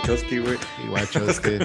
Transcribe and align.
Wachowski, 0.00 0.38
güey. 0.38 0.56
Y 0.82 0.88
Wachowski. 0.88 1.50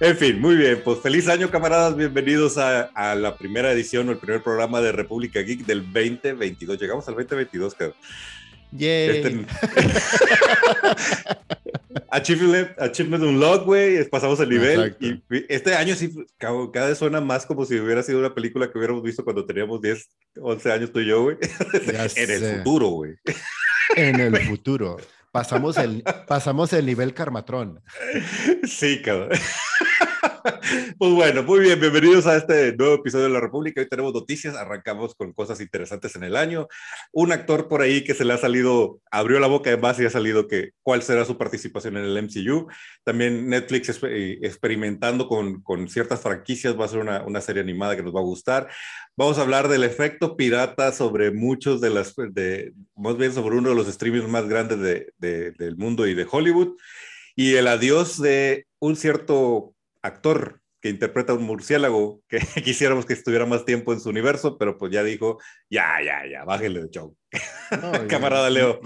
en 0.00 0.16
fin, 0.16 0.40
muy 0.40 0.56
bien. 0.56 0.82
Pues 0.84 0.98
feliz 1.00 1.28
año, 1.28 1.48
camaradas. 1.48 1.96
Bienvenidos 1.96 2.58
a, 2.58 2.82
a, 2.94 3.14
la 3.14 3.36
primera 3.36 3.70
edición 3.70 4.08
o 4.08 4.12
el 4.12 4.18
primer 4.18 4.42
programa 4.42 4.80
de 4.80 4.90
República 4.90 5.40
Geek 5.40 5.66
del 5.66 5.84
2022. 5.84 6.80
Llegamos 6.80 7.06
al 7.08 7.14
2022, 7.14 7.74
cabrón. 7.74 7.96
Yay. 8.72 9.08
Este... 9.08 9.46
Achievement, 12.10 12.70
Achievement 12.80 13.22
Unlock, 13.22 13.66
güey, 13.66 14.08
pasamos 14.08 14.40
el 14.40 14.48
nivel. 14.48 14.96
Y 15.00 15.22
este 15.48 15.76
año 15.76 15.94
sí, 15.94 16.12
cada, 16.38 16.88
vez 16.88 16.98
suena 16.98 17.20
más 17.20 17.46
como 17.46 17.64
si 17.64 17.78
hubiera 17.78 18.02
sido 18.02 18.18
una 18.18 18.34
película 18.34 18.70
que 18.70 18.78
hubiéramos 18.78 19.04
visto 19.04 19.22
cuando 19.22 19.46
teníamos 19.46 19.80
10, 19.80 20.08
11 20.40 20.72
años 20.72 20.92
tú 20.92 20.98
y 21.00 21.06
yo, 21.06 21.22
güey. 21.22 21.36
En 22.16 22.30
el 22.30 22.56
futuro, 22.56 22.88
güey. 22.88 23.12
En 23.94 24.18
el 24.18 24.36
futuro. 24.38 24.96
Pasamos 25.32 25.76
el, 25.76 26.02
pasamos 26.26 26.72
el 26.72 26.86
nivel 26.86 27.14
Carmatrón. 27.14 27.82
Sí, 28.64 29.00
cabrón. 29.02 29.30
Pues 30.98 31.12
bueno, 31.12 31.42
muy 31.42 31.60
bien, 31.60 31.80
bienvenidos 31.80 32.26
a 32.26 32.36
este 32.36 32.76
nuevo 32.76 32.94
episodio 32.94 33.24
de 33.24 33.30
La 33.30 33.40
República. 33.40 33.80
Hoy 33.80 33.88
tenemos 33.88 34.12
noticias, 34.12 34.54
arrancamos 34.54 35.14
con 35.14 35.32
cosas 35.32 35.60
interesantes 35.60 36.14
en 36.16 36.24
el 36.24 36.36
año. 36.36 36.68
Un 37.12 37.32
actor 37.32 37.68
por 37.68 37.82
ahí 37.82 38.04
que 38.04 38.14
se 38.14 38.24
le 38.24 38.34
ha 38.34 38.38
salido, 38.38 39.00
abrió 39.10 39.40
la 39.40 39.46
boca 39.46 39.70
de 39.70 39.76
más 39.76 39.98
y 40.00 40.06
ha 40.06 40.10
salido 40.10 40.46
que 40.46 40.70
cuál 40.82 41.02
será 41.02 41.24
su 41.24 41.36
participación 41.36 41.96
en 41.96 42.04
el 42.04 42.22
MCU. 42.22 42.68
También 43.04 43.48
Netflix 43.48 44.00
eh, 44.02 44.38
experimentando 44.42 45.26
con, 45.26 45.62
con 45.62 45.88
ciertas 45.88 46.20
franquicias, 46.20 46.78
va 46.78 46.84
a 46.84 46.88
ser 46.88 47.00
una, 47.00 47.24
una 47.24 47.40
serie 47.40 47.62
animada 47.62 47.96
que 47.96 48.02
nos 48.02 48.14
va 48.14 48.20
a 48.20 48.24
gustar. 48.24 48.68
Vamos 49.16 49.38
a 49.38 49.42
hablar 49.42 49.68
del 49.68 49.84
efecto 49.84 50.36
pirata 50.36 50.92
sobre 50.92 51.30
muchos 51.30 51.80
de 51.80 51.90
las, 51.90 52.14
de, 52.16 52.72
más 52.96 53.16
bien 53.16 53.32
sobre 53.32 53.56
uno 53.56 53.70
de 53.70 53.74
los 53.74 53.86
streamings 53.86 54.28
más 54.28 54.46
grandes 54.48 54.78
de, 54.80 55.12
de, 55.18 55.52
del 55.52 55.76
mundo 55.76 56.06
y 56.06 56.14
de 56.14 56.26
Hollywood. 56.30 56.76
Y 57.36 57.54
el 57.54 57.68
adiós 57.68 58.20
de 58.20 58.66
un 58.80 58.96
cierto 58.96 59.74
actor 60.02 60.60
que 60.80 60.88
interpreta 60.88 61.32
a 61.32 61.36
un 61.36 61.42
murciélago 61.42 62.22
que 62.26 62.38
quisiéramos 62.64 63.04
que 63.04 63.12
estuviera 63.12 63.46
más 63.46 63.64
tiempo 63.64 63.92
en 63.92 64.00
su 64.00 64.08
universo, 64.08 64.56
pero 64.56 64.78
pues 64.78 64.92
ya 64.92 65.02
dijo, 65.02 65.38
ya, 65.68 65.98
ya, 66.04 66.22
ya, 66.30 66.44
bájale 66.44 66.82
de 66.82 66.90
show. 66.90 67.16
No, 67.70 67.92
Camarada 68.08 68.48
Leo. 68.48 68.80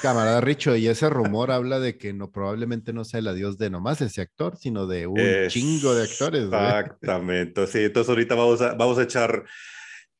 Camarada 0.00 0.40
Richo, 0.40 0.74
y 0.74 0.88
ese 0.88 1.08
rumor 1.10 1.50
habla 1.50 1.80
de 1.80 1.98
que 1.98 2.12
no, 2.12 2.30
probablemente 2.30 2.92
no 2.92 3.04
sea 3.04 3.20
el 3.20 3.28
adiós 3.28 3.58
de 3.58 3.70
nomás 3.70 4.00
ese 4.00 4.22
actor, 4.22 4.56
sino 4.56 4.86
de 4.86 5.06
un 5.06 5.20
chingo 5.48 5.94
de 5.94 6.04
actores. 6.04 6.44
Exactamente, 6.44 7.66
sí. 7.66 7.84
Entonces 7.84 8.08
ahorita 8.08 8.34
vamos 8.34 8.62
a, 8.62 8.74
vamos 8.74 8.98
a 8.98 9.02
echar, 9.02 9.44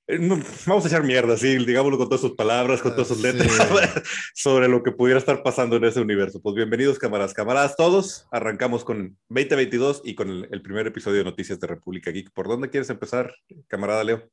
no, 0.06 0.38
vamos 0.66 0.84
a 0.84 0.88
echar 0.88 1.02
mierda, 1.02 1.36
sí, 1.36 1.56
digámoslo 1.64 1.96
con 1.96 2.08
todas 2.08 2.20
sus 2.20 2.34
palabras, 2.34 2.82
con 2.82 2.92
todas 2.92 3.08
sus 3.08 3.24
Ah, 3.24 3.32
letras, 3.32 3.50
sí. 3.52 4.00
sobre 4.34 4.68
lo 4.68 4.82
que 4.82 4.92
pudiera 4.92 5.18
estar 5.18 5.42
pasando 5.42 5.76
en 5.76 5.84
ese 5.84 6.00
universo. 6.00 6.40
Pues 6.42 6.54
bienvenidos, 6.54 6.98
camaradas, 6.98 7.32
camaradas 7.32 7.76
todos. 7.76 8.26
Arrancamos 8.30 8.84
con 8.84 9.16
2022 9.28 10.02
y 10.04 10.14
con 10.14 10.28
el, 10.28 10.48
el 10.50 10.62
primer 10.62 10.86
episodio 10.86 11.18
de 11.18 11.24
Noticias 11.24 11.58
de 11.58 11.66
República 11.66 12.10
Geek. 12.10 12.32
¿Por 12.32 12.48
dónde 12.48 12.68
quieres 12.68 12.90
empezar, 12.90 13.34
camarada 13.66 14.04
Leo? 14.04 14.28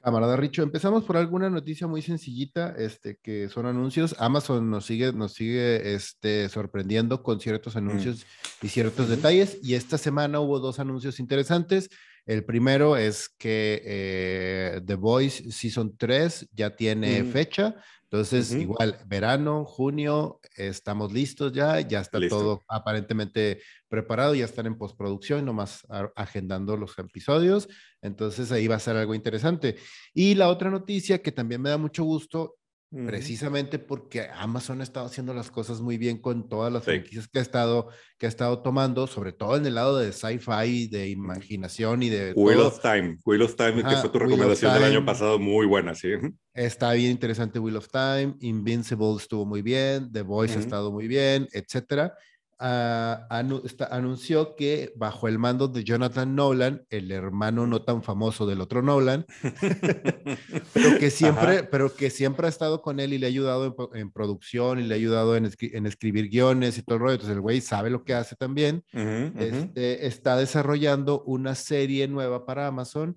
Camarada 0.00 0.36
Richo, 0.36 0.62
empezamos 0.62 1.02
por 1.04 1.16
alguna 1.16 1.48
noticia 1.48 1.86
muy 1.86 2.02
sencillita, 2.02 2.74
este, 2.76 3.18
que 3.22 3.48
son 3.48 3.64
anuncios. 3.64 4.14
Amazon 4.18 4.68
nos 4.70 4.84
sigue, 4.84 5.14
nos 5.14 5.32
sigue 5.32 5.94
este, 5.94 6.48
sorprendiendo 6.50 7.22
con 7.22 7.40
ciertos 7.40 7.74
anuncios 7.76 8.26
y 8.60 8.68
ciertos 8.68 9.06
Ujú. 9.06 9.16
detalles. 9.16 9.58
Y 9.62 9.74
esta 9.74 9.96
semana 9.96 10.40
hubo 10.40 10.60
dos 10.60 10.78
anuncios 10.78 11.18
interesantes. 11.20 11.88
El 12.26 12.44
primero 12.44 12.96
es 12.96 13.28
que 13.28 13.82
eh, 13.84 14.80
The 14.84 14.94
Voice 14.94 15.50
Season 15.52 15.96
3 15.96 16.48
ya 16.52 16.74
tiene 16.76 17.22
Mm. 17.22 17.26
fecha. 17.26 17.76
Entonces, 18.04 18.52
Ujú. 18.52 18.60
igual, 18.62 18.98
verano, 19.06 19.64
junio, 19.64 20.38
estamos 20.56 21.12
listos 21.12 21.52
ya, 21.52 21.80
ya 21.80 22.00
está 22.00 22.20
Listo. 22.20 22.38
todo 22.38 22.62
aparentemente 22.68 23.60
preparado, 23.88 24.34
ya 24.36 24.44
están 24.44 24.66
en 24.66 24.78
postproducción, 24.78 25.44
nomás 25.44 25.84
agendando 26.14 26.76
los 26.76 26.96
episodios. 26.98 27.68
Entonces 28.02 28.52
ahí 28.52 28.68
va 28.68 28.76
a 28.76 28.80
ser 28.80 28.96
algo 28.96 29.14
interesante. 29.16 29.76
Y 30.14 30.34
la 30.36 30.48
otra 30.48 30.70
noticia 30.70 31.22
que 31.22 31.32
también 31.32 31.60
me 31.60 31.70
da 31.70 31.76
mucho 31.78 32.04
gusto, 32.04 32.54
Precisamente 33.02 33.78
porque 33.78 34.28
Amazon 34.32 34.80
ha 34.80 34.84
estado 34.84 35.06
haciendo 35.06 35.34
las 35.34 35.50
cosas 35.50 35.80
muy 35.80 35.98
bien 35.98 36.18
con 36.20 36.48
todas 36.48 36.72
las 36.72 36.84
Sí. 36.84 36.90
franquicias 36.90 37.28
que 37.28 37.38
ha 37.38 37.42
estado, 37.42 37.88
que 38.18 38.26
ha 38.26 38.28
estado 38.28 38.62
tomando, 38.62 39.06
sobre 39.06 39.32
todo 39.32 39.56
en 39.56 39.66
el 39.66 39.74
lado 39.74 39.98
de 39.98 40.12
sci-fi, 40.12 40.86
de 40.88 41.08
imaginación 41.10 42.02
y 42.02 42.08
de 42.08 42.34
Wheel 42.34 42.58
todo. 42.58 42.68
of 42.68 42.80
Time, 42.80 43.18
Wheel 43.24 43.42
of 43.42 43.56
Time, 43.56 43.86
que 43.86 43.86
Ajá, 43.86 43.96
fue 43.96 44.10
tu 44.10 44.18
recomendación 44.18 44.72
del 44.74 44.84
año 44.84 45.04
pasado, 45.04 45.38
muy 45.38 45.66
buena, 45.66 45.94
sí. 45.94 46.08
Está 46.54 46.92
bien 46.92 47.10
interesante 47.10 47.58
Wheel 47.58 47.76
of 47.78 47.88
Time, 47.88 48.36
Invincible 48.40 49.16
estuvo 49.18 49.44
muy 49.44 49.60
bien, 49.62 50.12
The 50.12 50.22
Voice 50.22 50.56
ha 50.56 50.60
Ujú. 50.60 50.60
estado 50.60 50.92
muy 50.92 51.08
bien, 51.08 51.48
etcétera. 51.52 52.14
Anu- 52.58 53.62
está- 53.64 53.86
anunció 53.86 54.54
que 54.56 54.92
bajo 54.96 55.28
el 55.28 55.38
mando 55.38 55.68
de 55.68 55.84
Jonathan 55.84 56.34
Nolan, 56.34 56.84
el 56.90 57.10
hermano 57.10 57.66
no 57.66 57.82
tan 57.82 58.02
famoso 58.02 58.46
del 58.46 58.60
otro 58.60 58.80
Nolan, 58.82 59.26
pero 60.72 60.98
que 60.98 61.10
siempre, 61.10 61.58
Ajá. 61.58 61.68
pero 61.70 61.94
que 61.94 62.10
siempre 62.10 62.46
ha 62.46 62.50
estado 62.50 62.80
con 62.82 63.00
él 63.00 63.12
y 63.12 63.18
le 63.18 63.26
ha 63.26 63.28
ayudado 63.28 63.66
en, 63.66 63.74
pro- 63.74 63.94
en 63.94 64.10
producción 64.10 64.80
y 64.80 64.84
le 64.84 64.94
ha 64.94 64.96
ayudado 64.96 65.36
en, 65.36 65.46
escri- 65.46 65.74
en 65.74 65.86
escribir 65.86 66.28
guiones 66.28 66.78
y 66.78 66.82
todo 66.82 66.96
el 66.96 67.00
rollo. 67.02 67.12
Entonces 67.14 67.34
el 67.36 67.40
güey 67.42 67.60
sabe 67.60 67.90
lo 67.90 68.04
que 68.04 68.14
hace 68.14 68.36
también. 68.36 68.84
Este, 68.92 70.06
está 70.06 70.36
desarrollando 70.36 71.22
una 71.24 71.54
serie 71.54 72.08
nueva 72.08 72.46
para 72.46 72.66
Amazon 72.66 73.16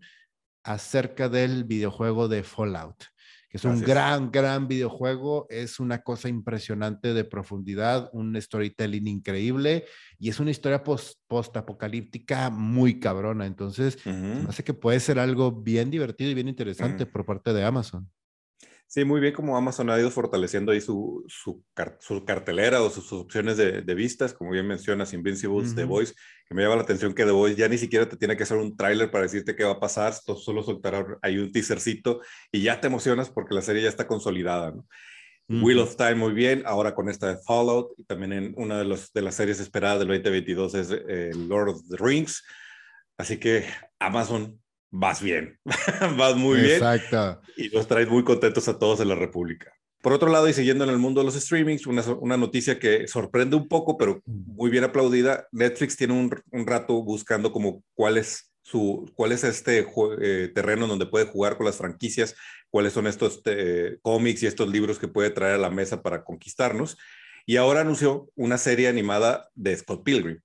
acerca 0.64 1.30
del 1.30 1.64
videojuego 1.64 2.28
de 2.28 2.44
Fallout, 2.44 3.04
que 3.50 3.58
es 3.58 3.66
un 3.66 3.84
gran, 3.84 4.32
gran 4.32 4.68
videojuego, 4.68 5.48
es 5.50 5.80
una 5.80 6.00
cosa 6.04 6.30
impresionante 6.30 7.14
de 7.14 7.24
profundidad, 7.26 8.10
un 8.14 8.40
storytelling 8.42 9.08
increíble 9.08 9.86
y 10.20 10.30
es 10.30 10.40
una 10.40 10.52
historia 10.52 10.84
post- 10.84 11.20
post-apocalíptica 11.28 12.50
muy 12.50 13.00
cabrona. 13.00 13.46
Entonces, 13.46 13.98
me 14.32 14.42
Ujú. 14.42 14.50
hace 14.50 14.64
que 14.64 14.74
puede 14.74 15.00
ser 15.00 15.20
algo 15.20 15.52
bien 15.52 15.90
divertido 15.92 16.32
y 16.32 16.34
bien 16.34 16.48
interesante 16.50 17.06
Mm. 17.06 17.12
por 17.12 17.26
parte 17.26 17.54
de 17.54 17.64
Amazon. 17.64 18.10
Sí, 18.90 19.04
muy 19.04 19.20
bien 19.20 19.34
como 19.34 19.58
Amazon 19.58 19.90
ha 19.90 20.00
ido 20.00 20.10
fortaleciendo 20.10 20.72
ahí 20.72 20.80
su, 20.80 21.26
su, 21.28 21.62
car- 21.74 21.98
su 22.00 22.24
cartelera 22.24 22.82
o 22.82 22.90
sus, 22.90 23.06
sus 23.06 23.20
opciones 23.20 23.58
de, 23.58 23.82
de 23.82 23.96
vistas, 23.96 24.34
como 24.34 24.52
bien 24.52 24.66
mencionas, 24.66 25.14
Invincibles, 25.14 25.76
The 25.76 25.84
Ujú. 25.84 25.90
Voice, 25.92 26.14
que 26.48 26.56
me 26.56 26.62
llama 26.64 26.78
la 26.78 26.84
atención 26.84 27.14
que 27.14 27.26
The 27.26 27.32
Voice 27.32 27.58
ya 27.58 27.68
ni 27.68 27.78
siquiera 27.78 28.08
te 28.08 28.16
tiene 28.16 28.38
que 28.38 28.44
hacer 28.44 28.56
un 28.58 28.78
tráiler 28.78 29.12
para 29.12 29.24
decirte 29.24 29.58
qué 29.58 29.66
va 29.66 29.74
a 29.74 29.80
pasar, 29.82 30.14
solo 30.14 30.64
soltará 30.64 31.06
ahí 31.22 31.38
un 31.38 31.52
teasercito 31.52 32.22
y 32.50 32.62
ya 32.62 32.80
te 32.80 32.88
emocionas 32.88 33.30
porque 33.30 33.54
la 33.56 33.62
serie 33.62 33.84
ya 33.84 33.90
está 33.90 34.08
consolidada, 34.08 34.72
¿no? 34.72 34.86
Wheel 35.50 35.80
of 35.80 35.96
Time 35.96 36.16
muy 36.16 36.34
bien, 36.34 36.64
ahora 36.66 36.94
con 36.94 37.08
esta 37.10 37.28
de 37.28 37.38
Fallout 37.46 37.92
y 37.98 38.04
también 38.04 38.34
en 38.34 38.54
una 38.58 38.80
de, 38.80 38.86
los, 38.86 39.14
de 39.14 39.22
las 39.22 39.36
series 39.36 39.60
esperadas 39.62 40.00
del 40.00 40.10
2022 40.10 40.76
es 40.76 40.92
eh, 40.92 41.32
Lord 41.36 41.70
of 41.70 41.82
the 41.90 41.96
Rings, 41.98 42.44
así 43.18 43.38
que 43.38 43.66
Amazon, 43.98 44.62
vas 45.00 45.22
bien, 45.22 45.60
vas 46.18 46.36
muy 46.36 46.60
bien 46.60 46.76
Exacto. 46.76 47.42
y 47.56 47.70
nos 47.70 47.88
trae 47.88 48.06
muy 48.08 48.24
contentos 48.24 48.68
a 48.68 48.80
todos 48.80 49.00
en 49.00 49.10
la 49.10 49.16
República. 49.16 49.72
Por 50.02 50.14
otro 50.14 50.30
lado, 50.30 50.48
y 50.48 50.54
siguiendo 50.54 50.84
en 50.84 50.90
el 50.90 50.98
mundo 50.98 51.22
de 51.22 51.26
los 51.26 51.36
streamings, 51.36 51.86
una, 51.86 52.02
una 52.20 52.38
noticia 52.38 52.80
que 52.80 53.08
sorprende 53.08 53.56
un 53.56 53.68
poco, 53.68 53.98
pero 53.98 54.22
muy 54.26 54.70
bien 54.70 54.84
aplaudida, 54.84 55.48
Netflix 55.52 55.98
tiene 55.98 56.14
un, 56.14 56.32
un 56.52 56.68
rato 56.68 57.04
buscando 57.04 57.52
como 57.52 57.84
cuál 57.94 58.18
es, 58.18 58.52
su, 58.62 59.12
cuál 59.16 59.32
es 59.32 59.44
este 59.44 59.86
eh, 60.22 60.52
terreno 60.54 60.88
donde 60.88 61.06
puede 61.06 61.26
jugar 61.26 61.58
con 61.58 61.66
las 61.66 61.78
franquicias, 61.78 62.36
cuáles 62.70 62.94
son 62.94 63.08
estos 63.08 63.42
eh, 63.46 63.98
cómics 64.02 64.44
y 64.44 64.48
estos 64.48 64.68
libros 64.70 64.98
que 65.00 65.08
puede 65.08 65.30
traer 65.30 65.56
a 65.56 65.60
la 65.60 65.70
mesa 65.70 66.02
para 66.02 66.24
conquistarnos. 66.24 66.98
Y 67.46 67.58
ahora 67.58 67.82
anunció 67.82 68.30
una 68.36 68.58
serie 68.58 68.88
animada 68.88 69.50
de 69.56 69.76
Scott 69.78 70.04
Pilgrim. 70.04 70.40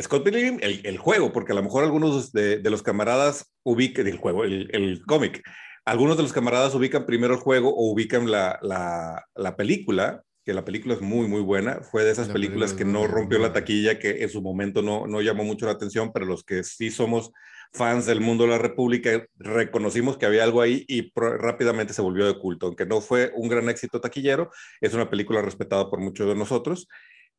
Scott 0.00 0.24
Pilgrim, 0.24 0.58
el, 0.60 0.80
el 0.84 0.98
juego, 0.98 1.32
porque 1.32 1.52
a 1.52 1.54
lo 1.54 1.62
mejor 1.62 1.84
algunos 1.84 2.32
de, 2.32 2.58
de 2.58 2.70
los 2.70 2.82
camaradas 2.82 3.52
ubican 3.62 4.06
el 4.06 4.18
juego, 4.18 4.44
el, 4.44 4.68
el 4.72 5.02
cómic. 5.06 5.42
Algunos 5.84 6.16
de 6.16 6.22
los 6.22 6.32
camaradas 6.32 6.74
ubican 6.74 7.06
primero 7.06 7.34
el 7.34 7.40
juego 7.40 7.68
o 7.68 7.92
ubican 7.92 8.30
la, 8.30 8.58
la, 8.62 9.24
la 9.34 9.56
película, 9.56 10.22
que 10.44 10.54
la 10.54 10.64
película 10.64 10.94
es 10.94 11.00
muy, 11.00 11.28
muy 11.28 11.40
buena. 11.42 11.80
Fue 11.80 12.04
de 12.04 12.10
esas 12.10 12.28
La 12.28 12.34
películas 12.34 12.72
película 12.72 12.92
que 12.92 13.06
no 13.06 13.06
rompió 13.12 13.38
la 13.38 13.52
taquilla, 13.52 13.98
que 13.98 14.22
en 14.22 14.28
su 14.28 14.42
momento 14.42 14.82
no, 14.82 15.06
no 15.06 15.20
llamó 15.20 15.44
mucho 15.44 15.66
la 15.66 15.72
atención, 15.72 16.10
pero 16.12 16.26
los 16.26 16.42
que 16.42 16.64
sí 16.64 16.90
somos 16.90 17.32
fans 17.72 18.06
del 18.06 18.20
mundo 18.20 18.44
de 18.44 18.50
la 18.50 18.58
República 18.58 19.26
reconocimos 19.36 20.16
que 20.16 20.26
había 20.26 20.44
algo 20.44 20.60
ahí 20.60 20.84
y 20.86 21.12
rápidamente 21.14 21.92
se 21.92 22.02
volvió 22.02 22.26
de 22.26 22.38
culto. 22.38 22.66
Aunque 22.66 22.86
no 22.86 23.00
fue 23.00 23.32
un 23.34 23.48
gran 23.48 23.68
éxito 23.68 24.00
taquillero, 24.00 24.50
es 24.80 24.94
una 24.94 25.10
película 25.10 25.42
respetada 25.42 25.90
por 25.90 26.00
muchos 26.00 26.28
de 26.28 26.34
nosotros. 26.34 26.88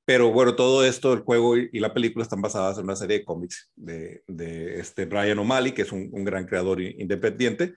Pero 0.06 0.32
bueno, 0.32 0.56
todo 0.56 0.86
esto, 0.86 1.14
el 1.14 1.22
juego 1.22 1.58
y, 1.58 1.70
y 1.74 1.80
la 1.80 1.94
película 1.94 2.24
están 2.24 2.42
basadas 2.42 2.78
en 2.78 2.84
una 2.84 2.96
serie 2.96 3.20
de 3.20 3.26
cómics 3.26 3.72
de, 3.76 4.24
de 4.28 4.80
este 4.80 5.06
Brian 5.06 5.40
O'Malley, 5.40 5.72
que 5.74 5.82
es 5.82 5.92
un, 5.92 6.10
un 6.12 6.24
gran 6.24 6.46
creador 6.46 6.80
independiente, 6.82 7.74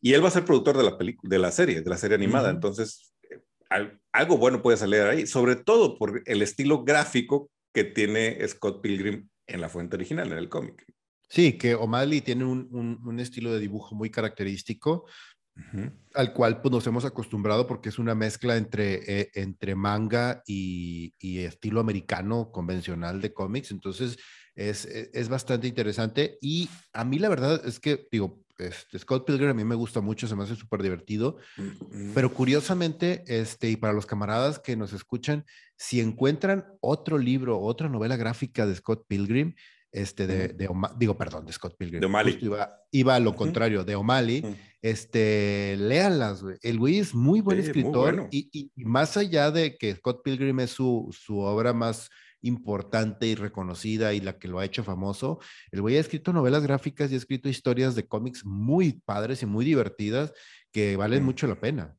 y 0.00 0.12
él 0.14 0.22
va 0.22 0.28
a 0.28 0.32
ser 0.32 0.44
productor 0.44 0.76
de 0.76 0.84
la, 0.84 0.96
de 1.22 1.38
la 1.38 1.50
serie, 1.50 1.80
de 1.80 1.90
la 1.90 1.96
serie 1.96 2.14
animada. 2.16 2.50
Entonces, 2.50 3.12
eh, 3.30 3.40
al- 3.68 4.00
algo 4.12 4.36
bueno 4.38 4.62
puede 4.62 4.76
salir 4.76 5.00
ahí, 5.02 5.26
sobre 5.26 5.56
todo 5.56 5.98
por 5.98 6.22
el 6.24 6.42
estilo 6.42 6.84
gráfico 6.84 7.50
que 7.74 7.84
tiene 7.84 8.46
Scott 8.46 8.80
Pilgrim 8.82 9.28
en 9.46 9.60
la 9.60 9.68
fuente 9.68 9.96
original, 9.96 10.30
en 10.30 10.38
el 10.38 10.48
cómic. 10.48 10.84
Sí, 11.28 11.54
que 11.54 11.74
O'Malley 11.74 12.20
tiene 12.20 12.44
un, 12.44 12.68
un- 12.72 13.00
un 13.06 13.18
estilo 13.18 13.52
de 13.54 13.58
dibujo 13.60 13.94
muy 13.94 14.10
característico 14.10 15.06
al 16.14 16.32
cual 16.32 16.60
pues, 16.60 16.72
nos 16.72 16.86
hemos 16.86 17.04
acostumbrado 17.04 17.66
porque 17.66 17.88
es 17.88 17.98
una 17.98 18.14
mezcla 18.14 18.56
entre, 18.56 19.20
eh, 19.20 19.30
entre 19.34 19.74
manga 19.74 20.42
y, 20.46 21.14
y, 21.18 21.40
estilo 21.40 21.80
americano 21.80 22.50
convencional 22.50 23.20
de 23.20 23.32
cómics. 23.32 23.70
Entonces, 23.70 24.18
es, 24.54 24.84
e, 24.86 25.10
es, 25.12 25.28
bastante 25.28 25.66
interesante. 25.68 26.38
Y 26.40 26.68
a 26.92 27.04
mí 27.04 27.18
la 27.18 27.28
verdad 27.28 27.62
es 27.66 27.80
que, 27.80 28.06
digo, 28.10 28.42
este, 28.58 28.98
Scott 28.98 29.26
Pilgrim 29.26 29.50
a 29.50 29.54
mí 29.54 29.64
me 29.64 29.74
gusta 29.74 30.00
mucho, 30.00 30.26
se 30.26 30.36
me 30.36 30.44
hace 30.44 30.56
súper 30.56 30.82
divertido, 30.82 31.38
pero 32.14 32.32
curiosamente, 32.32 33.24
este, 33.26 33.70
y 33.70 33.76
para 33.76 33.92
los 33.92 34.06
camaradas 34.06 34.58
que 34.58 34.76
nos 34.76 34.92
escuchan, 34.92 35.44
si 35.76 36.00
encuentran 36.00 36.66
otro 36.80 37.18
libro, 37.18 37.60
otra 37.60 37.88
novela 37.88 38.16
gráfica 38.16 38.66
de 38.66 38.74
Scott 38.74 39.06
Pilgrim, 39.08 39.54
este, 39.92 40.26
de, 40.26 40.48
de 40.48 40.68
digo, 40.96 41.16
perdón, 41.16 41.44
de 41.44 41.52
Scott 41.52 41.76
Pilgrim. 41.76 42.00
De 42.00 42.06
O'Malley. 42.06 42.38
Iba, 42.40 42.80
iba, 42.90 43.14
a 43.14 43.20
lo 43.20 43.36
contrario, 43.36 43.84
de 43.84 43.94
O'Malley. 43.94 44.42
este, 44.80 45.76
léanlas, 45.78 46.42
güey. 46.42 46.56
El 46.62 46.78
güey 46.78 46.98
es 46.98 47.14
muy 47.14 47.40
buen 47.40 47.58
escritor 47.58 48.28
y, 48.30 48.48
y, 48.52 48.72
y, 48.74 48.84
más 48.84 49.16
allá 49.16 49.50
de 49.50 49.76
que 49.76 49.94
Scott 49.94 50.22
Pilgrim 50.24 50.60
es 50.60 50.70
su, 50.70 51.08
su 51.12 51.38
obra 51.38 51.72
más 51.72 52.10
importante 52.42 53.26
y 53.26 53.34
reconocida 53.34 54.14
y 54.14 54.20
la 54.20 54.38
que 54.38 54.48
lo 54.48 54.58
ha 54.58 54.64
hecho 54.64 54.82
famoso. 54.82 55.38
El 55.70 55.80
güey 55.80 55.96
ha 55.96 56.00
escrito 56.00 56.32
novelas 56.32 56.62
gráficas 56.62 57.10
y 57.10 57.14
ha 57.14 57.18
escrito 57.18 57.48
historias 57.48 57.94
de 57.94 58.06
cómics 58.06 58.44
muy 58.44 58.94
padres 59.04 59.42
y 59.42 59.46
muy 59.46 59.64
divertidas 59.64 60.32
que 60.72 60.96
valen 60.96 61.24
mucho 61.24 61.46
la 61.46 61.60
pena. 61.60 61.96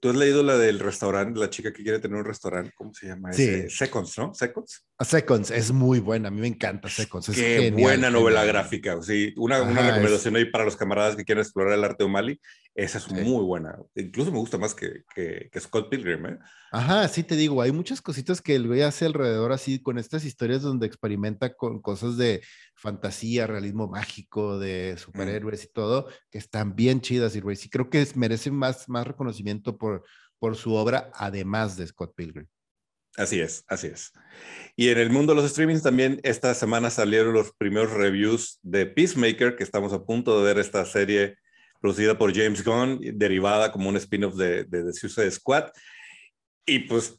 ¿Tú 0.00 0.10
has 0.10 0.16
leído 0.16 0.42
la 0.42 0.56
del 0.56 0.78
restaurante, 0.78 1.38
la 1.38 1.50
chica 1.50 1.72
que 1.72 1.82
quiere 1.82 1.98
tener 1.98 2.18
un 2.18 2.24
restaurante? 2.24 2.72
¿Cómo 2.76 2.92
se 2.94 3.08
llama? 3.08 3.32
Sí. 3.32 3.68
Seconds, 3.68 4.18
¿no? 4.18 4.34
Seconds. 4.34 4.84
Seconds, 5.00 5.50
es 5.50 5.72
muy 5.72 6.00
buena. 6.00 6.28
A 6.28 6.30
mí 6.30 6.40
me 6.40 6.46
encanta 6.46 6.88
Seconds. 6.88 7.28
Es 7.28 7.36
Qué 7.36 7.70
buena 7.70 8.10
novela 8.10 8.44
gráfica. 8.44 9.00
Sí, 9.02 9.34
una, 9.36 9.62
una 9.62 9.82
recomendación 9.82 10.36
ahí 10.36 10.46
para 10.46 10.64
los 10.64 10.76
camaradas 10.76 11.16
que 11.16 11.24
quieren 11.24 11.42
explorar 11.42 11.74
el 11.74 11.84
arte 11.84 11.96
de 11.98 12.04
O'Malley. 12.04 12.40
Esa 12.74 12.98
es 12.98 13.10
muy 13.10 13.42
buena. 13.42 13.76
Incluso 13.94 14.30
me 14.30 14.38
gusta 14.38 14.58
más 14.58 14.74
que, 14.74 15.04
que, 15.14 15.48
que, 15.50 15.60
Scott 15.60 15.88
Pilgrim, 15.88 16.26
¿eh? 16.26 16.38
Ajá, 16.70 17.08
sí 17.08 17.22
te 17.22 17.36
digo, 17.36 17.62
hay 17.62 17.72
muchas 17.72 18.02
cositas 18.02 18.42
que 18.42 18.54
el 18.54 18.66
güey 18.66 18.82
hace 18.82 19.06
alrededor 19.06 19.52
así 19.52 19.82
con 19.82 19.98
estas 19.98 20.26
historias 20.26 20.60
donde 20.60 20.86
experimenta 20.86 21.54
con 21.54 21.80
cosas 21.80 22.18
de 22.18 22.42
fantasía, 22.76 23.46
realismo 23.46 23.88
mágico, 23.88 24.58
de 24.58 24.94
mm. 24.94 24.98
superhéroes 24.98 25.64
y 25.64 25.68
todo, 25.68 26.08
que 26.30 26.38
están 26.38 26.76
bien 26.76 27.00
chidas 27.00 27.34
y 27.34 27.40
güey, 27.40 27.56
sí 27.56 27.68
creo 27.68 27.90
que 27.90 28.06
merecen 28.14 28.54
más, 28.54 28.88
más 28.88 29.06
reconocimiento 29.06 29.76
por, 29.76 30.04
por 30.38 30.56
su 30.56 30.74
obra, 30.74 31.10
además 31.14 31.76
de 31.76 31.86
Scott 31.86 32.14
Pilgrim. 32.14 32.46
Así 33.16 33.40
es, 33.40 33.64
así 33.66 33.86
es. 33.86 34.12
Y 34.76 34.90
en 34.90 34.98
el 34.98 35.08
mundo 35.08 35.34
de 35.34 35.40
los 35.40 35.50
streamings 35.50 35.82
también 35.82 36.20
esta 36.22 36.54
semana 36.54 36.90
salieron 36.90 37.32
los 37.32 37.52
primeros 37.56 37.90
reviews 37.92 38.58
de 38.62 38.84
Peacemaker, 38.84 39.56
que 39.56 39.64
estamos 39.64 39.94
a 39.94 40.04
punto 40.04 40.38
de 40.38 40.44
ver 40.44 40.58
esta 40.58 40.84
serie 40.84 41.38
producida 41.80 42.18
por 42.18 42.34
James 42.34 42.62
Gunn, 42.62 43.00
derivada 43.14 43.72
como 43.72 43.88
un 43.88 43.96
spin-off 43.96 44.34
de, 44.34 44.64
de, 44.64 44.84
de 44.84 44.92
Suicide 44.92 45.30
Squad. 45.30 45.70
Y 46.66 46.80
pues 46.80 47.18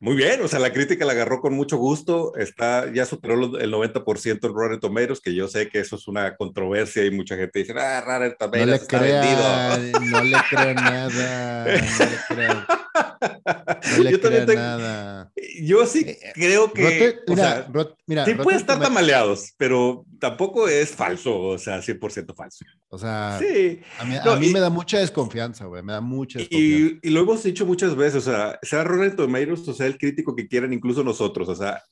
muy 0.00 0.14
bien, 0.14 0.40
o 0.42 0.48
sea, 0.48 0.60
la 0.60 0.72
crítica 0.72 1.04
la 1.04 1.12
agarró 1.12 1.40
con 1.40 1.54
mucho 1.54 1.76
gusto, 1.76 2.36
está, 2.36 2.92
ya 2.92 3.04
superó 3.04 3.34
el 3.58 3.72
90% 3.72 4.46
en 4.46 4.54
Rotten 4.54 4.80
Tomatoes, 4.80 5.20
que 5.20 5.34
yo 5.34 5.48
sé 5.48 5.68
que 5.68 5.80
eso 5.80 5.96
es 5.96 6.06
una 6.06 6.36
controversia 6.36 7.04
y 7.04 7.10
mucha 7.10 7.36
gente 7.36 7.58
dice, 7.58 7.74
ah, 7.76 8.00
Rotten 8.00 8.36
Tomatoes 8.38 8.66
no 8.66 8.70
le 8.70 8.76
está 8.76 8.98
crea, 8.98 9.76
vendido. 9.76 10.10
No 10.10 10.24
le 10.24 10.36
creo 10.48 10.74
nada, 10.74 11.64
no 11.64 12.04
le 12.04 12.18
creo. 12.28 12.66
No 13.96 14.02
le 14.02 14.10
yo 14.12 14.20
creo 14.20 14.46
nada. 14.46 15.32
Yo 15.62 15.86
sí 15.86 16.04
eh, 16.06 16.18
eh, 16.22 16.32
creo 16.34 16.72
que, 16.72 17.18
o 17.26 17.34
mira, 17.34 17.66
sea, 17.72 17.94
mira, 18.06 18.24
sí 18.24 18.34
puede 18.34 18.58
estar 18.58 18.80
tamaleados, 18.80 19.54
pero 19.56 20.04
tampoco 20.18 20.68
es 20.68 20.90
falso, 20.90 21.38
o 21.40 21.58
sea, 21.58 21.78
100% 21.78 22.34
falso. 22.34 22.64
O 22.88 22.98
sea, 22.98 23.38
sí. 23.38 23.80
a 23.98 24.04
mí, 24.04 24.16
a 24.16 24.36
mí 24.36 24.48
me 24.50 24.60
da 24.60 24.70
mucha 24.70 24.98
desconfianza, 24.98 25.66
güey, 25.66 25.82
me 25.82 25.92
da 25.92 26.00
mucha 26.00 26.38
desconfianza. 26.38 26.98
Y, 27.02 27.08
y, 27.08 27.10
lo 27.10 27.20
hemos 27.20 27.42
dicho 27.42 27.66
muchas 27.66 27.96
veces, 27.96 28.26
o 28.26 28.30
sea, 28.30 28.58
sea 28.62 28.84
Rotten 28.84 29.16
Tomatoes, 29.16 29.66
o 29.68 29.74
sea, 29.74 29.86
el 29.86 29.98
crítico 29.98 30.34
que 30.34 30.48
quieran, 30.48 30.72
incluso 30.72 31.02
nosotros. 31.04 31.48
O 31.48 31.54
sea, 31.54 31.82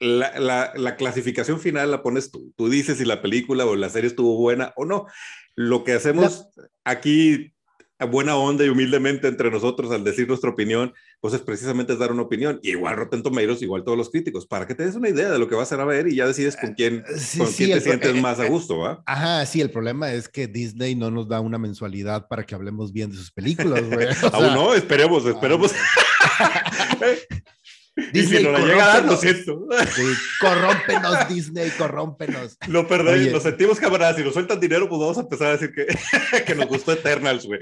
la, 0.00 0.38
la, 0.38 0.72
la, 0.74 0.96
clasificación 0.96 1.60
final 1.60 1.90
la 1.90 2.02
pones 2.02 2.30
tú. 2.30 2.52
Tú 2.56 2.68
dices 2.68 2.98
si 2.98 3.04
la 3.04 3.22
película 3.22 3.64
o 3.64 3.76
la 3.76 3.88
serie 3.88 4.08
estuvo 4.08 4.36
buena 4.36 4.72
o 4.76 4.84
no. 4.84 5.06
Lo 5.54 5.84
que 5.84 5.94
hacemos 5.94 6.48
aquí 6.84 7.52
a 7.54 7.55
buena 8.04 8.36
onda 8.36 8.64
y 8.64 8.68
humildemente 8.68 9.28
entre 9.28 9.50
nosotros 9.50 9.90
al 9.90 10.04
decir 10.04 10.28
nuestra 10.28 10.50
opinión, 10.50 10.92
pues 11.20 11.32
es 11.32 11.40
precisamente 11.40 11.96
dar 11.96 12.12
una 12.12 12.22
opinión. 12.22 12.60
Y 12.62 12.70
igual 12.70 12.96
Rotten 12.96 13.22
Tomatoes, 13.22 13.62
igual 13.62 13.84
todos 13.84 13.96
los 13.96 14.10
críticos, 14.10 14.46
para 14.46 14.66
que 14.66 14.74
te 14.74 14.84
des 14.84 14.96
una 14.96 15.08
idea 15.08 15.30
de 15.30 15.38
lo 15.38 15.48
que 15.48 15.54
vas 15.54 15.72
a 15.72 15.84
ver 15.84 16.08
y 16.08 16.16
ya 16.16 16.26
decides 16.26 16.56
con 16.56 16.74
quién, 16.74 17.04
eh, 17.08 17.18
sí, 17.18 17.38
con 17.38 17.52
quién 17.52 17.70
te 17.72 17.80
sientes 17.80 18.14
eh, 18.14 18.20
más 18.20 18.38
a 18.38 18.46
eh, 18.46 18.50
gusto, 18.50 18.78
¿va? 18.78 19.02
Ajá, 19.06 19.46
sí, 19.46 19.60
el 19.60 19.70
problema 19.70 20.12
es 20.12 20.28
que 20.28 20.46
Disney 20.46 20.94
no 20.94 21.10
nos 21.10 21.28
da 21.28 21.40
una 21.40 21.58
mensualidad 21.58 22.28
para 22.28 22.44
que 22.44 22.54
hablemos 22.54 22.92
bien 22.92 23.10
de 23.10 23.16
sus 23.16 23.30
películas, 23.30 23.82
güey. 23.88 24.08
Aún 24.32 24.54
no, 24.54 24.74
esperemos, 24.74 25.24
esperemos. 25.24 25.72
Disney, 28.12 28.22
y 28.22 28.26
si 28.38 28.44
no 28.44 28.52
la 28.52 28.58
llega 28.58 28.84
a 28.84 28.88
dar, 28.88 29.04
lo 29.06 29.16
siento. 29.16 29.66
Sí, 29.94 30.02
corrómpenos, 30.38 31.28
Disney, 31.28 31.70
corrómpenos. 31.70 32.58
Lo 32.68 32.86
perdemos, 32.86 33.32
lo 33.32 33.40
sentimos, 33.40 33.80
camaradas. 33.80 34.16
Si 34.16 34.22
nos 34.22 34.34
sueltan 34.34 34.60
dinero, 34.60 34.86
pues 34.86 35.00
vamos 35.00 35.16
a 35.16 35.22
empezar 35.22 35.48
a 35.48 35.52
decir 35.52 35.72
que, 35.72 35.86
que 36.44 36.54
nos 36.54 36.66
gustó 36.66 36.92
Eternals, 36.92 37.46
güey. 37.46 37.58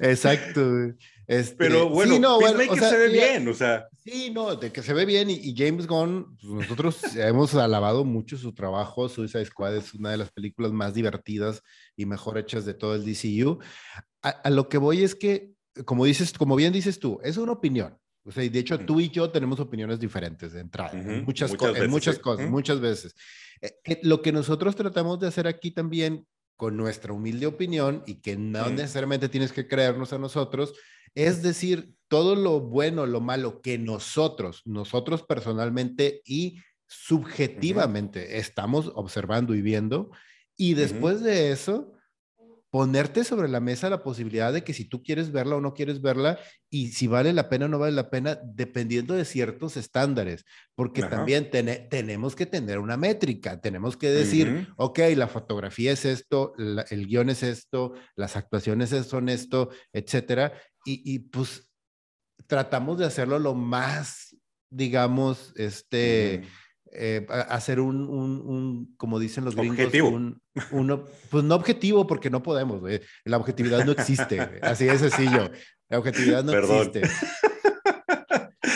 Exacto. 0.00 0.60
Este, 1.28 1.56
Pero 1.56 1.90
bueno, 1.90 2.14
sí, 2.14 2.20
no, 2.20 2.40
bueno, 2.40 2.72
o 2.72 2.76
sea, 2.76 2.88
se 2.88 2.96
ve 2.96 3.08
bien, 3.08 3.46
o 3.48 3.54
sea. 3.54 3.86
Sí, 4.02 4.30
no, 4.30 4.56
de 4.56 4.72
que 4.72 4.82
se 4.82 4.94
ve 4.94 5.04
bien. 5.04 5.28
Y, 5.28 5.34
y 5.34 5.54
James 5.54 5.86
Gunn, 5.86 6.36
pues 6.40 6.52
nosotros 6.52 7.00
hemos 7.16 7.54
alabado 7.54 8.04
mucho 8.04 8.36
su 8.38 8.52
trabajo. 8.54 9.08
Suicide 9.08 9.44
Squad 9.44 9.76
es 9.76 9.94
una 9.94 10.10
de 10.10 10.16
las 10.16 10.32
películas 10.32 10.72
más 10.72 10.94
divertidas 10.94 11.62
y 11.96 12.06
mejor 12.06 12.38
hechas 12.38 12.64
de 12.64 12.74
todo 12.74 12.94
el 12.94 13.04
DCU. 13.04 13.58
A, 14.22 14.30
a 14.30 14.50
lo 14.50 14.68
que 14.68 14.78
voy 14.78 15.04
es 15.04 15.14
que 15.14 15.52
como 15.84 16.04
dices, 16.04 16.32
como 16.32 16.56
bien 16.56 16.72
dices 16.72 16.98
tú, 16.98 17.20
es 17.22 17.36
una 17.36 17.52
opinión. 17.52 17.96
O 18.24 18.30
sea, 18.30 18.44
y 18.44 18.48
de 18.48 18.58
hecho 18.58 18.78
tú 18.80 19.00
y 19.00 19.08
yo 19.08 19.30
tenemos 19.30 19.58
opiniones 19.58 19.98
diferentes 19.98 20.52
de 20.52 20.60
entrada, 20.60 20.92
en 20.92 21.24
muchas, 21.24 21.50
muchas, 21.50 21.72
veces, 21.72 21.84
en 21.84 21.90
muchas 21.90 22.18
cosas, 22.18 22.50
muchas 22.50 22.80
veces. 22.80 23.14
Eh, 23.62 24.00
lo 24.02 24.20
que 24.20 24.32
nosotros 24.32 24.76
tratamos 24.76 25.18
de 25.18 25.28
hacer 25.28 25.46
aquí 25.46 25.70
también, 25.70 26.26
con 26.56 26.76
nuestra 26.76 27.12
humilde 27.12 27.46
opinión, 27.46 28.02
y 28.06 28.16
que 28.16 28.36
no 28.36 28.68
necesariamente 28.68 29.28
tienes 29.28 29.52
que 29.52 29.66
creernos 29.66 30.12
a 30.12 30.18
nosotros, 30.18 30.74
es 31.14 31.42
decir, 31.42 31.94
todo 32.08 32.34
lo 32.34 32.60
bueno, 32.60 33.06
lo 33.06 33.20
malo 33.20 33.60
que 33.62 33.78
nosotros, 33.78 34.62
nosotros 34.64 35.22
personalmente 35.22 36.20
y 36.24 36.60
subjetivamente 36.86 38.38
estamos 38.38 38.90
observando 38.94 39.54
y 39.54 39.62
viendo, 39.62 40.10
y 40.56 40.74
después 40.74 41.22
de 41.22 41.52
eso, 41.52 41.94
ponerte 42.70 43.24
sobre 43.24 43.48
la 43.48 43.60
mesa 43.60 43.88
la 43.88 44.02
posibilidad 44.02 44.52
de 44.52 44.62
que 44.62 44.74
si 44.74 44.84
tú 44.84 45.02
quieres 45.02 45.32
verla 45.32 45.56
o 45.56 45.60
no 45.60 45.72
quieres 45.72 46.02
verla 46.02 46.38
y 46.68 46.88
si 46.88 47.06
vale 47.06 47.32
la 47.32 47.48
pena 47.48 47.64
o 47.64 47.68
no 47.68 47.78
vale 47.78 47.92
la 47.92 48.10
pena, 48.10 48.38
dependiendo 48.44 49.14
de 49.14 49.24
ciertos 49.24 49.76
estándares, 49.76 50.44
porque 50.74 51.02
también 51.02 51.50
tenemos 51.50 52.36
que 52.36 52.44
tener 52.44 52.78
una 52.78 52.96
métrica, 52.96 53.60
tenemos 53.60 53.96
que 53.96 54.10
decir, 54.10 54.68
ok, 54.76 54.98
la 55.16 55.28
fotografía 55.28 55.92
es 55.92 56.04
esto, 56.04 56.52
el 56.58 57.06
guion 57.06 57.30
es 57.30 57.42
esto, 57.42 57.94
las 58.16 58.36
actuaciones 58.36 58.90
son 59.06 59.30
esto, 59.30 59.70
etcétera, 59.92 60.52
y, 60.84 61.14
y, 61.14 61.20
pues 61.20 61.70
tratamos 62.46 62.98
de 62.98 63.06
hacerlo 63.06 63.38
lo 63.38 63.54
más, 63.54 64.36
digamos, 64.70 65.52
este... 65.56 66.44
Eh, 66.92 67.26
hacer 67.48 67.80
un, 67.80 68.08
un, 68.08 68.40
un, 68.40 68.94
como 68.96 69.18
dicen 69.18 69.44
los 69.44 69.54
gringos, 69.54 69.78
objetivo. 69.78 70.08
Un, 70.08 70.40
uno, 70.70 71.04
pues 71.30 71.44
no 71.44 71.54
objetivo 71.54 72.06
porque 72.06 72.30
no 72.30 72.42
podemos, 72.42 72.82
la 73.24 73.36
objetividad 73.36 73.84
no 73.84 73.92
existe, 73.92 74.40
así 74.62 74.86
de 74.86 74.98
sencillo, 74.98 75.50
la 75.88 75.98
objetividad 75.98 76.44
no 76.44 76.52
existe. 76.52 77.02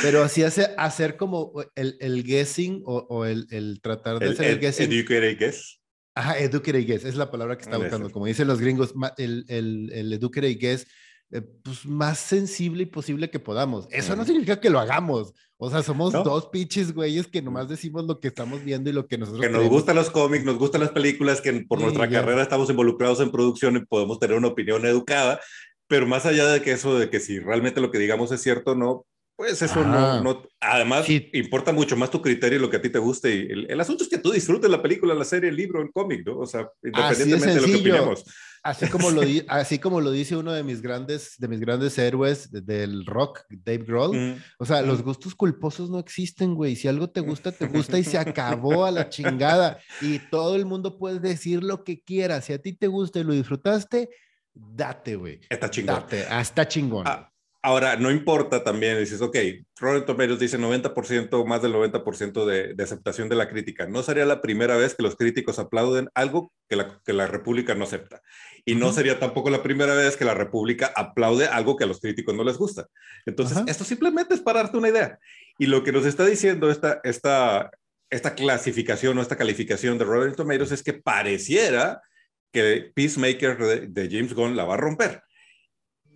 Pero 0.02 0.22
así 0.22 0.42
hace, 0.42 0.74
hacer 0.76 1.16
como 1.16 1.52
el, 1.74 1.96
el 2.00 2.24
guessing 2.24 2.82
o, 2.84 3.06
o 3.08 3.24
el, 3.24 3.46
el, 3.50 3.80
tratar 3.80 4.18
de 4.18 4.26
el, 4.26 4.32
hacer 4.32 4.46
el, 4.46 4.60
guessing. 4.60 4.92
Educated 4.92 5.38
guess. 5.38 5.80
Ajá, 6.14 6.38
educated 6.38 6.86
guess, 6.86 7.04
es 7.04 7.14
la 7.14 7.30
palabra 7.30 7.56
que 7.56 7.62
está 7.62 7.78
buscando, 7.78 8.10
como 8.10 8.26
dicen 8.26 8.48
los 8.48 8.60
gringos, 8.60 8.92
el, 9.16 9.44
el, 9.48 9.90
el 9.92 10.12
educated 10.12 10.58
guess 10.58 10.86
eh, 11.32 11.40
pues, 11.40 11.86
más 11.86 12.18
sensible 12.18 12.82
y 12.82 12.86
posible 12.86 13.30
que 13.30 13.38
podamos. 13.38 13.88
Eso 13.90 14.14
no 14.14 14.24
significa 14.24 14.60
que 14.60 14.68
lo 14.68 14.78
hagamos. 14.78 15.32
O 15.56 15.70
sea, 15.70 15.82
somos 15.82 16.12
dos 16.12 16.48
pinches 16.48 16.92
güeyes 16.92 17.26
que 17.26 17.40
nomás 17.40 17.68
decimos 17.68 18.04
lo 18.04 18.20
que 18.20 18.28
estamos 18.28 18.62
viendo 18.62 18.90
y 18.90 18.92
lo 18.92 19.06
que 19.06 19.16
nosotros. 19.16 19.40
Que 19.40 19.48
nos 19.48 19.66
gustan 19.68 19.96
los 19.96 20.10
cómics, 20.10 20.44
nos 20.44 20.58
gustan 20.58 20.82
las 20.82 20.90
películas, 20.90 21.40
que 21.40 21.52
por 21.66 21.80
nuestra 21.80 22.10
carrera 22.10 22.42
estamos 22.42 22.68
involucrados 22.68 23.20
en 23.20 23.30
producción 23.30 23.76
y 23.76 23.80
podemos 23.86 24.18
tener 24.18 24.36
una 24.36 24.48
opinión 24.48 24.84
educada. 24.84 25.40
Pero 25.86 26.06
más 26.06 26.26
allá 26.26 26.48
de 26.48 26.60
que 26.60 26.72
eso, 26.72 26.98
de 26.98 27.08
que 27.08 27.20
si 27.20 27.38
realmente 27.38 27.80
lo 27.80 27.90
que 27.90 27.98
digamos 27.98 28.30
es 28.30 28.42
cierto 28.42 28.72
o 28.72 28.74
no, 28.74 29.06
Pues 29.36 29.62
eso 29.62 29.84
no, 29.84 30.22
no, 30.22 30.42
además 30.60 31.06
importa 31.08 31.72
mucho 31.72 31.96
más 31.96 32.10
tu 32.10 32.20
criterio 32.20 32.58
y 32.58 32.60
lo 32.60 32.68
que 32.68 32.76
a 32.76 32.82
ti 32.82 32.90
te 32.90 32.98
guste. 32.98 33.34
Y 33.34 33.48
el, 33.72 33.80
asunto 33.80 34.04
es 34.04 34.10
que 34.10 34.18
tú 34.18 34.32
disfrutes 34.32 34.70
la 34.70 34.82
película, 34.82 35.14
la 35.14 35.24
serie, 35.24 35.48
el 35.48 35.56
libro, 35.56 35.80
el 35.80 35.92
cómic, 35.92 36.26
¿no? 36.26 36.40
O 36.40 36.46
sea, 36.46 36.68
independientemente 36.82 37.54
de, 37.54 37.60
lo 37.60 37.66
que 37.66 37.80
opinemos. 37.80 38.24
Así 38.64 38.88
como, 38.88 39.10
lo, 39.10 39.22
así 39.48 39.80
como 39.80 40.00
lo 40.00 40.12
dice 40.12 40.36
uno 40.36 40.52
de 40.52 40.62
mis 40.62 40.82
grandes, 40.82 41.34
de 41.38 41.48
mis 41.48 41.58
grandes 41.58 41.98
héroes 41.98 42.48
del 42.52 43.04
rock, 43.06 43.40
Dave 43.50 43.84
Grohl. 43.84 44.16
Mm. 44.16 44.42
O 44.58 44.64
sea, 44.64 44.82
los 44.82 45.00
mm. 45.00 45.02
gustos 45.02 45.34
culposos 45.34 45.90
no 45.90 45.98
existen, 45.98 46.54
güey. 46.54 46.76
Si 46.76 46.86
algo 46.86 47.10
te 47.10 47.20
gusta, 47.20 47.50
te 47.50 47.66
gusta 47.66 47.98
y 47.98 48.04
se 48.04 48.18
acabó 48.18 48.84
a 48.84 48.92
la 48.92 49.08
chingada. 49.08 49.78
Y 50.00 50.20
todo 50.30 50.54
el 50.54 50.64
mundo 50.64 50.96
puede 50.96 51.18
decir 51.18 51.64
lo 51.64 51.82
que 51.82 52.02
quiera. 52.02 52.40
Si 52.40 52.52
a 52.52 52.62
ti 52.62 52.72
te 52.72 52.86
gusta 52.86 53.18
y 53.18 53.24
lo 53.24 53.32
disfrutaste, 53.32 54.10
date, 54.54 55.16
güey. 55.16 55.40
Está 55.50 55.68
chingón. 55.68 55.96
Date, 55.96 56.24
hasta 56.26 56.68
chingón. 56.68 57.04
Ah, 57.08 57.31
Ahora, 57.64 57.94
no 57.94 58.10
importa 58.10 58.64
también, 58.64 58.98
dices, 58.98 59.20
ok, 59.20 59.36
Rotten 59.78 60.04
Tomatoes 60.04 60.40
dice 60.40 60.58
90%, 60.58 61.46
más 61.46 61.62
del 61.62 61.72
90% 61.72 62.44
de, 62.44 62.74
de, 62.74 62.82
aceptación 62.82 63.28
de 63.28 63.36
la 63.36 63.48
crítica. 63.48 63.86
No 63.86 64.02
sería 64.02 64.26
la 64.26 64.40
primera 64.40 64.76
vez 64.76 64.96
que 64.96 65.04
los 65.04 65.14
críticos 65.14 65.60
aplauden 65.60 66.08
algo 66.14 66.52
que 66.68 66.74
la, 66.74 67.00
que 67.04 67.12
la 67.12 67.28
República 67.28 67.76
no 67.76 67.84
acepta. 67.84 68.20
Y 68.64 68.74
no 68.74 68.92
sería 68.92 69.20
tampoco 69.20 69.48
la 69.48 69.62
primera 69.62 69.94
vez 69.94 70.16
que 70.16 70.24
la 70.24 70.34
República 70.34 70.92
aplaude 70.96 71.46
algo 71.46 71.76
que 71.76 71.84
a 71.84 71.86
los 71.86 72.00
críticos 72.00 72.34
no 72.34 72.42
les 72.42 72.58
gusta. 72.58 72.88
Entonces, 73.26 73.58
esto 73.68 73.84
simplemente 73.84 74.34
es 74.34 74.40
para 74.40 74.64
darte 74.64 74.78
una 74.78 74.88
idea. 74.88 75.20
Y 75.56 75.66
lo 75.66 75.84
que 75.84 75.92
nos 75.92 76.04
está 76.04 76.26
diciendo 76.26 76.68
esta, 76.68 77.00
esta, 77.04 77.70
esta 78.10 78.34
clasificación 78.34 79.16
o 79.18 79.22
esta 79.22 79.36
calificación 79.36 79.98
de 79.98 80.04
Rotten 80.04 80.34
Tomatoes 80.34 80.72
es 80.72 80.82
que 80.82 80.94
pareciera 80.94 82.02
que 82.50 82.90
Peacemaker 82.92 83.56
de, 83.56 83.86
de 83.86 84.08
James 84.10 84.34
Gunn 84.34 84.56
la 84.56 84.64
va 84.64 84.74
a 84.74 84.78
romper 84.78 85.22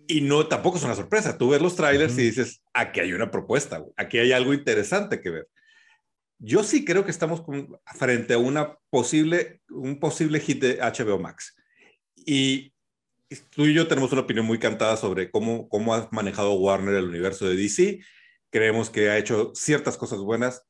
y 0.07 0.21
no, 0.21 0.47
tampoco 0.47 0.77
es 0.77 0.83
una 0.83 0.95
sorpresa. 0.95 1.37
Tú 1.37 1.49
ves 1.49 1.61
los 1.61 1.75
trailers 1.75 2.17
y 2.17 2.23
dices, 2.23 2.61
aquí 2.73 2.99
hay 2.99 3.13
una 3.13 3.29
propuesta, 3.29 3.83
aquí 3.95 4.17
hay 4.17 4.31
algo 4.31 4.53
interesante 4.53 5.21
que 5.21 5.29
ver. 5.29 5.47
Yo 6.39 6.63
sí 6.63 6.85
creo 6.85 7.03
que 7.03 7.11
estamos 7.11 7.43
frente 7.95 8.33
a 8.33 8.37
una 8.37 8.77
posible, 8.89 9.61
un 9.69 9.99
posible 9.99 10.39
hit 10.39 10.61
de 10.61 10.77
HBO 10.79 11.19
Max. 11.19 11.55
Y 12.15 12.73
tú 13.49 13.65
y 13.65 13.73
yo 13.73 13.87
tenemos 13.87 14.11
una 14.11 14.21
opinión 14.21 14.45
muy 14.45 14.59
cantada 14.59 14.97
sobre 14.97 15.31
cómo, 15.31 15.67
cómo 15.67 15.93
ha 15.93 16.07
manejado 16.11 16.53
Warner 16.53 16.95
el 16.95 17.09
universo 17.09 17.47
de 17.47 17.55
DC. 17.55 17.99
Creemos 18.49 18.89
que 18.89 19.09
ha 19.09 19.17
hecho 19.17 19.51
ciertas 19.55 19.97
cosas 19.97 20.19
buenas. 20.19 20.63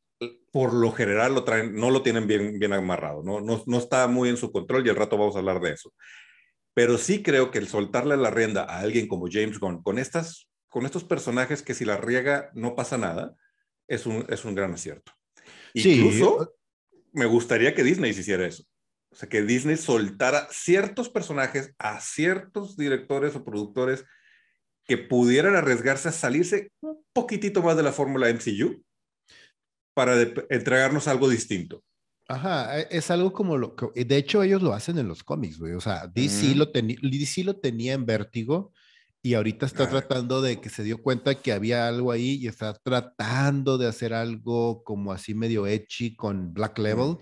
Por 0.52 0.74
lo 0.74 0.92
general 0.94 1.36
lo 1.36 1.44
traen, 1.44 1.76
no 1.76 1.92
lo 1.92 2.02
tienen 2.02 2.26
bien, 2.26 2.58
bien 2.58 2.74
amarrado, 2.74 3.22
¿no? 3.22 3.42
No, 3.42 3.62
no 3.68 3.78
está 3.78 4.08
muy 4.08 4.30
en 4.30 4.38
su 4.38 4.52
control 4.52 4.88
y 4.88 4.90
al 4.90 4.96
rato 4.96 5.18
vamos 5.18 5.36
a 5.36 5.40
hablar 5.40 5.60
de 5.60 5.74
eso 5.74 5.94
pero 6.78 7.00
sí 7.00 7.24
creo 7.24 7.50
que 7.50 7.58
el 7.58 7.68
soltarle 7.68 8.16
la 8.18 8.30
rienda 8.30 8.62
a 8.62 8.82
alguien 8.82 9.08
como 9.08 9.26
James 9.28 9.58
Gunn, 9.58 9.82
con, 9.82 9.98
estas, 9.98 10.48
con 10.70 10.86
estos 10.86 11.04
personajes 11.04 11.64
que 11.64 11.74
si 11.74 11.86
la 11.86 11.98
riega 11.98 12.52
no 12.54 12.76
pasa 12.76 13.00
nada, 13.00 13.36
es 13.88 14.06
un, 14.06 14.28
es 14.30 14.46
un 14.46 14.54
gran 14.54 14.76
acierto. 14.76 15.12
Incluso 15.74 16.54
me 17.14 17.26
gustaría 17.26 17.74
que 17.74 17.84
Disney 17.84 18.12
hiciera 18.12 18.46
eso. 18.46 18.64
O 19.10 19.16
sea, 19.16 19.28
que 19.28 19.42
Disney 19.42 19.76
soltara 19.76 20.48
ciertos 20.52 21.10
personajes 21.10 21.74
a 21.80 22.00
ciertos 22.00 22.78
directores 22.78 23.36
o 23.36 23.44
productores 23.44 24.06
que 24.86 25.00
pudieran 25.00 25.56
arriesgarse 25.56 26.10
a 26.10 26.12
salirse 26.12 26.72
un 26.82 27.04
poquitito 27.12 27.64
más 27.64 27.76
de 27.76 27.82
la 27.82 27.92
fórmula 27.92 28.30
MCU 28.30 28.84
para 29.96 30.14
entregarnos 30.52 31.08
algo 31.08 31.28
distinto. 31.28 31.84
Ajá, 32.28 32.80
e, 32.80 32.88
es 32.92 33.10
algo 33.10 33.32
como 33.32 33.58
lo 33.58 33.76
que, 33.76 34.04
de 34.04 34.18
hecho 34.18 34.44
ellos 34.44 34.62
lo 34.62 34.74
hacen 34.74 34.98
en 34.98 35.08
los 35.08 35.24
cómics, 35.24 35.60
güey, 35.60 35.74
o 35.74 35.82
sea, 35.82 36.08
DC, 36.08 36.56
lo 36.56 36.66
DC 36.66 37.44
lo 37.44 37.56
tenía 37.58 37.94
en 37.94 38.06
vértigo 38.06 38.74
y 39.22 39.34
ahorita 39.34 39.66
está 39.66 39.90
tratando 39.90 40.42
de 40.42 40.62
que 40.62 40.70
se 40.70 40.84
dio 40.84 41.02
cuenta 41.02 41.36
que 41.36 41.52
había 41.52 41.88
algo 41.88 42.12
ahí 42.12 42.36
y 42.36 42.48
está 42.48 42.74
tratando 42.74 43.78
de 43.78 43.88
hacer 43.88 44.14
algo 44.14 44.84
como 44.84 45.12
así 45.12 45.34
medio 45.34 45.68
edgy 45.68 46.16
con 46.16 46.54
Black 46.54 46.78
Level, 46.80 47.18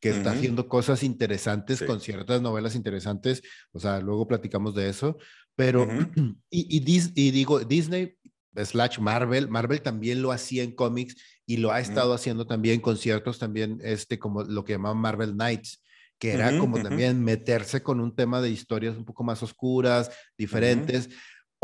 que 0.00 0.10
está 0.10 0.32
haciendo 0.32 0.68
cosas 0.68 1.02
interesantes 1.02 1.82
con 1.82 2.00
ciertas 2.00 2.42
novelas 2.42 2.74
interesantes, 2.74 3.42
o 3.72 3.80
sea, 3.80 4.00
luego 4.00 4.26
platicamos 4.26 4.74
de 4.74 4.88
eso, 4.88 5.16
pero, 5.56 5.86
y, 6.50 6.78
y, 6.78 7.02
y 7.14 7.30
digo, 7.30 7.60
Disney 7.60 8.16
slash 8.56 8.98
Marvel, 8.98 9.48
Marvel 9.48 9.82
también 9.82 10.22
lo 10.22 10.32
hacía 10.32 10.62
en 10.62 10.72
cómics 10.72 11.16
y 11.46 11.58
lo 11.58 11.72
ha 11.72 11.80
estado 11.80 12.14
haciendo 12.14 12.46
también 12.46 12.80
con 12.80 12.96
ciertos 12.96 13.38
también, 13.38 13.78
este, 13.82 14.18
como 14.18 14.42
lo 14.42 14.64
que 14.64 14.74
llamaban 14.74 14.98
Marvel 14.98 15.32
Knights, 15.32 15.82
que 16.18 16.32
era 16.32 16.56
como 16.58 16.80
también 16.82 17.22
meterse 17.22 17.82
con 17.82 18.00
un 18.00 18.14
tema 18.14 18.40
de 18.40 18.50
historias 18.50 18.96
un 18.96 19.04
poco 19.04 19.24
más 19.24 19.42
oscuras, 19.42 20.10
diferentes 20.38 21.10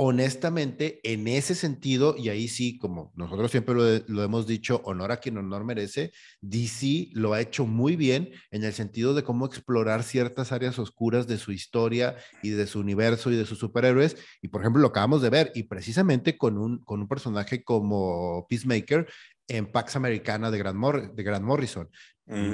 honestamente, 0.03 0.99
en 1.03 1.29
ese 1.29 1.55
sentido, 1.55 2.15
y 2.17 2.31
ahí 2.31 2.49
sí, 2.49 2.79
como 2.79 3.13
nosotros 3.17 3.51
siempre 3.51 3.75
lo, 3.75 4.23
hemos 4.23 4.47
dicho, 4.47 4.81
honor 4.87 5.13
a 5.13 5.19
quien 5.19 5.37
honor 5.37 5.63
merece, 5.63 6.13
DC 6.41 7.11
lo 7.13 7.35
ha 7.35 7.43
hecho 7.43 7.67
muy 7.67 7.97
bien 7.97 8.31
en 8.51 8.65
el 8.65 8.73
sentido 8.73 9.13
de 9.13 9.25
cómo 9.25 9.45
explorar 9.45 10.03
ciertas 10.03 10.53
áreas 10.53 10.79
oscuras 10.79 11.27
de 11.27 11.37
su 11.37 11.53
historia 11.53 12.17
y 12.43 12.49
de 12.49 12.67
su 12.67 12.81
universo 12.81 13.31
y 13.31 13.37
de 13.37 13.45
sus 13.45 13.59
superhéroes. 13.59 14.17
Y 14.41 14.49
por 14.49 14.63
ejemplo, 14.63 14.81
lo 14.81 14.89
acabamos 14.89 15.21
de 15.21 15.29
ver, 15.29 15.53
y 15.55 15.65
precisamente 15.65 16.39
con 16.39 16.57
un, 16.57 16.79
con 16.79 17.03
un 17.03 17.07
personaje 17.07 17.63
como 17.63 18.47
Peacemaker, 18.49 19.07
en 19.49 19.71
Pax 19.71 19.97
Americana 19.97 20.51
de 20.51 20.59
Grant, 20.59 21.13
de 21.13 21.23
Grant 21.23 21.45
Morrison. 21.45 21.91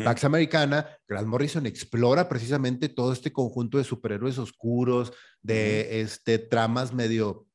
Pax 0.04 0.24
Americana, 0.24 0.86
Grant 1.06 1.26
Morrison 1.26 1.66
explora 1.66 2.28
precisamente 2.28 2.88
todo 2.88 3.12
este 3.12 3.32
conjunto 3.32 3.78
de 3.78 3.84
superhéroes 3.84 4.38
oscuros, 4.38 5.12
de 5.42 6.00
este, 6.00 6.38
tramas 6.38 6.94
medio 6.94 7.45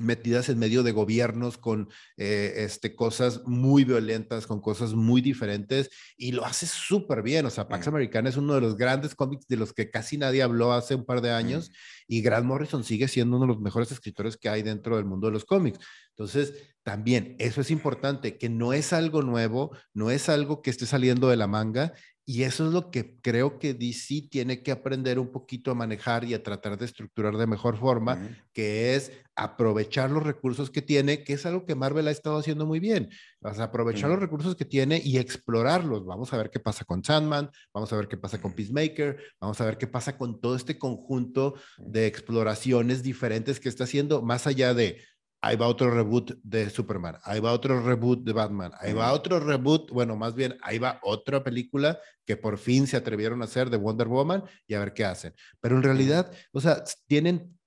metidas 0.00 0.48
en 0.48 0.58
medio 0.58 0.82
de 0.82 0.92
gobiernos 0.92 1.58
con 1.58 1.88
eh, 2.16 2.54
este, 2.56 2.94
cosas 2.94 3.42
muy 3.46 3.84
violentas, 3.84 4.46
con 4.46 4.60
cosas 4.60 4.94
muy 4.94 5.20
diferentes, 5.20 5.90
y 6.16 6.32
lo 6.32 6.44
hace 6.44 6.66
súper 6.66 7.22
bien. 7.22 7.46
O 7.46 7.50
sea, 7.50 7.68
Pax 7.68 7.88
Americana 7.88 8.28
es 8.28 8.36
uno 8.36 8.54
de 8.54 8.60
los 8.60 8.76
grandes 8.76 9.14
cómics 9.14 9.46
de 9.46 9.56
los 9.56 9.72
que 9.72 9.90
casi 9.90 10.18
nadie 10.18 10.42
habló 10.42 10.72
hace 10.72 10.94
un 10.94 11.04
par 11.04 11.20
de 11.20 11.30
años, 11.30 11.70
y 12.08 12.22
Grant 12.22 12.46
Morrison 12.46 12.82
sigue 12.82 13.08
siendo 13.08 13.36
uno 13.36 13.46
de 13.46 13.52
los 13.52 13.60
mejores 13.60 13.92
escritores 13.92 14.36
que 14.36 14.48
hay 14.48 14.62
dentro 14.62 14.96
del 14.96 15.04
mundo 15.04 15.28
de 15.28 15.32
los 15.32 15.44
cómics. 15.44 15.78
Entonces, 16.10 16.54
también 16.82 17.36
eso 17.38 17.60
es 17.60 17.70
importante, 17.70 18.36
que 18.38 18.48
no 18.48 18.72
es 18.72 18.92
algo 18.92 19.22
nuevo, 19.22 19.76
no 19.94 20.10
es 20.10 20.28
algo 20.28 20.62
que 20.62 20.70
esté 20.70 20.86
saliendo 20.86 21.28
de 21.28 21.36
la 21.36 21.46
manga, 21.46 21.92
y 22.30 22.44
eso 22.44 22.64
es 22.64 22.72
lo 22.72 22.92
que 22.92 23.18
creo 23.20 23.58
que 23.58 23.74
DC 23.74 24.28
tiene 24.30 24.62
que 24.62 24.70
aprender 24.70 25.18
un 25.18 25.32
poquito 25.32 25.72
a 25.72 25.74
manejar 25.74 26.22
y 26.22 26.32
a 26.32 26.44
tratar 26.44 26.78
de 26.78 26.84
estructurar 26.84 27.36
de 27.36 27.48
mejor 27.48 27.76
forma, 27.76 28.20
que 28.52 28.94
es 28.94 29.10
aprovechar 29.34 30.12
los 30.12 30.22
recursos 30.22 30.70
que 30.70 30.80
tiene, 30.80 31.24
que 31.24 31.32
es 31.32 31.44
algo 31.44 31.66
que 31.66 31.74
Marvel 31.74 32.06
ha 32.06 32.12
estado 32.12 32.38
haciendo 32.38 32.66
muy 32.66 32.78
bien. 32.78 33.08
O 33.40 33.52
sea, 33.52 33.64
aprovechar 33.64 34.10
los 34.10 34.20
recursos 34.20 34.54
que 34.54 34.64
tiene 34.64 35.02
y 35.04 35.18
explorarlos. 35.18 36.06
Vamos 36.06 36.32
a 36.32 36.36
ver 36.36 36.50
qué 36.50 36.60
pasa 36.60 36.84
con 36.84 37.02
Sandman, 37.02 37.50
vamos 37.74 37.92
a 37.92 37.96
ver 37.96 38.06
qué 38.06 38.16
pasa 38.16 38.40
con 38.40 38.52
Peacemaker, 38.52 39.18
vamos 39.40 39.60
a 39.60 39.64
ver 39.64 39.76
qué 39.76 39.88
pasa 39.88 40.16
con 40.16 40.40
todo 40.40 40.54
este 40.54 40.78
conjunto 40.78 41.56
de 41.78 42.06
exploraciones 42.06 43.02
diferentes 43.02 43.58
que 43.58 43.68
está 43.68 43.82
haciendo, 43.82 44.22
más 44.22 44.46
allá 44.46 44.72
de 44.72 45.02
ahí 45.42 45.56
va 45.56 45.68
otro 45.68 45.90
reboot 45.90 46.32
de 46.42 46.68
Superman, 46.70 47.16
ahí 47.24 47.40
va 47.40 47.52
otro 47.52 47.80
reboot 47.80 48.22
de 48.24 48.32
Batman, 48.32 48.72
ahí 48.78 48.92
va 48.92 49.12
otro 49.12 49.40
reboot, 49.40 49.90
bueno, 49.90 50.16
más 50.16 50.34
bien, 50.34 50.56
ahí 50.62 50.78
va 50.78 51.00
otra 51.02 51.42
película 51.42 51.98
que 52.26 52.36
por 52.36 52.58
fin 52.58 52.86
se 52.86 52.96
atrevieron 52.96 53.40
a 53.40 53.46
hacer 53.46 53.70
de 53.70 53.76
Wonder 53.76 54.08
Woman 54.08 54.44
y 54.66 54.74
a 54.74 54.80
ver 54.80 54.92
qué 54.92 55.04
hacen. 55.04 55.34
Pero 55.60 55.76
en 55.76 55.82
realidad, 55.82 56.30
o 56.52 56.60
sea, 56.60 56.84
tienen 57.06 57.58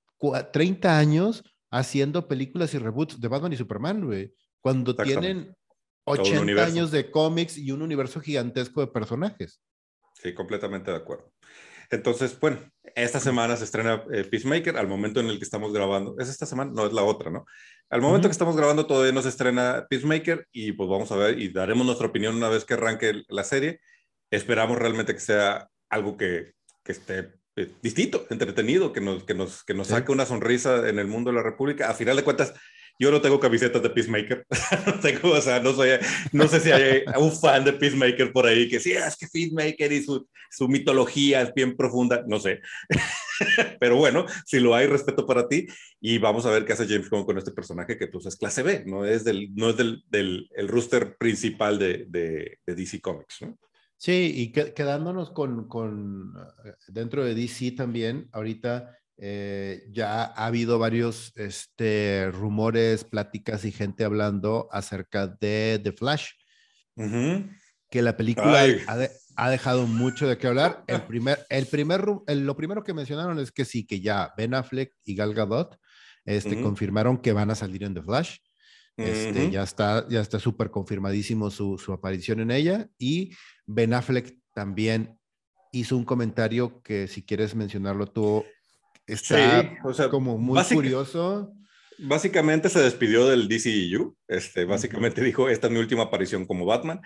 30 0.51 0.97
años 0.97 1.43
haciendo 1.71 2.27
películas 2.27 2.73
y 2.73 2.77
reboots 2.77 3.19
de 3.19 3.27
Batman 3.27 3.53
y 3.53 3.57
Superman, 3.57 4.05
güey, 4.05 4.33
cuando 4.61 4.95
tienen 4.95 5.55
80 6.05 6.63
años 6.63 6.91
de 6.91 7.09
cómics 7.09 7.57
y 7.57 7.71
un 7.71 7.81
universo 7.81 8.21
gigantesco 8.21 8.81
de 8.81 8.87
personajes. 8.87 9.61
Sí, 10.13 10.33
completamente 10.33 10.91
de 10.91 10.97
acuerdo. 10.97 11.32
Entonces, 11.93 12.39
bueno, 12.39 12.59
esta 12.95 13.19
semana 13.19 13.55
se 13.55 13.63
estrena 13.63 14.03
eh, 14.11 14.23
Peacemaker 14.23 14.77
al 14.77 14.87
momento 14.87 15.19
en 15.19 15.27
el 15.27 15.37
que 15.37 15.43
estamos 15.43 15.73
grabando. 15.73 16.15
¿Es 16.19 16.29
esta 16.29 16.45
semana? 16.45 16.71
No, 16.73 16.85
es 16.87 16.93
la 16.93 17.03
otra, 17.03 17.29
¿no? 17.29 17.45
Al 17.89 18.01
momento 18.01 18.27
que 18.27 18.31
estamos 18.31 18.55
grabando 18.55 18.85
todavía 18.85 19.11
no 19.11 19.21
se 19.21 19.29
estrena 19.29 19.85
Peacemaker 19.89 20.47
y 20.51 20.71
pues 20.71 20.89
vamos 20.89 21.11
a 21.11 21.15
ver 21.15 21.39
y 21.39 21.49
daremos 21.49 21.85
nuestra 21.85 22.07
opinión 22.07 22.35
una 22.35 22.49
vez 22.49 22.65
que 22.65 22.73
arranque 22.73 23.23
la 23.27 23.43
serie. 23.43 23.79
Esperamos 24.31 24.77
realmente 24.77 25.13
que 25.13 25.19
sea 25.19 25.69
algo 25.89 26.17
que, 26.17 26.53
que 26.83 26.91
esté 26.91 27.33
eh, 27.55 27.71
distinto, 27.83 28.25
entretenido, 28.31 28.91
que 28.91 29.01
nos, 29.01 29.23
que 29.23 29.35
nos, 29.35 29.63
que 29.63 29.75
nos 29.75 29.87
saque 29.87 30.11
una 30.11 30.25
sonrisa 30.25 30.89
en 30.89 30.97
el 30.97 31.07
mundo 31.07 31.29
de 31.29 31.35
la 31.37 31.43
República. 31.43 31.89
A 31.89 31.93
final 31.93 32.15
de 32.15 32.23
cuentas, 32.23 32.53
yo 32.99 33.11
no 33.11 33.21
tengo 33.21 33.39
camisetas 33.39 33.81
de 33.81 33.89
Peacemaker. 33.89 34.45
no 34.87 34.99
tengo, 34.99 35.31
o 35.31 35.41
sea, 35.41 35.59
no 35.59 35.73
soy, 35.73 35.89
no 36.31 36.47
sé 36.47 36.59
si 36.59 36.71
hay 36.71 37.03
un 37.17 37.31
fan 37.31 37.63
de 37.63 37.73
Peacemaker 37.73 38.31
por 38.31 38.45
ahí 38.45 38.69
que 38.69 38.79
sí, 38.79 38.91
es 38.91 39.15
que 39.15 39.27
Peacemaker 39.27 39.91
y 39.91 40.03
su, 40.03 40.27
su 40.49 40.67
mitología 40.67 41.41
es 41.41 41.53
bien 41.53 41.75
profunda, 41.75 42.23
no 42.27 42.39
sé. 42.39 42.61
Pero 43.79 43.97
bueno, 43.97 44.25
si 44.45 44.59
lo 44.59 44.75
hay, 44.75 44.87
respeto 44.87 45.25
para 45.25 45.47
ti 45.47 45.65
y 45.99 46.17
vamos 46.17 46.45
a 46.45 46.51
ver 46.51 46.65
qué 46.65 46.73
hace 46.73 46.87
James 46.87 47.09
Gunn 47.09 47.25
con 47.25 47.37
este 47.37 47.51
personaje 47.51 47.97
que 47.97 48.07
pues 48.07 48.25
es 48.25 48.35
clase 48.35 48.63
B, 48.63 48.83
no 48.85 49.05
es 49.05 49.23
del, 49.23 49.53
no 49.55 49.69
es 49.69 49.77
del, 49.77 50.03
del 50.09 50.49
el 50.55 50.67
rooster 50.67 51.17
principal 51.17 51.79
de, 51.79 52.05
de, 52.07 52.59
de 52.65 52.75
DC 52.75 53.01
Comics, 53.01 53.41
¿no? 53.41 53.57
Sí, 54.03 54.33
y 54.35 54.51
quedándonos 54.51 55.31
con, 55.31 55.69
con, 55.69 56.33
eh, 56.65 56.73
dentro 56.89 57.23
de 57.23 57.33
DC 57.33 57.71
también, 57.71 58.27
ahorita 58.33 58.97
eh, 59.25 59.85
ya 59.89 60.25
ha 60.25 60.47
habido 60.47 60.79
varios 60.79 61.31
este, 61.37 62.29
rumores, 62.33 63.05
pláticas 63.05 63.63
y 63.63 63.71
gente 63.71 64.03
hablando 64.03 64.67
acerca 64.69 65.27
de 65.27 65.79
The 65.81 65.93
Flash. 65.93 66.31
Que 67.89 68.01
la 68.01 68.17
película 68.17 68.65
ha, 69.37 69.49
dejado 69.49 69.87
mucho 69.87 70.27
de 70.27 70.37
qué 70.37 70.47
hablar. 70.47 70.83
El 70.87 71.03
primer, 71.03 71.39
el 71.49 71.67
primer, 71.67 72.05
lo 72.27 72.57
primero 72.57 72.83
que 72.83 72.93
mencionaron 72.93 73.39
es 73.39 73.53
que 73.53 73.63
sí, 73.63 73.87
que 73.87 74.01
ya 74.01 74.33
Ben 74.35 74.53
Affleck 74.53 74.91
y 75.05 75.15
Gal 75.15 75.33
Gadot 75.33 75.77
este, 76.25 76.61
confirmaron 76.61 77.17
que 77.17 77.31
van 77.31 77.49
a 77.49 77.55
salir 77.55 77.85
en 77.85 77.93
The 77.93 78.01
Flash. 78.01 78.39
Este, 78.97 79.49
Ya 79.51 79.63
está 79.63 80.05
ya 80.09 80.19
está 80.19 80.37
súper 80.37 80.69
confirmadísimo 80.69 81.49
su, 81.49 81.77
su, 81.77 81.93
aparición 81.93 82.41
en 82.41 82.51
ella. 82.51 82.89
Y 82.97 83.31
Ben 83.65 83.93
Affleck 83.93 84.37
también 84.53 85.17
hizo 85.71 85.95
un 85.95 86.03
comentario 86.03 86.81
que 86.83 87.07
si 87.07 87.23
quieres 87.23 87.55
mencionarlo 87.55 88.07
tú, 88.07 88.43
está 89.07 90.09
como 90.09 90.37
muy 90.37 90.61
curioso. 90.63 91.53
Básicamente 91.99 92.69
se 92.69 92.81
despidió 92.81 93.27
del 93.27 93.47
DCEU, 93.47 94.15
este, 94.27 94.65
básicamente 94.65 95.21
dijo, 95.23 95.49
esta 95.49 95.67
es 95.67 95.73
mi 95.73 95.79
última 95.79 96.03
aparición 96.03 96.45
como 96.45 96.65
Batman. 96.65 97.01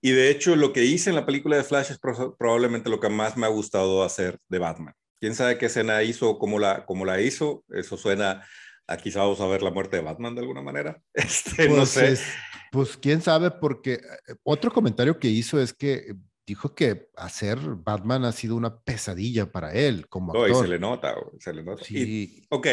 Y 0.00 0.12
de 0.12 0.30
hecho 0.30 0.54
lo 0.54 0.72
que 0.72 0.84
hice 0.84 1.10
en 1.10 1.16
la 1.16 1.26
película 1.26 1.56
de 1.56 1.64
Flash 1.64 1.90
es 1.90 1.98
probablemente 1.98 2.88
lo 2.88 3.00
que 3.00 3.08
más 3.08 3.36
me 3.36 3.46
ha 3.46 3.50
gustado 3.50 4.04
hacer 4.04 4.38
de 4.48 4.58
Batman. 4.58 4.94
¿Quién 5.20 5.34
sabe 5.34 5.58
qué 5.58 5.66
escena 5.66 6.02
hizo, 6.04 6.38
cómo 6.38 6.60
la, 6.60 6.86
cómo 6.86 7.04
la 7.04 7.20
hizo? 7.20 7.64
Eso 7.68 7.96
suena 7.96 8.44
a 8.86 8.96
quizá 8.96 9.20
vamos 9.20 9.40
a 9.40 9.46
ver 9.46 9.62
la 9.62 9.70
muerte 9.70 9.96
de 9.96 10.02
Batman 10.02 10.34
de 10.34 10.40
alguna 10.40 10.62
manera. 10.62 11.00
Este, 11.14 11.68
no 11.68 11.76
pues 11.76 11.90
sé. 11.90 12.18
pues 12.70 12.96
quién 12.96 13.20
sabe, 13.20 13.50
porque 13.50 13.94
eh, 13.94 14.34
otro 14.44 14.70
comentario 14.70 15.18
que 15.18 15.28
hizo 15.28 15.60
es 15.60 15.72
que 15.74 16.14
dijo 16.48 16.74
que 16.74 17.10
hacer 17.14 17.58
Batman 17.58 18.24
ha 18.24 18.32
sido 18.32 18.56
una 18.56 18.80
pesadilla 18.80 19.52
para 19.52 19.74
él 19.74 20.08
como 20.08 20.32
actor. 20.32 20.48
No, 20.48 20.62
se 20.62 20.68
le 20.68 20.78
nota, 20.78 21.14
se 21.38 21.52
le 21.52 21.62
nota. 21.62 21.84
Sí. 21.84 22.42
ok, 22.48 22.66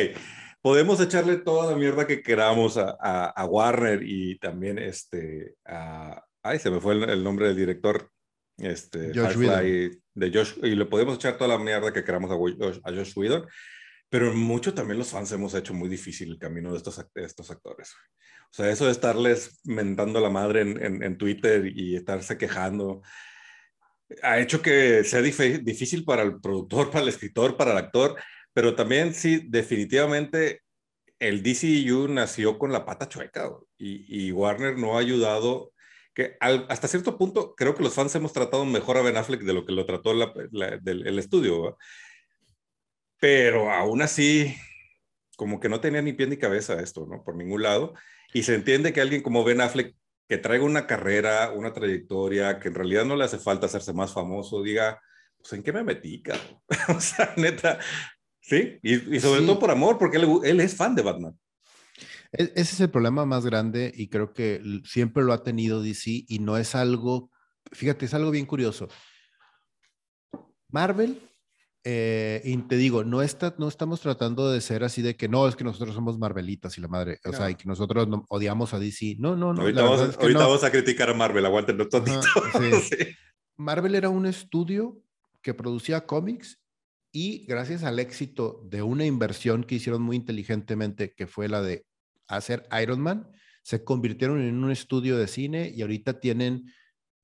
podemos 0.61 0.99
echarle 1.01 1.35
toda 1.35 1.71
la 1.71 1.77
mierda 1.77 2.07
que 2.07 2.23
queramos 2.23 2.77
a, 2.77 2.91
a, 3.25 3.45
Warner 3.45 4.01
y 4.01 4.39
también 4.39 4.79
este, 4.79 5.55
a, 5.65 6.23
ay, 6.41 6.57
se 6.59 6.71
me 6.71 6.79
fue 6.79 6.93
el, 6.93 7.21
nombre 7.23 7.47
del 7.47 7.57
director, 7.57 8.09
este, 8.57 9.11
Josh 9.13 9.35
de 9.35 10.31
Josh, 10.33 10.53
y 10.63 10.73
le 10.75 10.85
podemos 10.85 11.15
echar 11.15 11.37
toda 11.37 11.57
la 11.57 11.61
mierda 11.61 11.91
que 11.91 12.05
queramos 12.05 12.31
a, 12.31 12.35
Josh, 12.35 12.79
a 12.85 12.91
Josh 12.91 13.11
Whedon, 13.13 13.45
pero 14.09 14.33
mucho 14.33 14.73
también 14.73 14.97
los 14.97 15.09
fans 15.09 15.33
hemos 15.33 15.53
hecho 15.53 15.73
muy 15.73 15.89
difícil 15.89 16.31
el 16.31 16.39
camino 16.39 16.71
de 16.71 16.77
estos, 16.77 17.05
estos 17.15 17.51
actores. 17.51 17.93
O 18.45 18.53
sea, 18.53 18.69
eso 18.69 18.85
de 18.85 18.91
estarles 18.91 19.59
mentando 19.65 20.21
la 20.21 20.29
madre 20.29 20.61
en, 20.61 20.81
en, 20.81 21.03
en 21.03 21.17
Twitter 21.17 21.69
y 21.75 21.97
estarse 21.97 22.37
quejando, 22.37 23.01
ha 24.21 24.39
hecho 24.39 24.61
que 24.61 25.03
sea 25.03 25.21
difícil 25.21 26.03
para 26.03 26.23
el 26.23 26.39
productor, 26.39 26.89
para 26.91 27.03
el 27.03 27.09
escritor, 27.09 27.57
para 27.57 27.71
el 27.71 27.77
actor, 27.77 28.15
pero 28.53 28.75
también 28.75 29.13
sí, 29.13 29.41
definitivamente 29.47 30.61
el 31.19 31.43
DCU 31.43 32.07
nació 32.07 32.57
con 32.59 32.71
la 32.71 32.85
pata 32.85 33.07
chueca 33.07 33.49
y, 33.77 34.31
Warner 34.31 34.77
no 34.77 34.97
ha 34.97 34.99
ayudado, 34.99 35.71
que 36.13 36.37
hasta 36.39 36.87
cierto 36.87 37.17
punto 37.17 37.55
creo 37.55 37.75
que 37.75 37.83
los 37.83 37.93
fans 37.93 38.15
hemos 38.15 38.33
tratado 38.33 38.65
mejor 38.65 38.97
a 38.97 39.01
Ben 39.01 39.17
Affleck 39.17 39.41
de 39.41 39.53
lo 39.53 39.65
que 39.65 39.73
lo 39.73 39.85
trató 39.85 40.11
el 40.11 41.19
estudio, 41.19 41.77
pero 43.19 43.71
aún 43.71 44.01
así, 44.01 44.55
como 45.35 45.59
que 45.59 45.69
no 45.69 45.81
tenía 45.81 46.01
ni 46.01 46.13
pie 46.13 46.27
ni 46.27 46.37
cabeza 46.37 46.81
esto, 46.81 47.05
¿no? 47.05 47.23
Por 47.23 47.35
ningún 47.35 47.63
lado. 47.63 47.93
Y 48.33 48.43
se 48.43 48.55
entiende 48.55 48.93
que 48.93 49.01
alguien 49.01 49.21
como 49.21 49.43
Ben 49.43 49.61
Affleck 49.61 49.95
que 50.27 50.37
traiga 50.37 50.65
una 50.65 50.87
carrera, 50.87 51.51
una 51.51 51.73
trayectoria, 51.73 52.59
que 52.59 52.69
en 52.69 52.75
realidad 52.75 53.05
no 53.05 53.15
le 53.15 53.25
hace 53.25 53.37
falta 53.37 53.67
hacerse 53.67 53.93
más 53.93 54.11
famoso, 54.11 54.63
diga, 54.63 54.99
pues 55.37 55.53
en 55.53 55.63
qué 55.63 55.71
me 55.71 55.83
metí, 55.83 56.21
cabrón. 56.21 56.61
o 56.97 56.99
sea, 56.99 57.33
neta, 57.37 57.79
sí, 58.41 58.79
y, 58.81 59.19
sobre 59.19 59.45
todo 59.45 59.59
por 59.59 59.71
amor, 59.71 59.97
porque 59.97 60.17
él, 60.17 60.59
es 60.59 60.75
fan 60.75 60.95
de 60.95 61.03
Batman. 61.03 61.37
E, 62.31 62.43
ese 62.55 62.73
es 62.73 62.79
el 62.79 62.89
problema 62.89 63.25
más 63.25 63.45
grande 63.45 63.91
y 63.95 64.07
creo 64.07 64.33
que 64.33 64.61
siempre 64.83 65.23
lo 65.23 65.33
ha 65.33 65.43
tenido 65.43 65.81
DC 65.81 66.25
y 66.27 66.39
no 66.39 66.57
es 66.57 66.73
algo, 66.73 67.29
fíjate, 67.71 68.05
es 68.05 68.13
algo 68.13 68.31
bien 68.31 68.45
curioso. 68.45 68.87
Marvel 70.69 71.21
eh, 71.87 72.41
y 72.43 72.57
te 72.63 72.77
digo, 72.77 73.03
no, 73.03 73.21
está, 73.21 73.53
no 73.59 73.67
estamos 73.67 74.01
tratando 74.01 74.49
de 74.49 74.59
ser 74.59 74.83
así 74.83 75.03
de 75.03 75.15
que 75.15 75.29
no, 75.29 75.47
es 75.47 75.55
que 75.55 75.63
nosotros 75.63 75.93
somos 75.93 76.17
Marvelitas 76.17 76.75
y 76.79 76.81
la 76.81 76.87
madre, 76.87 77.19
o 77.23 77.31
sea, 77.31 77.51
y 77.51 77.55
que 77.55 77.67
nosotros 77.67 78.07
odiamos 78.27 78.73
a 78.73 78.79
DC. 78.79 79.17
No, 79.19 79.35
no, 79.35 79.53
no. 79.53 79.61
Ahorita, 79.61 79.83
vamos, 79.83 80.63
a 80.63 80.71
criticar 80.71 81.11
a 81.11 81.13
Marvel, 81.13 81.45
aguántenos 81.45 81.87
tantito. 81.89 82.21
Marvel 83.57 83.93
era 83.93 84.09
un 84.09 84.25
estudio 84.25 84.99
que 85.43 85.53
producía 85.53 86.07
cómics 86.07 86.59
y 87.11 87.45
gracias 87.45 87.83
al 87.83 87.99
éxito 87.99 88.63
de 88.65 88.81
una 88.81 89.05
inversión 89.05 89.63
que 89.63 89.75
hicieron 89.75 90.01
muy 90.01 90.15
inteligentemente, 90.15 91.13
que 91.13 91.27
fue 91.27 91.47
la 91.47 91.61
de 91.61 91.85
hacer 92.27 92.67
Iron 92.81 92.99
Man, 92.99 93.29
se 93.61 93.83
convirtieron 93.83 94.41
en 94.41 94.63
un 94.63 94.71
estudio 94.71 95.19
de 95.19 95.27
cine 95.27 95.71
y 95.75 95.83
ahorita 95.83 96.19
tienen 96.19 96.65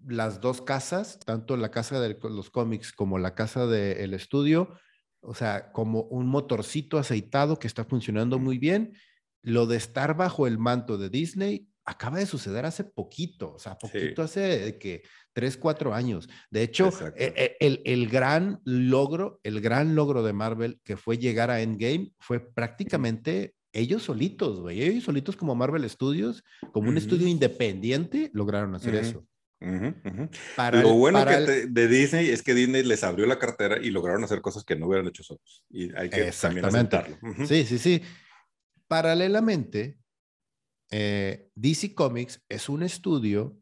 las 0.08 0.42
dos 0.42 0.62
casas, 0.62 1.20
tanto 1.20 1.58
la 1.58 1.72
casa 1.72 2.00
de 2.00 2.18
los 2.22 2.50
cómics 2.50 2.92
como 2.92 3.18
la 3.18 3.36
casa 3.36 3.68
del 3.68 4.14
estudio, 4.14 4.70
o 5.22 5.36
sea, 5.36 5.72
como 5.72 6.02
un 6.04 6.28
motorcito 6.28 6.98
aceitado 6.98 7.60
que 7.60 7.68
está 7.68 7.86
funcionando 7.86 8.40
muy 8.40 8.58
bien. 8.58 8.94
Lo 9.44 9.66
de 9.66 9.78
estar 9.78 10.16
bajo 10.16 10.48
el 10.48 10.58
manto 10.58 10.98
de 10.98 11.10
Disney 11.10 11.68
acaba 11.86 12.20
de 12.20 12.26
suceder 12.26 12.66
hace 12.66 12.84
poquito, 12.84 13.54
o 13.54 13.60
sea, 13.60 13.78
poquito 13.78 14.22
hace 14.22 14.78
que 14.80 15.04
tres, 15.34 15.58
cuatro 15.58 15.94
años. 15.94 16.30
De 16.50 16.64
hecho, 16.64 16.90
e, 17.16 17.34
e, 17.36 17.58
el, 17.60 17.82
el, 17.86 18.10
gran 18.10 18.62
logro, 18.66 19.40
el 19.44 19.62
gran 19.62 19.96
logro 19.96 20.24
de 20.24 20.34
Marvel 20.34 20.80
que 20.84 20.98
fue 20.98 21.18
llegar 21.18 21.50
a 21.50 21.62
Endgame 21.62 22.14
fue 22.20 22.40
prácticamente 22.40 23.56
ellos 23.74 24.04
solitos, 24.04 24.60
güey, 24.60 24.82
ellos 24.82 25.04
solitos 25.04 25.36
como 25.36 25.56
Marvel 25.56 25.90
Studios, 25.90 26.44
como 26.72 26.90
un 26.90 26.98
estudio 26.98 27.28
independiente, 27.28 28.30
lograron 28.34 28.76
hacer 28.76 28.96
eso. 28.96 29.26
Lo 29.62 30.94
bueno 30.94 31.24
que 31.26 31.68
de 31.68 31.88
Disney 31.88 32.30
es 32.30 32.42
que 32.42 32.54
Disney 32.54 32.84
les 32.84 33.04
abrió 33.04 33.26
la 33.28 33.38
cartera 33.38 33.78
y 33.82 33.92
lograron 33.92 34.24
hacer 34.24 34.42
cosas 34.42 34.64
que 34.64 34.76
no 34.76 34.88
hubieran 34.88 35.08
hecho 35.08 35.24
solos. 35.24 35.64
Y 35.70 35.96
hay 35.96 36.10
que 36.10 36.32
también 36.32 36.66
aceptarlo. 36.66 37.18
Sí, 37.48 37.66
sí, 37.66 37.78
sí. 37.78 38.02
Paralelamente, 38.88 40.00
eh, 40.90 41.50
DC 41.56 41.94
Comics 41.94 42.44
es 42.50 42.70
un 42.70 42.84
estudio 42.84 43.58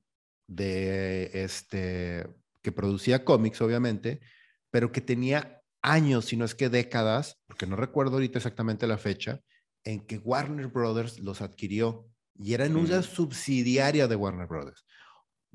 de 0.48 1.30
este 1.34 2.28
que 2.62 2.72
producía 2.72 3.24
cómics, 3.24 3.62
obviamente, 3.62 4.20
pero 4.72 4.92
que 4.92 5.02
tenía 5.02 5.62
años, 5.82 6.26
si 6.26 6.38
no 6.38 6.46
es 6.46 6.56
que 6.56 6.70
décadas, 6.70 7.40
porque 7.48 7.68
no 7.68 7.76
recuerdo 7.76 8.16
ahorita 8.16 8.40
exactamente 8.40 8.88
la 8.88 8.98
fecha, 8.98 9.42
en 9.84 10.06
que 10.06 10.18
Warner 10.18 10.68
Brothers 10.68 11.20
los 11.20 11.42
adquirió 11.42 12.10
y 12.38 12.54
era 12.54 12.66
en 12.66 12.76
una 12.76 13.02
subsidiaria 13.02 14.08
de 14.08 14.16
Warner 14.16 14.48
Brothers. 14.48 14.86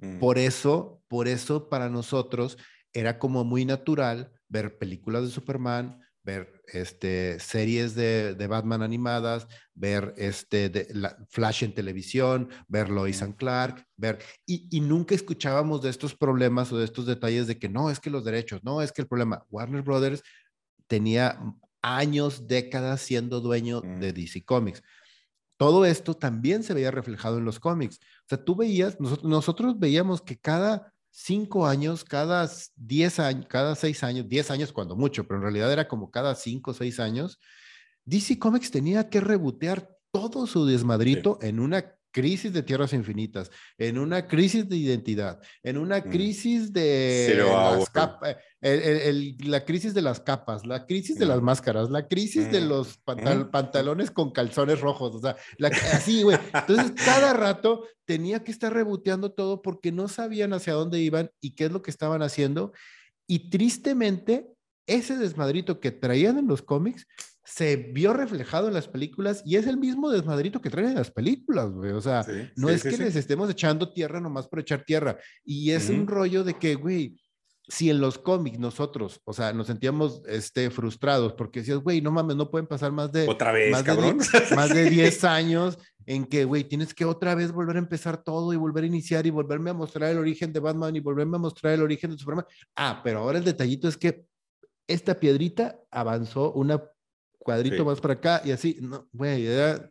Mm. 0.05 0.19
Por 0.19 0.39
eso, 0.39 1.03
por 1.09 1.29
eso 1.29 1.69
para 1.69 1.89
nosotros 1.89 2.59
era 2.93 3.19
como 3.19 3.45
muy 3.45 3.65
natural 3.65 4.33
ver 4.49 4.79
películas 4.79 5.25
de 5.25 5.31
Superman, 5.31 6.01
ver 6.23 6.63
este, 6.69 7.39
series 7.39 7.95
de, 7.95 8.47
Batman 8.49 8.83
animadas, 8.83 9.47
ver 9.75 10.15
este, 10.17 10.71
de, 10.71 10.87
la, 10.93 11.17
Flash 11.29 11.65
en 11.65 11.75
televisión, 11.75 12.49
ver 12.67 12.89
Lois 12.89 13.21
mm. 13.21 13.25
and 13.25 13.37
Clark, 13.37 13.87
ver, 13.97 14.19
y, 14.47 14.67
y, 14.71 14.81
nunca 14.81 15.15
escuchábamos 15.15 15.83
de 15.83 15.91
estos 15.91 16.15
problemas 16.15 16.73
o 16.73 16.79
de 16.79 16.85
estos 16.85 17.07
detalles 17.07 17.47
de 17.47 17.59
que 17.59 17.69
no, 17.69 17.91
es 17.91 18.01
que 18.01 18.11
los 18.11 18.25
derechos, 18.25 18.65
no, 18.65 18.81
es 18.81 18.93
que 18.93 19.03
el 19.03 19.09
problema, 19.09 19.45
Warner 19.51 19.83
Brothers 19.83 20.23
tenía 20.87 21.39
años, 21.83 22.47
décadas 22.47 23.03
siendo 23.03 23.41
dueño 23.41 23.83
de 23.83 24.13
mm. 24.13 24.15
DC 24.15 24.45
Comics. 24.45 24.83
Todo 25.65 25.87
esto 25.87 26.15
también 26.15 26.63
se 26.63 26.75
veía 26.75 26.91
reflejado 26.91 27.39
en 27.39 27.47
los 27.47 27.59
cómics. 27.59 27.99
O 27.99 28.29
sea, 28.29 28.45
tú 28.45 28.55
veías, 28.55 28.99
nosotros, 29.01 29.79
veíamos 29.79 30.21
que 30.21 30.37
cada 30.37 30.93
cinco 31.11 31.67
años, 31.67 32.05
cada 32.05 32.51
diez 32.77 33.19
años, 33.19 33.47
cada 33.49 33.75
seis 33.75 34.05
años, 34.05 34.29
diez 34.29 34.51
años 34.51 34.75
cuando 34.75 34.95
mucho, 34.95 35.27
pero 35.27 35.39
en 35.39 35.45
realidad 35.45 35.73
era 35.73 35.89
como 35.89 36.11
cada 36.11 36.35
cinco 36.35 36.73
o 36.73 36.75
seis 36.75 37.01
años, 37.01 37.41
DC 38.05 38.39
Comics 38.39 38.71
tenía 38.71 39.09
que 39.09 39.23
rebotear 39.23 39.89
todo 40.11 40.47
su 40.47 40.67
desmadrito 40.67 41.39
en 41.41 41.59
una 41.59 41.97
crisis 42.15 42.53
de 42.53 42.63
tierras 42.63 42.93
infinitas, 42.93 43.51
en 43.77 43.99
una 43.99 44.29
crisis 44.29 44.69
de 44.69 44.77
identidad, 44.77 45.43
en 45.65 45.77
una 45.77 45.99
mm. 45.99 46.11
crisis 46.11 46.73
de 46.73 47.45
las 47.45 47.91
capas, 47.91 48.37
la 49.41 49.65
crisis 49.65 49.95
de 49.95 50.01
las 50.01 50.21
capas, 50.21 50.65
la 50.65 50.87
crisis 50.87 51.19
de 51.19 51.27
las 51.27 51.41
mm. 51.41 51.45
máscaras, 51.45 51.91
la 51.91 52.07
crisis 52.07 52.53
de 52.53 52.61
mm. 52.61 52.69
los 52.69 52.99
pantalones 53.51 54.13
con 54.13 54.31
calzones 54.31 54.81
rojos, 54.81 55.17
o 55.17 55.21
sea, 55.21 55.37
así, 55.93 56.23
güey. 56.23 56.39
Entonces, 56.55 56.93
cada 57.05 57.35
rato 57.35 57.85
tenía 58.05 58.45
que 58.45 58.53
estar 58.53 58.73
reboteando 58.73 59.33
todo 59.33 59.61
porque 59.61 59.91
no 59.91 60.07
sabían 60.07 60.53
hacia 60.53 60.75
dónde 60.75 61.01
iban 61.01 61.33
y 61.41 61.57
qué 61.57 61.65
es 61.65 61.73
lo 61.73 61.83
que 61.83 61.91
estaban 61.91 62.23
haciendo. 62.23 62.73
Y 63.27 63.51
tristemente, 63.51 64.47
ese 64.87 65.17
desmadrito 65.17 65.81
que 65.81 65.91
traían 65.91 66.39
en 66.39 66.47
los 66.47 66.63
cómics 66.63 67.09
se 67.45 67.77
vio 67.77 68.15
reflejado 68.15 68.69
en 68.69 68.75
las 68.75 68.89
películas 68.89 69.43
y 69.45 69.57
es 69.57 69.67
el 69.67 69.77
mismo 69.77 70.11
desmadrito 70.11 70.61
que 70.61 70.71
traen 70.71 70.89
en 70.89 70.95
las 70.95 71.11
películas, 71.11 71.71
güey. 71.71 71.93
O 71.93 72.01
sea, 72.01 72.25
no 72.57 72.71
es 72.71 72.83
que 72.83 72.97
les 72.97 73.17
estemos 73.17 73.51
echando 73.51 73.93
tierra 73.93 74.21
nomás 74.21 74.49
por 74.49 74.61
echar 74.61 74.83
tierra. 74.85 75.19
Y 75.45 75.71
es 75.71 75.91
un 75.91 76.07
rollo 76.07 76.43
de 76.43 76.55
que, 76.55 76.75
güey, 76.75 77.21
si 77.69 77.91
en 77.91 78.01
los 78.01 78.19
cómics 78.19 78.59
nosotros, 78.59 79.21
o 79.25 79.33
sea, 79.33 79.53
nos 79.53 79.67
sentíamos 79.67 80.23
este, 80.27 80.71
frustrados 80.71 81.35
porque 81.35 81.61
decías, 81.61 81.79
güey, 81.79 82.01
no 82.01 82.11
mames, 82.11 82.37
no 82.37 82.51
pueden 82.51 82.67
pasar 82.67 82.93
más 82.93 83.13
de... 83.13 83.29
Otra 83.29 83.53
vez, 83.53 83.73
más 83.73 83.83
cabrón. 83.83 84.19
De, 84.19 84.57
más 84.57 84.69
de 84.75 84.85
10 84.91 85.25
años 85.25 85.79
en 86.07 86.27
que, 86.27 86.45
güey, 86.45 86.65
tienes 86.65 86.95
que 86.95 87.05
otra 87.05 87.35
vez 87.35 87.53
volver 87.53 87.77
a 87.77 87.81
empezar 87.81 88.23
todo 88.23 88.53
y 88.53 88.57
volver 88.57 88.85
a 88.85 88.89
iniciar 88.89 89.27
y 89.27 89.31
volverme 89.31 89.71
a 89.71 89.75
mostrar 89.75 90.11
el 90.11 90.19
origen 90.19 90.53
de 90.53 90.61
Batman 90.61 90.97
y 90.97 91.01
volverme 91.01 91.37
a 91.37 91.41
mostrar 91.41 91.75
el 91.75 91.83
origen 91.83 92.11
de 92.11 92.19
Superman. 92.19 92.47
Ah, 92.77 93.01
pero 93.03 93.21
ahora 93.21 93.39
el 93.39 93.45
detallito 93.45 93.89
es 93.89 93.97
que 93.97 94.27
esta 94.87 95.19
piedrita 95.19 95.81
avanzó 95.91 96.53
una 96.53 96.83
cuadrito 97.45 97.85
más 97.85 98.01
para 98.01 98.15
acá 98.15 98.43
y 98.45 98.51
así, 98.51 98.79
no, 98.81 99.07
güey, 99.13 99.47
era... 99.47 99.91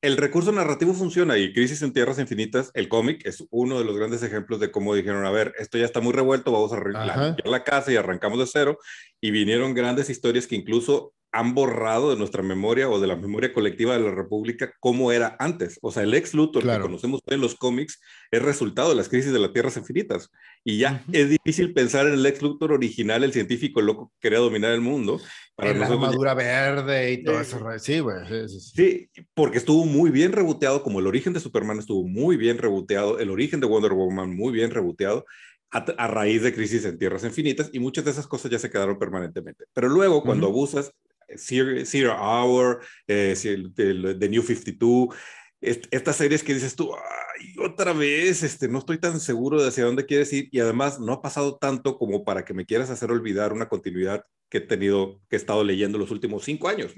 El 0.00 0.16
recurso 0.16 0.52
narrativo 0.52 0.94
funciona 0.94 1.36
y 1.38 1.52
Crisis 1.52 1.82
en 1.82 1.92
Tierras 1.92 2.20
Infinitas, 2.20 2.70
el 2.74 2.88
cómic, 2.88 3.26
es 3.26 3.44
uno 3.50 3.80
de 3.80 3.84
los 3.84 3.96
grandes 3.96 4.22
ejemplos 4.22 4.60
de 4.60 4.70
cómo 4.70 4.94
dijeron, 4.94 5.26
a 5.26 5.30
ver, 5.32 5.52
esto 5.58 5.76
ya 5.76 5.84
está 5.84 6.00
muy 6.00 6.12
revuelto, 6.12 6.52
vamos 6.52 6.72
a 6.72 6.76
arreglar 6.76 7.36
la 7.44 7.64
casa 7.64 7.90
y 7.90 7.96
arrancamos 7.96 8.38
de 8.38 8.46
cero. 8.46 8.78
Y 9.20 9.32
vinieron 9.32 9.74
grandes 9.74 10.08
historias 10.08 10.46
que 10.46 10.54
incluso 10.54 11.14
han 11.38 11.54
borrado 11.54 12.10
de 12.10 12.16
nuestra 12.16 12.42
memoria 12.42 12.88
o 12.88 12.98
de 12.98 13.06
la 13.06 13.14
memoria 13.14 13.52
colectiva 13.52 13.96
de 13.96 14.02
la 14.02 14.10
República 14.10 14.72
cómo 14.80 15.12
era 15.12 15.36
antes. 15.38 15.78
O 15.82 15.92
sea, 15.92 16.02
el 16.02 16.12
ex 16.14 16.34
Luthor 16.34 16.64
que 16.64 16.80
conocemos 16.80 17.20
en 17.26 17.40
los 17.40 17.54
cómics 17.54 18.00
es 18.32 18.42
resultado 18.42 18.88
de 18.88 18.96
las 18.96 19.08
crisis 19.08 19.32
de 19.32 19.38
las 19.38 19.52
tierras 19.52 19.76
infinitas. 19.76 20.32
Y 20.64 20.78
ya 20.78 21.04
es 21.12 21.30
difícil 21.30 21.72
pensar 21.72 22.08
en 22.08 22.14
el 22.14 22.26
ex 22.26 22.42
Luthor 22.42 22.72
original, 22.72 23.22
el 23.22 23.32
científico 23.32 23.80
loco 23.80 24.08
que 24.08 24.28
quería 24.28 24.40
dominar 24.40 24.72
el 24.72 24.80
mundo. 24.80 25.20
Para 25.54 25.74
la 25.74 25.86
armadura 25.86 26.34
verde 26.34 27.12
y 27.12 27.22
todo 27.22 27.40
eso. 27.40 27.60
Sí, 27.78 28.00
güey. 28.00 28.16
Sí, 28.48 29.08
porque 29.32 29.58
estuvo 29.58 29.84
muy 29.84 30.10
bien 30.10 30.32
reboteado, 30.32 30.82
como 30.82 30.98
el 30.98 31.06
origen 31.06 31.32
de 31.34 31.40
Superman 31.40 31.78
estuvo 31.78 32.02
muy 32.02 32.36
bien 32.36 32.58
reboteado, 32.58 33.20
el 33.20 33.30
origen 33.30 33.60
de 33.60 33.68
Wonder 33.68 33.92
Woman 33.92 34.34
muy 34.34 34.52
bien 34.52 34.72
reboteado. 34.72 35.24
A, 35.70 36.06
raíz 36.08 36.42
de 36.42 36.54
crisis 36.54 36.86
en 36.86 36.98
tierras 36.98 37.24
infinitas 37.24 37.68
y 37.74 37.78
muchas 37.78 38.06
de 38.06 38.10
esas 38.10 38.26
cosas 38.26 38.50
ya 38.50 38.58
se 38.58 38.70
quedaron 38.70 38.98
permanentemente. 38.98 39.66
Pero 39.74 39.90
luego, 39.90 40.22
cuando 40.22 40.46
abusas 40.46 40.94
Zero, 41.36 42.16
Hour, 42.18 42.80
eh, 43.06 43.34
The 43.74 44.28
New 44.28 44.42
52, 44.42 45.14
estas 45.60 46.16
series 46.16 46.42
que 46.42 46.54
dices 46.54 46.76
tú, 46.76 46.94
ay, 46.94 47.54
otra 47.58 47.92
vez, 47.92 48.42
este, 48.42 48.68
no 48.68 48.78
estoy 48.78 48.98
tan 48.98 49.18
seguro 49.20 49.60
de 49.60 49.68
hacia 49.68 49.84
dónde 49.84 50.06
quieres 50.06 50.32
ir 50.32 50.48
y 50.52 50.60
además 50.60 51.00
no 51.00 51.12
ha 51.12 51.22
pasado 51.22 51.56
tanto 51.56 51.98
como 51.98 52.24
para 52.24 52.44
que 52.44 52.54
me 52.54 52.64
quieras 52.64 52.90
hacer 52.90 53.10
olvidar 53.10 53.52
una 53.52 53.68
continuidad 53.68 54.24
que 54.48 54.58
he 54.58 54.60
tenido, 54.60 55.20
que 55.28 55.36
he 55.36 55.38
estado 55.38 55.64
leyendo 55.64 55.98
los 55.98 56.10
últimos 56.10 56.44
cinco 56.44 56.68
años. 56.68 56.94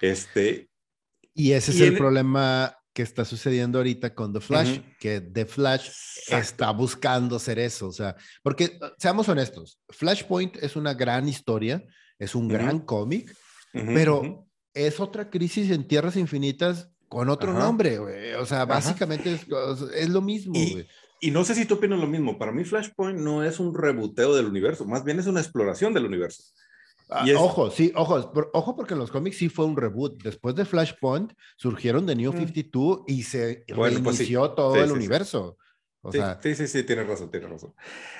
Este, 0.00 0.70
y 1.34 1.52
ese 1.52 1.70
es 1.70 1.80
el 1.80 1.96
problema 1.96 2.76
que 2.92 3.02
está 3.02 3.24
sucediendo 3.24 3.78
ahorita 3.78 4.14
con 4.14 4.32
The 4.32 4.40
Flash, 4.40 4.80
que 4.98 5.20
The 5.20 5.46
Flash 5.46 5.88
está 6.28 6.70
buscando 6.72 7.38
ser 7.38 7.58
eso, 7.58 7.88
o 7.88 7.92
sea, 7.92 8.16
porque 8.42 8.78
seamos 8.98 9.28
honestos, 9.28 9.80
Flashpoint 9.88 10.56
es 10.56 10.76
una 10.76 10.92
gran 10.92 11.26
historia, 11.28 11.82
es 12.18 12.34
un 12.34 12.48
gran 12.48 12.80
cómic, 12.80 13.34
pero 13.72 14.46
es 14.74 15.00
otra 15.00 15.30
crisis 15.30 15.70
en 15.70 15.86
Tierras 15.86 16.16
Infinitas 16.16 16.90
con 17.08 17.28
otro 17.28 17.52
nombre, 17.52 17.98
güey. 17.98 18.32
O 18.34 18.46
sea, 18.46 18.64
básicamente 18.64 19.38
es, 19.94 20.08
lo 20.08 20.20
mismo, 20.22 20.54
y, 20.56 20.86
Y 21.20 21.30
no 21.30 21.44
sé 21.44 21.54
si 21.54 21.66
tú 21.66 21.74
opinas 21.74 21.98
lo 21.98 22.06
mismo. 22.06 22.38
Para 22.38 22.52
mí, 22.52 22.64
Flashpoint 22.64 23.18
no 23.18 23.44
es 23.44 23.60
un 23.60 23.74
rebuteo 23.74 24.34
del 24.34 24.46
universo, 24.46 24.86
más 24.86 25.04
bien 25.04 25.18
es 25.18 25.26
una 25.26 25.40
exploración 25.40 25.92
del 25.92 26.06
universo. 26.06 26.42
Ah, 27.10 27.26
ojo, 27.36 27.70
sí, 27.70 27.92
ojo, 27.94 28.32
ojo, 28.54 28.76
porque 28.76 28.94
en 28.94 29.00
los 29.00 29.10
cómics 29.10 29.36
sí 29.36 29.50
fue 29.50 29.66
un 29.66 29.76
reboot. 29.76 30.22
Después 30.22 30.54
de 30.54 30.64
Flashpoint 30.64 31.34
surgieron 31.56 32.06
de 32.06 32.16
New 32.16 32.32
52 32.32 33.00
mm. 33.00 33.02
y 33.06 33.22
se 33.22 33.64
bueno, 33.74 34.02
pues 34.02 34.18
reinició 34.18 34.50
todo 34.52 34.76
el 34.76 34.90
universo. 34.90 35.58
O 36.00 36.10
sí, 36.10 36.18
sea... 36.18 36.40
sí, 36.42 36.54
sí, 36.54 36.66
sí, 36.66 36.82
tienes 36.84 37.06
razón, 37.06 37.30
tienes 37.30 37.50
razón. 37.50 37.74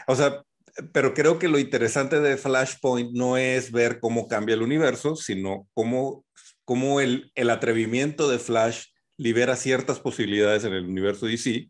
O 0.07 0.15
sea, 0.15 0.43
pero 0.92 1.14
creo 1.14 1.38
que 1.38 1.48
lo 1.48 1.58
interesante 1.58 2.20
de 2.20 2.37
Flashpoint 2.37 3.12
no 3.12 3.37
es 3.37 3.72
ver 3.72 4.00
cómo 4.00 4.26
cambia 4.28 4.54
el 4.54 4.62
universo, 4.62 5.16
sino 5.16 5.68
cómo, 5.74 6.24
cómo 6.64 7.00
el, 7.00 7.30
el 7.35 7.50
atrevimiento 7.50 8.28
de 8.28 8.38
Flash 8.38 8.87
libera 9.18 9.56
ciertas 9.56 10.00
posibilidades 10.00 10.64
en 10.64 10.72
el 10.72 10.85
universo 10.85 11.26
DC 11.26 11.68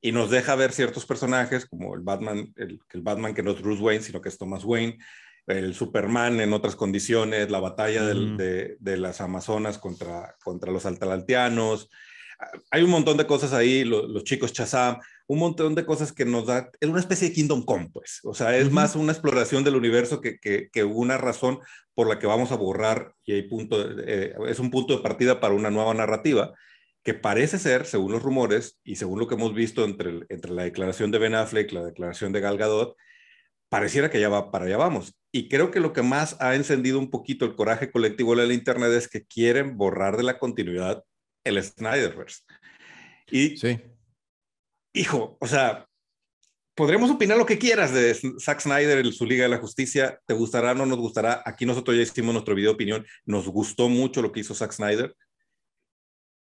y 0.00 0.12
nos 0.12 0.30
deja 0.30 0.56
ver 0.56 0.72
ciertos 0.72 1.06
personajes 1.06 1.66
como 1.66 1.94
el 1.94 2.00
Batman, 2.00 2.52
el, 2.56 2.80
el 2.90 3.02
Batman 3.02 3.34
que 3.34 3.42
no 3.42 3.52
es 3.52 3.62
Bruce 3.62 3.82
Wayne, 3.82 4.02
sino 4.02 4.20
que 4.20 4.28
es 4.28 4.36
Thomas 4.36 4.64
Wayne, 4.64 4.98
el 5.46 5.74
Superman 5.74 6.40
en 6.40 6.52
otras 6.52 6.74
condiciones, 6.74 7.50
la 7.50 7.60
batalla 7.60 8.04
de, 8.04 8.76
de, 8.78 8.96
las 8.96 9.20
Amazonas 9.20 9.78
contra, 9.78 10.36
contra 10.42 10.72
los 10.72 10.86
Atalantianos. 10.86 11.88
Hay 12.70 12.82
un 12.82 12.90
montón 12.90 13.16
de 13.16 13.26
cosas 13.26 13.52
ahí, 13.52 13.84
los 13.84 14.24
chicos 14.24 14.52
Chazam 14.52 14.98
un 15.32 15.38
montón 15.38 15.74
de 15.74 15.86
cosas 15.86 16.12
que 16.12 16.26
nos 16.26 16.46
da, 16.46 16.70
es 16.78 16.90
una 16.90 17.00
especie 17.00 17.28
de 17.28 17.34
Kingdom 17.34 17.62
Come, 17.64 17.88
pues, 17.90 18.20
o 18.22 18.34
sea, 18.34 18.54
es 18.54 18.70
más 18.70 18.94
una 18.94 19.12
exploración 19.12 19.64
del 19.64 19.76
universo 19.76 20.20
que, 20.20 20.38
que, 20.38 20.84
una 20.84 21.16
razón 21.16 21.58
por 21.94 22.06
la 22.06 22.18
que 22.18 22.26
vamos 22.26 22.52
a 22.52 22.56
borrar, 22.56 23.14
y 23.24 23.32
hay 23.32 23.42
punto, 23.48 23.78
eh, 24.00 24.34
es 24.46 24.58
un 24.58 24.70
punto 24.70 24.94
de 24.94 25.02
partida 25.02 25.40
para 25.40 25.54
una 25.54 25.70
nueva 25.70 25.94
narrativa, 25.94 26.52
que 27.02 27.14
parece 27.14 27.58
ser, 27.58 27.86
según 27.86 28.12
los 28.12 28.22
rumores 28.22 28.78
y 28.84 28.96
según 28.96 29.20
lo 29.20 29.26
que 29.26 29.36
hemos 29.36 29.54
visto 29.54 29.86
entre, 29.86 30.20
entre 30.28 30.52
la 30.52 30.64
declaración 30.64 31.10
de 31.10 31.18
Ben 31.18 31.34
Affleck 31.34 31.72
la 31.72 31.82
declaración 31.82 32.32
de 32.32 32.40
Gal 32.40 32.58
Gadot, 32.58 32.94
pareciera 33.70 34.10
que 34.10 34.20
ya 34.20 34.28
va 34.28 34.50
para 34.50 34.66
allá 34.66 34.76
vamos. 34.76 35.14
Y 35.32 35.48
creo 35.48 35.70
que 35.70 35.80
lo 35.80 35.94
que 35.94 36.02
más 36.02 36.36
ha 36.40 36.54
encendido 36.54 36.98
un 36.98 37.10
poquito 37.10 37.46
el 37.46 37.56
coraje 37.56 37.90
colectivo 37.90 38.36
de 38.36 38.46
la 38.46 38.52
Internet 38.52 38.92
es 38.92 39.08
que 39.08 39.24
quieren 39.24 39.78
borrar 39.78 40.18
de 40.18 40.24
la 40.24 40.38
continuidad 40.38 41.02
el 41.42 41.60
Snyderverse. 41.62 42.42
Y 43.30 43.56
sí 43.56 43.80
hijo, 44.92 45.36
o 45.40 45.46
sea, 45.46 45.86
podremos 46.74 47.10
opinar 47.10 47.36
lo 47.36 47.46
que 47.46 47.58
quieras 47.58 47.92
de 47.92 48.14
Zack 48.40 48.60
Snyder, 48.60 48.98
en 48.98 49.12
su 49.12 49.26
Liga 49.26 49.44
de 49.44 49.50
la 49.50 49.58
Justicia, 49.58 50.18
te 50.26 50.34
gustará 50.34 50.72
o 50.72 50.74
no 50.74 50.86
nos 50.86 50.98
gustará. 50.98 51.42
Aquí 51.44 51.66
nosotros 51.66 51.96
ya 51.96 52.02
hicimos 52.02 52.32
nuestro 52.32 52.54
video 52.54 52.70
de 52.70 52.74
opinión, 52.74 53.06
nos 53.24 53.48
gustó 53.48 53.88
mucho 53.88 54.22
lo 54.22 54.32
que 54.32 54.40
hizo 54.40 54.54
Zack 54.54 54.72
Snyder, 54.72 55.14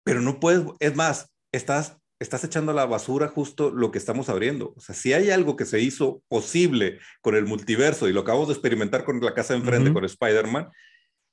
pero 0.04 0.20
no 0.20 0.40
puedes, 0.40 0.64
es 0.78 0.96
más, 0.96 1.32
estás, 1.52 1.96
estás 2.18 2.44
echando 2.44 2.72
a 2.72 2.74
la 2.74 2.86
basura 2.86 3.28
justo 3.28 3.70
lo 3.70 3.90
que 3.90 3.98
estamos 3.98 4.28
abriendo. 4.28 4.72
O 4.76 4.80
sea, 4.80 4.94
si 4.94 5.12
hay 5.12 5.30
algo 5.30 5.56
que 5.56 5.66
se 5.66 5.80
hizo 5.80 6.22
posible 6.28 6.98
con 7.20 7.34
el 7.34 7.44
multiverso 7.44 8.08
y 8.08 8.12
lo 8.12 8.20
acabamos 8.20 8.48
de 8.48 8.54
experimentar 8.54 9.04
con 9.04 9.20
la 9.20 9.34
casa 9.34 9.54
de 9.54 9.60
enfrente, 9.60 9.92
con 9.92 10.04
Spider-Man, 10.04 10.68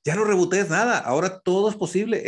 ya 0.08 0.14
no 0.14 0.24
rebotees 0.24 0.70
nada, 0.70 0.96
ahora 0.96 1.40
todo 1.40 1.68
es 1.68 1.76
posible. 1.76 2.24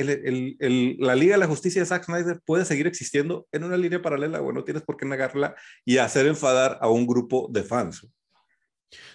la 0.99 1.15
Liga 1.15 1.35
de 1.35 1.39
la 1.39 1.47
Justicia 1.47 1.81
de 1.81 1.87
Zack 1.87 2.05
Snyder 2.05 2.39
puede 2.45 2.67
seguir 2.67 2.87
existiendo 2.87 3.49
en 3.53 3.65
una 3.65 3.79
línea 3.79 4.03
paralela, 4.03 4.41
bueno, 4.41 4.61
no 4.61 4.65
tienes 4.65 4.83
por 4.83 4.99
qué 4.99 5.07
negarla 5.07 5.55
y 5.87 5.97
hacer 5.97 6.27
enfadar 6.27 6.77
a 6.83 6.91
un 6.91 7.07
grupo 7.07 7.49
de 7.51 7.63
fans. 7.63 8.07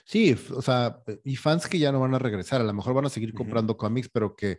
Sí, 0.04 0.36
o 0.52 0.64
sea, 0.64 0.98
y 1.24 1.36
fans 1.36 1.68
que 1.68 1.78
ya 1.78 1.92
no 1.92 2.00
van 2.00 2.16
a 2.16 2.20
regresar, 2.20 2.60
a 2.60 2.64
lo 2.64 2.74
mejor 2.74 2.96
van 2.96 3.06
a 3.06 3.10
seguir 3.10 3.36
comprando 3.36 3.78
cómics, 3.78 4.10
pero 4.12 4.36
que, 4.36 4.58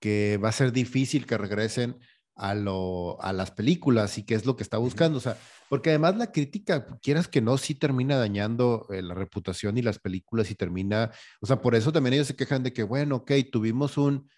que 0.00 0.38
va 0.42 0.50
a 0.50 0.52
ser 0.52 0.70
difícil 0.70 1.26
que 1.26 1.36
regresen 1.36 1.98
a, 2.38 2.54
lo, 2.54 3.20
a 3.20 3.32
las 3.32 3.50
películas 3.50 4.16
y 4.16 4.22
qué 4.22 4.34
es 4.34 4.46
lo 4.46 4.56
que 4.56 4.62
está 4.62 4.78
buscando. 4.78 5.18
O 5.18 5.20
sea, 5.20 5.36
porque 5.68 5.90
además 5.90 6.16
la 6.16 6.32
crítica, 6.32 6.86
quieras 7.02 7.28
que 7.28 7.40
no, 7.40 7.58
sí 7.58 7.74
termina 7.74 8.16
dañando 8.16 8.86
eh, 8.90 9.02
la 9.02 9.14
reputación 9.14 9.76
y 9.76 9.82
las 9.82 9.98
películas 9.98 10.50
y 10.50 10.54
termina, 10.54 11.10
o 11.40 11.46
sea, 11.46 11.60
por 11.60 11.74
eso 11.74 11.92
también 11.92 12.14
ellos 12.14 12.28
se 12.28 12.36
quejan 12.36 12.62
de 12.62 12.72
que, 12.72 12.84
bueno, 12.84 13.16
ok, 13.16 13.32
tuvimos 13.52 13.98
un 13.98 14.30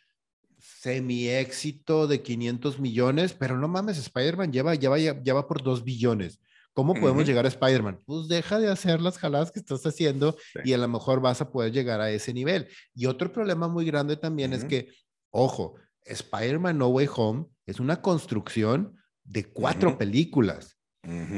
semi 0.59 1.29
éxito 1.29 2.07
de 2.07 2.23
500 2.23 2.81
millones, 2.81 3.35
pero 3.35 3.59
no 3.59 3.69
mames, 3.69 3.99
Spider-Man 3.99 4.53
lleva, 4.53 4.75
ya, 4.75 4.91
va, 4.91 4.99
ya 4.99 5.35
va 5.35 5.47
por 5.47 5.63
2 5.63 5.85
billones. 5.85 6.41
¿Cómo 6.73 6.95
podemos 6.95 7.27
llegar 7.27 7.45
a 7.45 7.49
Spider-Man? 7.49 7.99
Pues 8.07 8.29
deja 8.29 8.59
de 8.59 8.71
hacer 8.71 9.01
las 9.01 9.19
jaladas 9.19 9.51
que 9.51 9.59
estás 9.59 9.85
haciendo 9.85 10.37
y 10.65 10.73
a 10.73 10.79
lo 10.79 10.87
mejor 10.89 11.21
vas 11.21 11.41
a 11.41 11.51
poder 11.51 11.73
llegar 11.73 12.01
a 12.01 12.11
ese 12.11 12.33
nivel. 12.33 12.69
Y 12.95 13.07
otro 13.07 13.33
problema 13.33 13.67
muy 13.69 13.85
grande 13.85 14.17
también 14.17 14.53
es 14.53 14.65
que, 14.65 14.89
ojo, 15.31 15.75
Spider-Man 16.05 16.79
No 16.79 16.89
Way 16.89 17.09
Home 17.17 17.47
es 17.67 17.81
una 17.81 18.03
construcción 18.03 18.97
de 19.25 19.45
cuatro 19.45 19.97
películas 19.99 20.77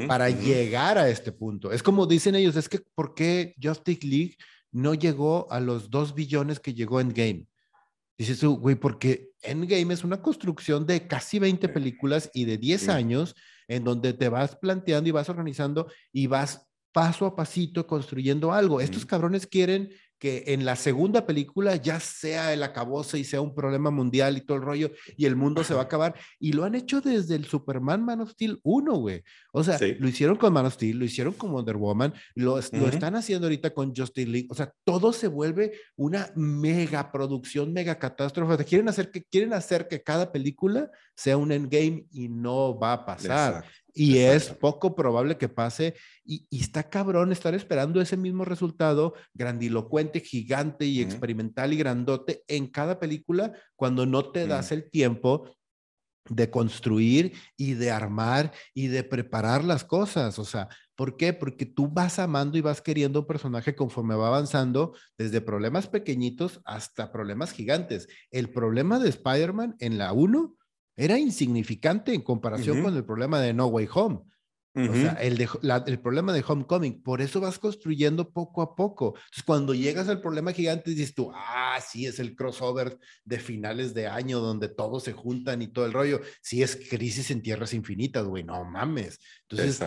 para 0.09 0.29
llegar 0.29 0.99
a 0.99 1.09
este 1.09 1.31
punto. 1.31 1.73
Es 1.73 1.83
como 1.83 2.07
dicen 2.07 2.35
ellos, 2.35 2.57
es 2.57 2.69
que 2.69 2.81
¿por 2.95 3.15
qué 3.15 3.55
Justice 3.63 4.07
League 4.07 4.37
no 4.73 4.95
llegó 4.95 5.51
a 5.53 5.61
los 5.61 5.91
dos 5.91 6.15
billones 6.15 6.59
que 6.59 6.75
llegó 6.75 7.01
Endgame? 7.01 7.47
Dices 8.19 8.41
tú, 8.41 8.57
güey, 8.59 8.77
porque 8.77 9.31
Endgame 9.43 9.95
es 9.95 10.05
una 10.05 10.21
construcción 10.21 10.87
de 10.87 11.07
casi 11.07 11.39
20 11.39 11.69
películas 11.69 12.31
y 12.35 12.45
de 12.45 12.59
10 12.59 12.89
años 12.89 13.35
en 13.69 13.85
donde 13.85 14.13
te 14.13 14.29
vas 14.29 14.57
planteando 14.57 15.09
y 15.09 15.13
vas 15.13 15.29
organizando 15.29 15.91
y 16.13 16.27
vas 16.27 16.69
paso 16.93 17.27
a 17.27 17.35
pasito 17.35 17.87
construyendo 17.87 18.53
algo. 18.53 18.81
Estos 18.81 19.07
cabrones 19.07 19.47
quieren 19.47 19.91
que 20.23 20.45
en 20.47 20.65
la 20.65 20.77
segunda 20.77 21.27
película 21.27 21.75
ya 21.75 21.99
sea 21.99 22.53
el 22.53 22.63
acabose 22.63 23.19
y 23.19 23.25
sea 23.25 23.41
un 23.41 23.57
problema 23.57 23.91
mundial 23.91 24.37
y 24.37 24.43
todo 24.43 24.57
el 24.57 24.63
rollo 24.63 24.93
y 25.17 25.27
el 25.27 25.35
mundo 25.35 25.65
se 25.65 25.75
va 25.75 25.81
a 25.81 25.85
acabar. 25.87 26.15
Y 26.39 26.53
lo 26.53 26.63
han 26.63 26.77
hecho 26.77 27.01
desde 27.01 27.35
el 27.35 27.45
Superman 27.45 28.05
Man 28.05 28.21
of 28.21 28.31
Steel 28.31 28.61
1, 28.63 28.95
güey. 28.99 29.25
O 29.53 29.65
sea, 29.65 29.81
lo 29.99 30.07
hicieron 30.07 30.37
con 30.37 30.53
Man 30.53 30.67
of 30.67 30.75
Steel, 30.75 30.97
lo 30.97 31.05
hicieron 31.05 31.35
con 31.35 31.51
Wonder 31.51 31.77
Woman, 31.77 32.15
lo, 32.37 32.55
lo 32.55 32.87
están 32.87 33.17
haciendo 33.17 33.49
ahorita 33.49 33.75
con 33.75 33.93
Justice 33.93 34.31
League. 34.31 34.47
O 34.49 34.55
sea, 34.55 34.73
todo 34.85 35.13
se 35.13 35.27
vuelve 35.27 35.73
una 35.97 36.31
mega 36.37 37.11
producción, 37.11 37.73
mega 37.73 37.99
catástrofe. 37.99 38.65
quieren 38.65 38.89
hacer 38.89 39.11
que, 39.11 39.25
quieren 39.25 39.53
hacer 39.53 39.89
que 39.89 40.05
cada 40.05 40.31
película 40.31 40.89
sea 41.17 41.37
un 41.37 41.51
endgame 41.51 42.07
y 42.13 42.29
no 42.29 42.79
va 42.79 42.93
a 42.93 43.05
pasar. 43.05 43.65
Y 43.95 44.19
es 44.19 44.49
poco 44.49 44.95
probable 44.95 45.37
que 45.37 45.49
pase. 45.49 45.95
Y, 46.25 46.47
está 46.51 46.89
cabrón 46.89 47.33
estar 47.33 47.55
esperando 47.55 48.01
ese 48.01 48.17
mismo 48.17 48.45
resultado 48.45 49.15
grandilocuente, 49.35 50.21
gigante 50.21 50.87
y 50.87 51.01
experimental 51.01 51.73
y 51.73 51.77
grandote 51.77 52.43
en 52.49 52.69
cada 52.69 52.99
película 52.99 53.53
cuando 53.77 54.07
no 54.07 54.31
te 54.31 54.47
das 54.47 54.73
el 54.73 54.91
tiempo 54.91 55.51
de 56.29 56.51
construir 56.51 57.33
y 57.57 57.75
de 57.75 57.91
armar 57.91 58.53
y 58.75 58.87
de 58.87 59.03
preparar 59.05 59.65
las 59.65 59.85
cosas. 59.85 60.39
O 60.39 60.45
sea, 60.45 60.69
¿por 60.95 61.17
qué? 61.17 61.33
Porque 61.33 61.67
tú 61.67 61.89
vas 61.89 62.19
amando 62.19 62.57
y 62.57 62.61
vas 62.61 62.81
queriendo 62.81 63.21
un 63.21 63.27
personaje 63.27 63.75
conforme 63.75 64.15
va 64.15 64.29
avanzando, 64.29 64.95
desde 65.19 65.41
problemas 65.41 65.89
pequeñitos 65.89 66.61
hasta 66.65 67.13
problemas 67.13 67.53
gigantes. 67.53 68.09
El 68.31 68.51
problema 68.51 68.99
de 68.99 69.09
Spider-Man 69.09 69.77
en 69.81 69.99
la 69.99 70.13
1 70.13 70.57
era 70.97 71.19
insignificante 71.19 72.15
en 72.15 72.23
comparación 72.23 72.83
con 72.83 72.97
el 72.97 73.05
problema 73.05 73.41
de 73.41 73.55
No 73.55 73.67
Way 73.67 73.89
Home. 73.95 74.21
O 74.75 74.95
sea, 74.95 75.13
el, 75.21 75.47
el, 75.87 76.01
problema 76.01 76.33
de 76.33 76.43
Homecoming, 76.47 77.03
por 77.03 77.21
eso 77.21 77.43
vas 77.43 77.59
construyendo 77.59 78.31
poco 78.31 78.63
a 78.63 78.75
poco. 78.75 79.09
Entonces, 79.17 79.43
cuando 79.45 79.75
llegas 79.75 80.09
al 80.09 80.23
problema 80.23 80.53
gigante, 80.53 80.93
dices 80.93 81.15
tú, 81.15 81.31
ah, 81.35 81.79
sí, 81.87 82.07
es 82.07 82.19
el 82.19 82.35
crossover 82.35 82.99
de 83.23 83.39
finales 83.39 83.93
de 83.93 84.07
año 84.07 84.41
donde 84.41 84.69
todos 84.69 85.03
se 85.03 85.13
juntan 85.13 85.61
y 85.61 85.67
todo 85.67 85.85
el 85.85 85.93
rollo. 85.93 86.23
Sí, 86.41 86.63
es 86.63 86.77
crisis 86.89 87.31
en 87.31 87.43
tierras 87.43 87.75
infinitas, 87.75 88.25
güey, 88.25 88.45
no 88.45 88.65
mames. 88.65 89.21
Entonces, 89.43 89.83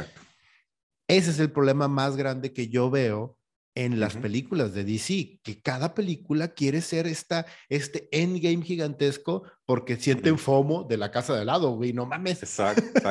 ese 1.08 1.32
es 1.32 1.40
el 1.40 1.52
problema 1.52 1.88
más 1.88 2.16
grande 2.16 2.54
que 2.54 2.68
yo 2.68 2.92
veo 2.92 3.40
en 3.76 4.00
las 4.00 4.16
películas 4.16 4.74
de 4.74 4.86
DC, 4.86 5.40
que 5.44 5.62
cada 5.62 5.94
película 5.94 6.54
quiere 6.54 6.82
ser 6.82 7.08
esta, 7.08 7.46
este 7.68 8.08
endgame 8.12 8.64
gigantesco 8.64 9.44
porque 9.66 9.98
sienten 9.98 10.38
FOMO 10.38 10.86
de 10.86 10.98
la 10.98 11.12
casa 11.12 11.36
de 11.38 11.46
lado, 11.46 11.72
güey, 11.72 11.92
no 11.92 12.06
mames. 12.06 12.42
Exacto, 12.42 13.02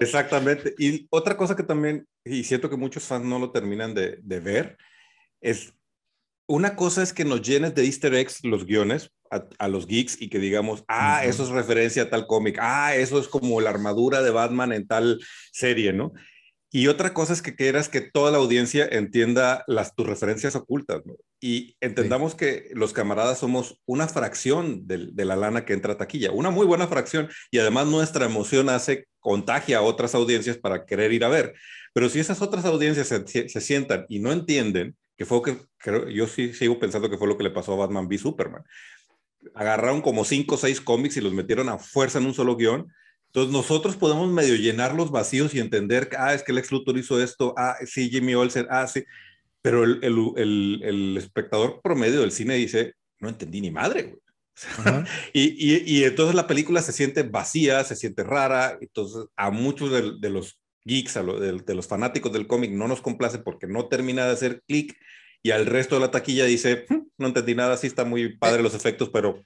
exactamente. 0.00 0.74
Y 0.78 1.06
otra 1.10 1.36
cosa 1.36 1.54
que 1.54 1.62
también, 1.62 2.06
y 2.24 2.42
siento 2.44 2.70
que 2.70 2.76
muchos 2.76 3.04
fans 3.04 3.26
no 3.26 3.38
lo 3.38 3.52
terminan 3.52 3.94
de, 3.94 4.18
de 4.22 4.40
ver, 4.40 4.78
es 5.40 5.74
una 6.48 6.74
cosa 6.74 7.02
es 7.02 7.12
que 7.12 7.26
nos 7.26 7.42
llenes 7.42 7.74
de 7.74 7.84
easter 7.84 8.14
eggs 8.14 8.42
los 8.42 8.64
guiones 8.64 9.12
a, 9.58 9.68
los 9.68 9.86
geeks 9.86 10.20
y 10.22 10.30
que 10.30 10.38
digamos, 10.38 10.84
ah, 10.88 11.22
eso 11.24 11.42
es 11.42 11.50
referencia 11.50 12.04
a 12.04 12.10
tal 12.10 12.26
cómic, 12.26 12.58
ah, 12.60 12.94
eso 12.96 13.18
es 13.18 13.28
como 13.28 13.60
la 13.60 13.68
armadura 13.68 14.22
de 14.22 14.30
Batman 14.30 14.72
en 14.72 14.86
tal 14.86 15.20
serie, 15.52 15.92
¿no? 15.92 16.12
Y 16.70 16.88
otra 16.88 17.14
cosa 17.14 17.32
es 17.32 17.40
que 17.40 17.56
quieras 17.56 17.88
que 17.88 18.02
toda 18.02 18.30
la 18.30 18.36
audiencia 18.36 18.86
entienda 18.90 19.64
las 19.66 19.94
tus 19.94 20.06
referencias 20.06 20.54
ocultas. 20.54 21.02
Y 21.40 21.76
entendamos 21.80 22.34
que 22.34 22.68
los 22.74 22.92
camaradas 22.92 23.38
somos 23.38 23.80
una 23.86 24.06
fracción 24.06 24.86
de, 24.86 25.24
la 25.24 25.36
lana 25.36 25.64
que 25.64 25.72
entra 25.72 25.94
a 25.94 25.96
taquilla, 25.96 26.30
una 26.30 26.50
muy 26.50 26.66
buena 26.66 26.86
fracción, 26.86 27.30
y 27.50 27.58
además 27.58 27.86
nuestra 27.86 28.26
emoción 28.26 28.68
hace 28.68 29.06
contagia 29.18 29.78
a 29.78 29.82
otras 29.82 30.14
audiencias 30.14 30.58
para 30.58 30.84
querer 30.84 31.12
ir 31.12 31.24
a 31.24 31.28
ver. 31.28 31.54
Pero 31.94 32.10
si 32.10 32.20
esas 32.20 32.42
otras 32.42 32.66
audiencias 32.66 33.08
se, 33.08 33.60
sientan 33.60 34.04
y 34.10 34.18
no 34.18 34.30
entienden, 34.30 34.94
que 35.16 35.24
fue 35.24 35.42
que 35.42 35.56
creo, 35.78 36.08
yo 36.10 36.26
sí 36.26 36.52
sigo 36.52 36.78
pensando 36.78 37.08
que 37.08 37.16
fue 37.16 37.28
lo 37.28 37.38
que 37.38 37.44
le 37.44 37.50
pasó 37.50 37.72
a 37.72 37.86
Batman 37.86 38.06
v 38.06 38.18
Superman. 38.18 38.62
Agarraron 39.54 40.02
como 40.02 40.24
cinco 40.24 40.56
o 40.56 40.58
seis 40.58 40.82
cómics 40.82 41.16
y 41.16 41.22
los 41.22 41.32
metieron 41.32 41.70
a 41.70 41.78
fuerza 41.78 42.18
en 42.18 42.26
un 42.26 42.34
solo 42.34 42.56
guion 42.56 42.92
entonces 43.28 43.52
nosotros 43.52 43.96
podemos 43.96 44.30
medio 44.30 44.56
llenar 44.56 44.94
los 44.94 45.10
vacíos 45.10 45.54
y 45.54 45.60
entender, 45.60 46.08
ah, 46.18 46.34
es 46.34 46.42
que 46.42 46.52
Lex 46.52 46.72
Luthor 46.72 46.96
hizo 46.96 47.22
esto, 47.22 47.54
ah, 47.56 47.76
sí, 47.86 48.08
Jimmy 48.10 48.34
Olsen, 48.34 48.66
ah, 48.70 48.86
sí, 48.86 49.04
pero 49.60 49.84
el, 49.84 50.02
el, 50.02 50.80
el, 50.82 51.16
espectador 51.16 51.80
promedio 51.82 52.22
del 52.22 52.32
cine 52.32 52.54
dice, 52.54 52.94
no 53.20 53.28
entendí 53.28 53.60
ni 53.60 53.70
madre, 53.70 54.02
güey. 54.04 54.18
y, 55.32 55.42
y, 55.42 55.82
y, 55.86 56.04
entonces 56.04 56.34
la 56.34 56.48
película 56.48 56.82
se 56.82 56.92
siente 56.92 57.22
vacía, 57.22 57.84
se 57.84 57.94
siente 57.94 58.24
rara, 58.24 58.76
entonces 58.80 59.26
a 59.36 59.50
muchos 59.50 59.92
de, 59.92 60.14
de 60.18 60.30
los 60.30 60.58
geeks, 60.84 61.16
a 61.16 61.22
lo, 61.22 61.38
de, 61.38 61.52
de, 61.52 61.74
los 61.74 61.86
fanáticos 61.86 62.32
del 62.32 62.48
cómic 62.48 62.72
no 62.72 62.88
nos 62.88 63.00
complace 63.00 63.38
porque 63.38 63.68
no 63.68 63.86
termina 63.86 64.26
de 64.26 64.32
hacer 64.32 64.62
clic 64.66 64.98
y 65.44 65.52
al 65.52 65.66
resto 65.66 65.94
de 65.94 66.00
la 66.00 66.10
taquilla 66.10 66.44
dice, 66.44 66.86
hm, 66.88 67.06
no 67.18 67.28
entendí 67.28 67.54
nada, 67.54 67.76
sí 67.76 67.86
está 67.86 68.04
muy 68.04 68.36
padre 68.36 68.62
los 68.62 68.74
efectos, 68.74 69.10
pero 69.10 69.44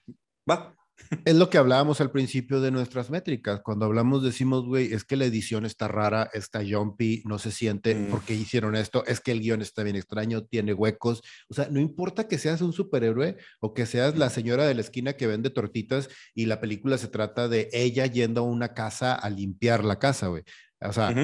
va. 0.48 0.74
Es 1.24 1.34
lo 1.34 1.50
que 1.50 1.58
hablábamos 1.58 2.00
al 2.00 2.10
principio 2.10 2.60
de 2.60 2.70
nuestras 2.70 3.10
métricas. 3.10 3.60
Cuando 3.62 3.84
hablamos, 3.86 4.22
decimos, 4.22 4.64
güey, 4.64 4.92
es 4.92 5.04
que 5.04 5.16
la 5.16 5.24
edición 5.24 5.66
está 5.66 5.88
rara, 5.88 6.30
está 6.32 6.62
jumpy, 6.66 7.22
no 7.26 7.38
se 7.38 7.50
siente, 7.50 7.94
mm. 7.94 8.06
porque 8.06 8.34
hicieron 8.34 8.76
esto? 8.76 9.04
Es 9.06 9.20
que 9.20 9.32
el 9.32 9.40
guion 9.40 9.62
está 9.62 9.82
bien 9.82 9.96
extraño, 9.96 10.44
tiene 10.44 10.72
huecos. 10.72 11.22
O 11.48 11.54
sea, 11.54 11.68
no 11.70 11.80
importa 11.80 12.28
que 12.28 12.38
seas 12.38 12.60
un 12.62 12.72
superhéroe 12.72 13.36
o 13.60 13.74
que 13.74 13.86
seas 13.86 14.16
la 14.16 14.30
señora 14.30 14.66
de 14.66 14.74
la 14.74 14.80
esquina 14.80 15.14
que 15.14 15.26
vende 15.26 15.50
tortitas 15.50 16.08
y 16.34 16.46
la 16.46 16.60
película 16.60 16.98
se 16.98 17.08
trata 17.08 17.48
de 17.48 17.68
ella 17.72 18.06
yendo 18.06 18.40
a 18.40 18.44
una 18.44 18.74
casa 18.74 19.14
a 19.14 19.28
limpiar 19.28 19.84
la 19.84 19.98
casa, 19.98 20.28
güey. 20.28 20.44
O 20.80 20.92
sea, 20.92 21.14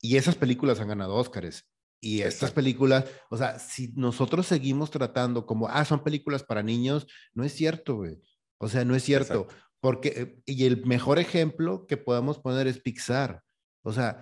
y 0.00 0.16
esas 0.16 0.34
películas 0.34 0.80
han 0.80 0.88
ganado 0.88 1.14
Óscares. 1.14 1.64
Y 2.04 2.22
estas 2.22 2.50
películas, 2.50 3.04
o 3.30 3.36
sea, 3.36 3.60
si 3.60 3.92
nosotros 3.94 4.48
seguimos 4.48 4.90
tratando 4.90 5.46
como, 5.46 5.68
ah, 5.68 5.84
son 5.84 6.02
películas 6.02 6.42
para 6.42 6.60
niños, 6.60 7.06
no 7.32 7.44
es 7.44 7.52
cierto, 7.52 7.94
güey. 7.94 8.18
O 8.62 8.68
sea, 8.68 8.84
no 8.84 8.94
es 8.94 9.02
cierto. 9.02 9.48
Porque, 9.80 10.08
eh, 10.16 10.42
y 10.46 10.66
el 10.66 10.86
mejor 10.86 11.18
ejemplo 11.18 11.84
que 11.88 11.96
podemos 11.96 12.38
poner 12.38 12.68
es 12.68 12.78
Pixar. 12.78 13.42
O 13.82 13.92
sea, 13.92 14.20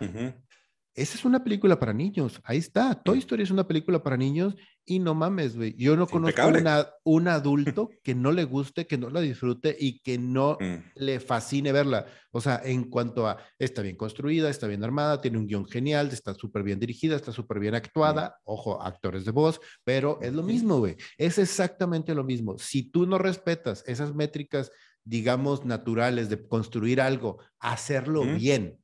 esa 0.95 1.17
es 1.17 1.25
una 1.25 1.45
película 1.45 1.79
para 1.79 1.93
niños. 1.93 2.41
Ahí 2.45 2.59
está. 2.59 2.95
Toy 2.95 3.19
Story 3.19 3.45
es 3.45 3.51
una 3.51 3.67
película 3.67 4.03
para 4.03 4.17
niños 4.17 4.57
y 4.85 4.99
no 4.99 5.15
mames, 5.15 5.57
güey. 5.57 5.77
Yo 5.77 5.97
no 5.97 6.09
conozco 6.09 6.49
una, 6.49 6.89
un 7.05 7.29
adulto 7.29 7.91
que 8.03 8.15
no 8.15 8.33
le 8.33 8.45
guste, 8.45 8.87
que 8.87 8.99
no 8.99 9.09
la 9.09 9.21
disfrute 9.21 9.77
y 9.79 10.01
que 10.01 10.19
no 10.19 10.59
mm. 10.61 10.75
le 10.97 11.21
fascine 11.21 11.71
verla. 11.71 12.07
O 12.33 12.41
sea, 12.41 12.61
en 12.65 12.91
cuanto 12.91 13.29
a 13.29 13.39
está 13.59 13.83
bien 13.83 13.97
construida, 13.97 14.51
está 14.51 14.67
bien 14.67 14.83
armada, 14.83 15.21
tiene 15.21 15.39
un 15.39 15.47
guion 15.47 15.67
genial, 15.67 16.09
está 16.09 16.35
súper 16.35 16.65
bien 16.65 16.81
dirigida, 16.81 17.15
está 17.15 17.31
súper 17.31 17.61
bien 17.61 17.77
actuada. 17.77 18.29
Mm. 18.29 18.33
Ojo, 18.45 18.83
actores 18.83 19.25
de 19.25 19.31
voz, 19.31 19.61
pero 19.85 20.19
es 20.21 20.33
lo 20.33 20.43
mismo, 20.43 20.79
güey. 20.79 20.97
Es 21.17 21.39
exactamente 21.39 22.15
lo 22.15 22.25
mismo. 22.25 22.59
Si 22.59 22.91
tú 22.91 23.07
no 23.07 23.17
respetas 23.17 23.85
esas 23.87 24.15
métricas, 24.15 24.73
digamos, 25.05 25.65
naturales 25.65 26.29
de 26.29 26.47
construir 26.47 27.01
algo, 27.01 27.39
hacerlo 27.59 28.23
bien, 28.25 28.80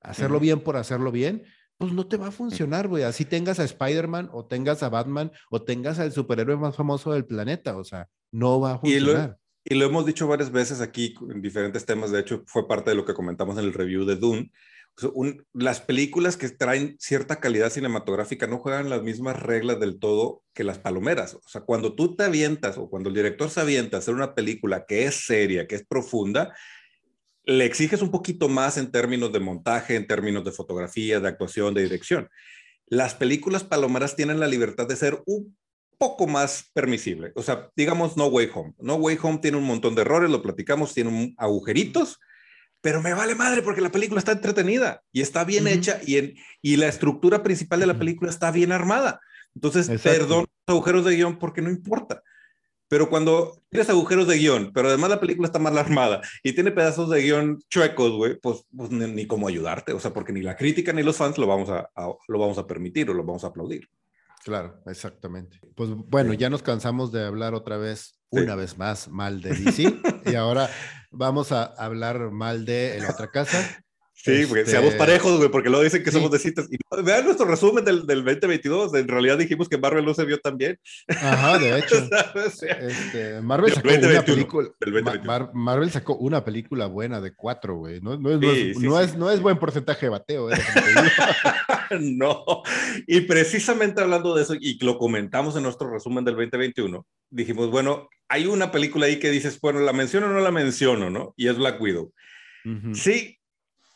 hacerlo 0.00 0.40
bien 0.40 0.60
por 0.60 0.76
hacerlo 0.76 1.12
bien, 1.12 1.44
pues 1.78 1.92
no 1.92 2.06
te 2.06 2.16
va 2.16 2.28
a 2.28 2.32
funcionar, 2.32 2.88
güey. 2.88 3.02
Así 3.04 3.24
tengas 3.24 3.58
a 3.58 3.64
Spider-Man 3.64 4.30
o 4.32 4.46
tengas 4.46 4.82
a 4.82 4.88
Batman 4.88 5.30
o 5.50 5.62
tengas 5.62 5.98
al 5.98 6.12
superhéroe 6.12 6.56
más 6.56 6.76
famoso 6.76 7.12
del 7.12 7.26
planeta, 7.26 7.76
o 7.76 7.84
sea, 7.84 8.08
no 8.32 8.60
va 8.60 8.74
a 8.74 8.78
funcionar. 8.78 9.38
Y 9.64 9.74
lo, 9.74 9.86
hemos 9.86 10.06
dicho 10.06 10.28
varias 10.28 10.52
veces 10.52 10.80
aquí 10.80 11.14
en 11.28 11.42
diferentes 11.42 11.84
temas, 11.84 12.12
de 12.12 12.20
hecho 12.20 12.44
fue 12.46 12.68
parte 12.68 12.90
de 12.90 12.96
lo 12.96 13.04
que 13.04 13.14
comentamos 13.14 13.58
en 13.58 13.64
el 13.64 13.74
review 13.74 14.04
de 14.04 14.16
Dune. 14.16 14.52
las 15.52 15.80
películas 15.80 16.36
que 16.36 16.48
traen 16.48 16.96
cierta 16.98 17.40
calidad 17.40 17.70
cinematográfica 17.70 18.46
no 18.46 18.58
juegan 18.58 18.88
las 18.88 19.02
mismas 19.02 19.38
reglas 19.42 19.78
del 19.80 19.98
todo 19.98 20.42
que 20.54 20.64
las 20.64 20.78
palomeras. 20.78 21.34
O 21.34 21.48
sea, 21.48 21.62
cuando 21.62 21.94
tú 21.94 22.16
te 22.16 22.24
avientas 22.24 22.78
o 22.78 22.88
cuando 22.88 23.10
el 23.10 23.14
director 23.14 23.50
se 23.50 23.60
avienta 23.60 23.96
a 23.96 24.00
hacer 24.00 24.14
una 24.14 24.34
película 24.34 24.86
que 24.86 25.04
es 25.04 25.26
seria, 25.26 25.66
que 25.66 25.74
es 25.74 25.84
profunda, 25.86 26.54
le 27.46 27.64
exiges 27.64 28.02
un 28.02 28.10
poquito 28.10 28.48
más 28.48 28.76
en 28.76 28.90
términos 28.90 29.32
de 29.32 29.40
montaje, 29.40 29.94
en 29.94 30.06
términos 30.06 30.44
de 30.44 30.52
fotografía, 30.52 31.20
de 31.20 31.28
actuación, 31.28 31.74
de 31.74 31.84
dirección. 31.84 32.28
Las 32.86 33.14
películas 33.14 33.64
palomeras 33.64 34.16
tienen 34.16 34.40
la 34.40 34.48
libertad 34.48 34.86
de 34.86 34.96
ser 34.96 35.22
un 35.26 35.56
poco 35.96 36.26
más 36.26 36.70
permisible. 36.74 37.32
O 37.36 37.42
sea, 37.42 37.70
digamos 37.76 38.16
No 38.16 38.26
Way 38.26 38.50
Home. 38.52 38.74
No 38.78 38.96
Way 38.96 39.18
Home 39.22 39.38
tiene 39.38 39.56
un 39.56 39.64
montón 39.64 39.94
de 39.94 40.02
errores, 40.02 40.28
lo 40.28 40.42
platicamos, 40.42 40.92
tiene 40.92 41.34
agujeritos, 41.38 42.18
pero 42.80 43.00
me 43.00 43.14
vale 43.14 43.34
madre 43.34 43.62
porque 43.62 43.80
la 43.80 43.90
película 43.92 44.18
está 44.18 44.32
entretenida 44.32 45.02
y 45.12 45.20
está 45.20 45.44
bien 45.44 45.66
hecha 45.66 46.00
y, 46.04 46.18
en, 46.18 46.34
y 46.62 46.76
la 46.76 46.88
estructura 46.88 47.42
principal 47.42 47.80
de 47.80 47.86
la 47.86 47.98
película 47.98 48.30
está 48.30 48.50
bien 48.50 48.72
armada. 48.72 49.20
Entonces, 49.54 49.88
perdón 50.02 50.46
los 50.66 50.74
agujeros 50.74 51.04
de 51.04 51.14
guion 51.16 51.38
porque 51.38 51.62
no 51.62 51.70
importa. 51.70 52.22
Pero 52.88 53.10
cuando 53.10 53.62
tienes 53.68 53.90
agujeros 53.90 54.28
de 54.28 54.38
guion, 54.38 54.72
pero 54.72 54.88
además 54.88 55.10
la 55.10 55.20
película 55.20 55.46
está 55.46 55.58
mal 55.58 55.76
armada 55.76 56.20
y 56.42 56.52
tiene 56.52 56.70
pedazos 56.70 57.10
de 57.10 57.22
guion 57.22 57.60
chuecos, 57.68 58.12
güey, 58.12 58.38
pues, 58.38 58.64
pues 58.76 58.90
ni, 58.90 59.26
cómo 59.26 59.48
ayudarte. 59.48 59.92
O 59.92 60.00
sea, 60.00 60.12
porque 60.12 60.32
ni 60.32 60.42
la 60.42 60.56
crítica 60.56 60.92
ni 60.92 61.02
los 61.02 61.16
fans 61.16 61.38
lo 61.38 61.46
vamos 61.46 61.68
a, 61.68 61.90
lo 62.28 62.38
vamos 62.38 62.58
a 62.58 62.66
permitir 62.66 63.10
o 63.10 63.14
lo 63.14 63.24
vamos 63.24 63.44
a 63.44 63.48
aplaudir. 63.48 63.88
Claro, 64.44 64.80
exactamente. 64.86 65.58
Pues 65.74 65.90
bueno, 65.90 66.32
ya 66.32 66.48
nos 66.48 66.62
cansamos 66.62 67.10
de 67.10 67.24
hablar 67.24 67.54
otra 67.54 67.76
vez, 67.78 68.20
una 68.30 68.54
vez 68.54 68.78
más, 68.78 69.08
mal 69.08 69.42
de 69.42 69.50
DC. 69.50 70.00
y 70.26 70.34
ahora 70.36 70.70
vamos 71.10 71.50
a 71.50 71.64
hablar 71.64 72.30
mal 72.30 72.64
de 72.64 72.98
la 73.00 73.10
otra 73.10 73.30
casa. 73.30 73.82
Sí, 74.26 74.44
porque 74.46 74.62
este 74.62 74.72
seamos 74.72 74.94
parejos, 74.94 75.36
güey, 75.38 75.48
porque 75.48 75.68
luego 75.68 75.84
dicen 75.84 76.02
que 76.02 76.10
somos 76.10 76.32
de 76.32 76.40
citas. 76.40 76.66
Y 76.68 76.78
vean 77.04 77.24
nuestro 77.24 77.46
resumen 77.46 77.84
del, 77.84 78.06
del, 78.06 78.24
2022. 78.24 78.92
En 78.94 79.06
realidad 79.06 79.38
dijimos 79.38 79.68
que 79.68 79.78
Marvel 79.78 80.04
no 80.04 80.14
se 80.14 80.24
vio 80.24 80.40
tan 80.40 80.56
bien. 80.56 80.78
Ajá, 81.06 81.58
de 81.58 81.78
hecho. 81.78 81.94
este, 82.80 83.40
Marvel 83.40 83.72
sacó 83.72 83.88
una 83.88 84.24
película. 84.24 85.50
Marvel 85.54 85.90
sacó 85.92 86.16
una 86.16 86.44
película 86.44 86.86
buena 86.86 87.20
de 87.20 87.34
cuatro, 87.34 87.76
güey. 87.76 88.00
No, 88.00 88.18
no, 88.18 88.30
es, 88.30 88.78
no, 88.80 89.00
es, 89.00 89.16
no, 89.16 89.30
es, 89.30 89.40
buen 89.40 89.58
porcentaje 89.58 90.06
de 90.06 90.10
bateo. 90.10 90.50
Eh, 90.50 90.56
no. 92.00 92.44
Y 93.06 93.20
precisamente 93.20 94.00
hablando 94.00 94.34
de 94.34 94.42
eso, 94.42 94.54
y 94.58 94.76
lo 94.84 94.98
comentamos 94.98 95.56
en 95.56 95.62
nuestro 95.62 95.88
resumen 95.88 96.24
del 96.24 96.34
2021, 96.34 97.06
dijimos, 97.30 97.70
bueno, 97.70 98.08
hay 98.28 98.46
una 98.46 98.72
película 98.72 99.06
ahí 99.06 99.20
que 99.20 99.30
dices, 99.30 99.60
bueno, 99.60 99.78
la 99.78 99.92
menciono 99.92 100.26
o 100.26 100.30
no 100.30 100.40
la 100.40 100.50
menciono, 100.50 101.10
¿no? 101.10 101.32
Y 101.36 101.46
es 101.46 101.56
Black 101.56 101.80
Widow. 101.80 102.12
Sí, 102.94 103.35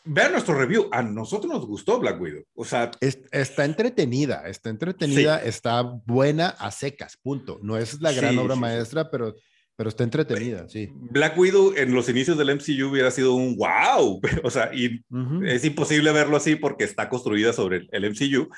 vean 0.05 0.33
nuestro 0.33 0.55
review. 0.55 0.89
A 0.93 1.03
nosotros 1.03 1.53
nos 1.53 1.67
gustó 1.67 1.99
Black 1.99 2.21
Widow. 2.21 2.45
O 2.55 2.65
sea, 2.65 2.91
está 3.01 3.65
entretenida, 3.65 4.49
está 4.49 4.71
entretenida, 4.71 5.43
está 5.43 5.83
buena 5.83 6.49
a 6.49 6.71
secas, 6.71 7.17
punto. 7.17 7.59
No 7.63 7.77
es 7.77 8.01
la 8.01 8.13
gran 8.13 8.39
obra 8.39 8.57
maestra, 8.57 9.11
pero, 9.11 9.35
pero 9.77 9.89
está 9.89 10.05
entretenida, 10.05 10.69
sí. 10.69 10.91
Black 10.93 11.37
Widow 11.39 11.75
en 11.77 11.95
los 11.95 12.09
inicios 12.09 12.37
del 12.39 12.55
MCU 12.55 12.91
hubiera 12.91 13.11
sido 13.11 13.35
un 13.35 13.57
wow. 13.57 14.21
O 14.45 14.51
sea, 14.51 14.71
y 14.75 15.03
es 15.47 15.65
imposible 15.65 16.13
verlo 16.13 16.37
así 16.37 16.57
porque 16.57 16.85
está 16.85 17.09
construida 17.09 17.53
sobre 17.53 17.89
el, 17.91 18.11
MCU. 18.11 18.49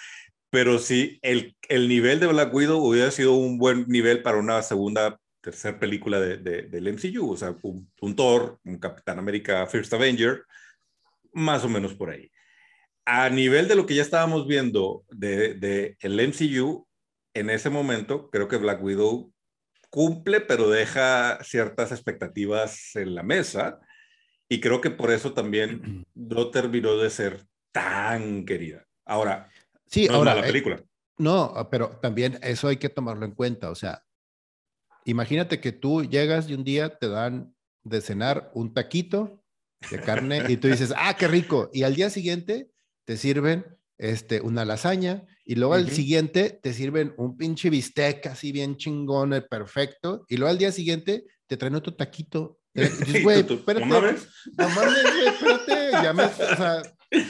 Pero 0.51 0.79
sí, 0.79 1.19
el, 1.23 1.57
el 1.69 1.89
nivel 1.89 2.21
de 2.21 2.27
Black 2.27 2.53
Widow 2.53 2.79
hubiera 2.79 3.11
sido 3.11 3.33
un 3.35 3.57
buen 3.57 3.87
nivel 3.89 4.23
para 4.23 4.39
una 4.39 4.61
segunda 4.63 5.19
tercera 5.41 5.79
película 5.79 6.21
de, 6.21 6.37
del 6.39 6.93
MCU, 6.93 7.33
o 7.33 7.37
sea, 7.37 7.57
un, 7.63 7.91
un, 8.01 8.15
Thor, 8.15 8.61
un 8.65 8.79
Capitán 8.79 9.19
América 9.19 9.67
First 9.67 9.93
Avenger, 9.93 10.45
más 11.33 11.65
o 11.65 11.69
menos 11.69 11.95
por 11.95 12.11
ahí. 12.11 12.31
A 13.05 13.29
nivel 13.29 13.69
de 13.69 13.75
lo 13.75 13.87
que 13.87 13.95
ya 13.95 14.03
estábamos 14.03 14.47
viendo 14.47 15.05
de, 15.11 15.55
de 15.55 15.97
el 16.01 16.21
MCU, 16.21 16.87
en 17.35 17.51
ese 17.51 17.71
momento 17.71 18.31
creo 18.31 18.49
que 18.49 18.59
Black 18.59 18.83
Widow 18.83 19.33
cumple, 19.93 20.41
pero 20.41 20.71
deja 20.71 21.39
ciertas 21.45 21.93
expectativas 21.93 22.97
en 22.97 23.15
la 23.15 23.23
mesa. 23.23 23.79
Y 24.49 24.61
creo 24.61 24.81
que 24.81 24.91
por 24.91 25.11
eso 25.11 25.35
también 25.35 26.07
no 26.15 26.51
terminó 26.51 26.97
de 26.97 27.11
ser 27.11 27.45
tan 27.73 28.45
querida. 28.45 28.87
Ahora, 29.05 29.51
sí, 29.87 30.09
ahora 30.09 30.35
la 30.35 30.41
eh, 30.43 30.47
película. 30.47 30.83
no, 31.19 31.69
pero 31.71 31.91
también 32.01 32.39
eso 32.43 32.69
hay 32.69 32.79
que 32.79 32.89
tomarlo 32.89 33.27
en 33.27 33.33
cuenta. 33.33 33.71
O 33.71 33.75
sea, 33.75 34.03
imagínate 35.05 35.61
que 35.61 35.73
tú 35.73 36.05
llegas 36.05 36.49
y 36.49 36.55
un 36.55 36.65
día 36.65 36.99
te 36.99 37.09
dan 37.09 37.55
de 37.83 38.01
cenar 38.01 38.51
un 38.55 38.73
taquito 38.73 39.42
de 39.91 40.01
carne 40.01 40.45
y 40.49 40.57
tú 40.57 40.69
dices, 40.69 40.93
ah, 40.97 41.17
qué 41.17 41.29
rico. 41.29 41.71
Y 41.73 41.83
al 41.83 41.95
día 41.95 42.11
siguiente 42.11 42.71
te 43.05 43.17
sirven 43.17 43.65
este, 43.99 44.41
una 44.41 44.65
lasaña 44.65 45.25
y 45.45 45.57
luego 45.57 45.75
al 45.75 45.91
siguiente 45.91 46.59
te 46.63 46.73
sirven 46.73 47.15
un 47.17 47.37
pinche 47.37 47.71
bistec 47.71 48.27
así 48.27 48.53
bien 48.53 48.77
chingón, 48.77 49.35
eh, 49.35 49.43
perfecto. 49.43 50.25
Y 50.29 50.37
luego 50.37 50.51
al 50.51 50.59
día 50.59 50.73
siguiente 50.73 51.25
te 51.47 51.57
traen 51.57 51.75
otro 51.75 51.95
taquito. 51.95 52.59
güey, 53.23 53.41
espérate, 53.41 53.87
no 53.87 54.01
mames, 54.01 54.29
espérate, 54.57 55.91
ya 55.93 56.13
me, 56.15 56.25
o 56.25 56.31
sea, 56.31 56.83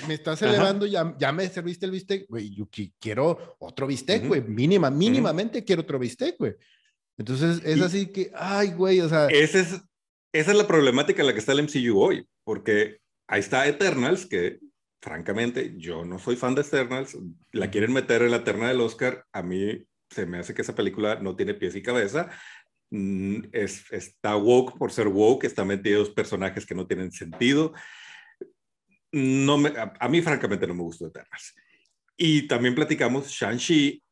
me 0.07 0.15
estás 0.15 0.41
elevando, 0.43 0.87
ya, 0.87 1.17
ya 1.19 1.33
me 1.33 1.49
serviste 1.49 1.87
el 1.87 1.93
bistec, 1.93 2.29
güey, 2.29 2.55
yo 2.55 2.69
quiero 3.01 3.57
otro 3.59 3.89
bistec, 3.89 4.25
güey, 4.25 4.41
mínima, 4.41 4.89
mínimamente 4.89 5.65
quiero 5.65 5.83
otro 5.83 5.99
bistec, 5.99 6.37
güey. 6.39 6.55
Entonces 7.19 7.61
es 7.65 7.81
así 7.83 8.07
que, 8.07 8.31
ay, 8.35 8.73
güey, 8.73 9.01
o 9.01 9.09
sea. 9.09 9.27
Ese 9.27 9.61
es, 9.61 9.81
esa 10.33 10.51
es 10.51 10.57
la 10.57 10.67
problemática 10.67 11.23
en 11.23 11.27
la 11.27 11.33
que 11.33 11.39
está 11.39 11.53
el 11.53 11.63
MCU 11.63 11.99
hoy, 11.99 12.27
porque 12.45 12.99
ahí 13.29 13.41
está 13.41 13.67
Eternals, 13.67 14.27
que 14.27 14.61
francamente 15.01 15.75
yo 15.77 16.05
no 16.05 16.19
soy 16.19 16.37
fan 16.37 16.55
de 16.55 16.63
Eternals, 16.63 17.19
la 17.51 17.71
quieren 17.71 17.93
meter 17.93 18.23
en 18.23 18.31
la 18.31 18.45
terna 18.45 18.69
del 18.69 18.81
Oscar, 18.81 19.25
a 19.33 19.43
mí 19.43 19.85
se 20.13 20.27
me 20.27 20.39
hace 20.39 20.55
que 20.55 20.63
esa 20.63 20.75
película 20.75 21.17
no 21.17 21.35
tiene 21.35 21.55
pies 21.55 21.75
y 21.75 21.83
cabeza. 21.83 22.31
Mm, 22.91 23.45
es, 23.53 23.91
está 23.91 24.37
woke 24.37 24.77
por 24.77 24.93
ser 24.93 25.09
woke, 25.09 25.45
está 25.45 25.65
metidos 25.65 26.11
personajes 26.11 26.67
que 26.67 26.75
no 26.75 26.87
tienen 26.87 27.11
sentido. 27.11 27.73
No 29.11 29.59
me, 29.59 29.73
a, 29.77 30.09
mí, 30.09 30.23
francamente, 30.23 30.67
no 30.67 30.75
me 30.75 30.83
gustó 30.83 31.07
Eternals. 31.07 31.55
Y 32.17 32.47
también 32.47 32.75
platicamos 32.75 33.29
Shang-Chi, 33.29 34.03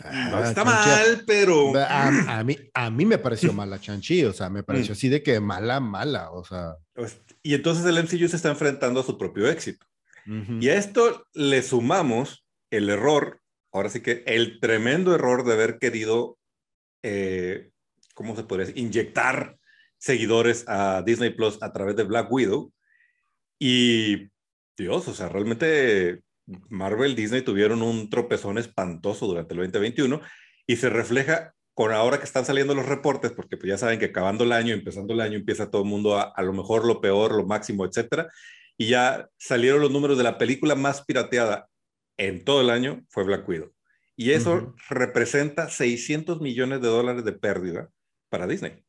no 0.00 0.36
ah, 0.36 0.48
está 0.48 0.64
mal, 0.64 1.22
pero... 1.26 1.72
A, 1.76 2.42
mí, 2.44 2.56
a 2.74 2.90
mí 2.90 3.04
me 3.04 3.18
pareció 3.18 3.52
mala 3.52 3.80
Chanchi, 3.80 4.24
o 4.24 4.32
sea, 4.32 4.50
me 4.50 4.62
pareció 4.62 4.92
mm. 4.92 4.96
así 4.96 5.08
de 5.08 5.22
que 5.22 5.40
mala, 5.40 5.80
mala, 5.80 6.30
o 6.30 6.44
sea... 6.44 6.76
Pues, 6.94 7.20
y 7.42 7.54
entonces 7.54 7.84
el 7.84 8.02
MCU 8.02 8.28
se 8.28 8.36
está 8.36 8.50
enfrentando 8.50 9.00
a 9.00 9.04
su 9.04 9.18
propio 9.18 9.48
éxito. 9.48 9.86
Y 10.24 10.68
a 10.68 10.76
esto 10.76 11.26
le 11.34 11.62
sumamos 11.64 12.46
el 12.70 12.88
error, 12.88 13.40
ahora 13.72 13.88
sí 13.88 14.02
que 14.02 14.22
el 14.24 14.60
tremendo 14.60 15.16
error 15.16 15.44
de 15.44 15.52
haber 15.52 15.78
querido, 15.80 16.38
eh, 17.02 17.70
¿cómo 18.14 18.36
se 18.36 18.44
podría 18.44 18.66
decir? 18.66 18.80
Inyectar 18.80 19.58
seguidores 19.98 20.64
a 20.68 21.02
Disney 21.02 21.30
Plus 21.30 21.58
a 21.60 21.72
través 21.72 21.96
de 21.96 22.04
Black 22.04 22.30
Widow. 22.30 22.72
Y 23.58 24.30
Dios, 24.76 25.08
o 25.08 25.14
sea, 25.14 25.28
realmente 25.28 26.22
Marvel, 26.46 27.14
Disney 27.14 27.42
tuvieron 27.42 27.82
un 27.82 28.10
tropezón 28.10 28.58
espantoso 28.58 29.26
durante 29.26 29.54
el 29.54 29.60
2021 29.60 30.20
y 30.66 30.76
se 30.76 30.90
refleja 30.90 31.54
con 31.74 31.92
ahora 31.92 32.18
que 32.18 32.24
están 32.24 32.44
saliendo 32.44 32.74
los 32.74 32.86
reportes, 32.86 33.32
porque 33.32 33.56
pues 33.56 33.68
ya 33.68 33.78
saben 33.78 33.98
que 33.98 34.06
acabando 34.06 34.44
el 34.44 34.52
año, 34.52 34.74
empezando 34.74 35.14
el 35.14 35.20
año, 35.20 35.36
empieza 35.36 35.70
todo 35.70 35.82
el 35.82 35.88
mundo 35.88 36.18
a, 36.18 36.42
lo 36.42 36.52
mejor, 36.52 36.84
lo 36.84 37.00
peor, 37.00 37.32
lo 37.32 37.46
máximo, 37.46 37.86
etcétera. 37.86 38.28
Y 38.76 38.88
ya 38.88 39.28
salieron 39.38 39.80
los 39.80 39.90
números 39.90 40.18
de 40.18 40.24
la 40.24 40.38
película 40.38 40.74
más 40.74 41.04
pirateada 41.04 41.68
en 42.18 42.44
todo 42.44 42.60
el 42.60 42.70
año, 42.70 43.04
fue 43.08 43.24
Black 43.24 43.48
Widow. 43.48 43.72
Y 44.16 44.32
eso 44.32 44.74
representa 44.90 45.70
600 45.70 46.40
millones 46.40 46.82
de 46.82 46.88
dólares 46.88 47.24
de 47.24 47.32
pérdida 47.32 47.88
para 48.28 48.46
Disney. 48.46 48.84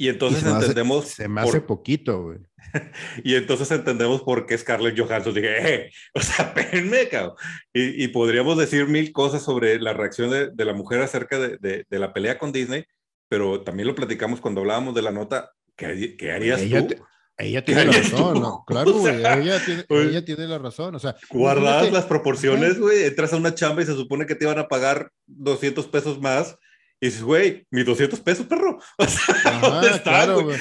Y 0.00 0.08
entonces 0.08 0.44
entendemos. 0.44 1.08
se 1.08 1.26
me 1.26 1.40
hace 1.40 1.60
poquito, 1.60 2.22
güey. 2.22 2.38
y 3.24 3.34
entonces 3.34 3.68
entendemos 3.72 4.22
por 4.22 4.46
qué 4.46 4.56
Scarlett 4.56 4.96
Johansson 4.96 5.34
dije, 5.34 5.74
eh, 5.74 5.90
o 6.14 6.20
sea, 6.20 6.54
penme, 6.70 7.08
cabrón. 7.08 7.34
Y, 7.72 8.04
y, 8.04 8.08
podríamos 8.08 8.56
decir 8.56 8.86
mil 8.86 9.12
cosas 9.12 9.42
sobre 9.42 9.80
la 9.80 9.92
reacción 9.92 10.30
de, 10.30 10.50
de 10.50 10.64
la 10.64 10.72
mujer 10.72 11.00
acerca 11.00 11.40
de, 11.40 11.58
de, 11.58 11.98
la 11.98 12.12
pelea 12.12 12.38
con 12.38 12.52
Disney, 12.52 12.84
pero 13.28 13.62
también 13.62 13.88
lo 13.88 13.96
platicamos 13.96 14.40
cuando 14.40 14.60
hablábamos 14.60 14.94
de 14.94 15.02
la 15.02 15.10
nota. 15.10 15.50
¿Qué, 15.74 16.16
qué 16.16 16.30
harías 16.30 16.60
ella 16.60 16.86
tú? 16.86 16.94
ella 17.36 17.64
tiene 17.64 17.84
la 17.84 17.92
razón, 17.92 18.40
¿no? 18.40 18.64
Claro, 18.66 18.92
güey, 18.98 19.16
ella, 19.16 19.64
tiene, 19.64 19.84
ella 19.88 20.24
tiene 20.24 20.46
la 20.46 20.58
razón, 20.58 20.94
o 20.94 20.98
sea. 21.00 21.16
Guardadas 21.30 21.90
las 21.90 22.04
proporciones, 22.04 22.78
güey, 22.78 23.04
entras 23.04 23.32
a 23.32 23.36
una 23.36 23.54
chamba 23.54 23.82
y 23.82 23.86
se 23.86 23.94
supone 23.94 24.26
que 24.26 24.36
te 24.36 24.44
iban 24.44 24.60
a 24.60 24.68
pagar 24.68 25.10
200 25.26 25.88
pesos 25.88 26.20
más 26.20 26.56
y 27.00 27.06
dices, 27.06 27.22
güey, 27.22 27.66
mis 27.70 27.86
200 27.86 28.20
pesos, 28.20 28.46
perro. 28.46 28.78
O 28.98 29.06
sea, 29.06 29.60
¿dónde 29.60 29.90
está, 29.94 30.32
güey? 30.32 30.58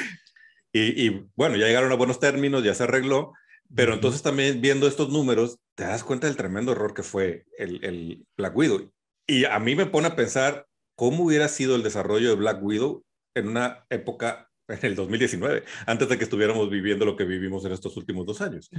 Y, 0.71 1.07
y, 1.07 1.27
bueno, 1.35 1.55
ya 1.55 1.65
llegaron 1.65 1.91
a 1.91 1.95
buenos 1.95 2.19
términos, 2.19 2.63
ya 2.63 2.73
se 2.75 2.83
arregló, 2.83 3.33
pero 3.73 3.93
entonces 3.93 4.21
también 4.21 4.61
viendo 4.61 4.87
estos 4.87 5.09
números, 5.09 5.59
te 5.75 5.83
das 5.83 6.03
cuenta 6.03 6.27
del 6.27 6.37
tremendo 6.37 6.71
error 6.71 6.93
que 6.93 7.03
fue 7.03 7.45
el, 7.57 7.83
el 7.83 8.25
Black 8.37 8.55
Widow. 8.55 8.91
Y 9.27 9.45
a 9.45 9.59
mí 9.59 9.75
me 9.75 9.87
pone 9.87 10.07
a 10.07 10.15
pensar 10.15 10.67
cómo 10.95 11.25
hubiera 11.25 11.47
sido 11.47 11.75
el 11.75 11.83
desarrollo 11.83 12.29
de 12.29 12.35
Black 12.35 12.63
Widow 12.63 13.03
en 13.35 13.49
una 13.49 13.85
época, 13.89 14.49
en 14.67 14.79
el 14.81 14.95
2019, 14.95 15.63
antes 15.85 16.09
de 16.09 16.17
que 16.17 16.23
estuviéramos 16.23 16.69
viviendo 16.69 17.05
lo 17.05 17.15
que 17.15 17.25
vivimos 17.25 17.65
en 17.65 17.71
estos 17.71 17.97
últimos 17.97 18.25
dos 18.25 18.41
años. 18.41 18.69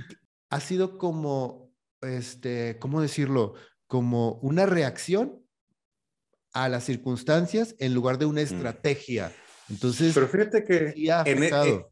Ha 0.50 0.60
sido 0.60 0.98
como, 0.98 1.72
este, 2.00 2.78
¿cómo 2.78 3.00
decirlo? 3.00 3.54
Como 3.86 4.34
una 4.42 4.66
reacción 4.66 5.47
a 6.64 6.68
las 6.68 6.84
circunstancias 6.84 7.74
en 7.78 7.94
lugar 7.94 8.18
de 8.18 8.26
una 8.26 8.40
mm. 8.40 8.44
estrategia. 8.44 9.32
Entonces, 9.68 10.14
pero 10.14 10.28
fíjate 10.28 10.64
que 10.64 10.94
en, 10.96 11.42
e, 11.42 11.86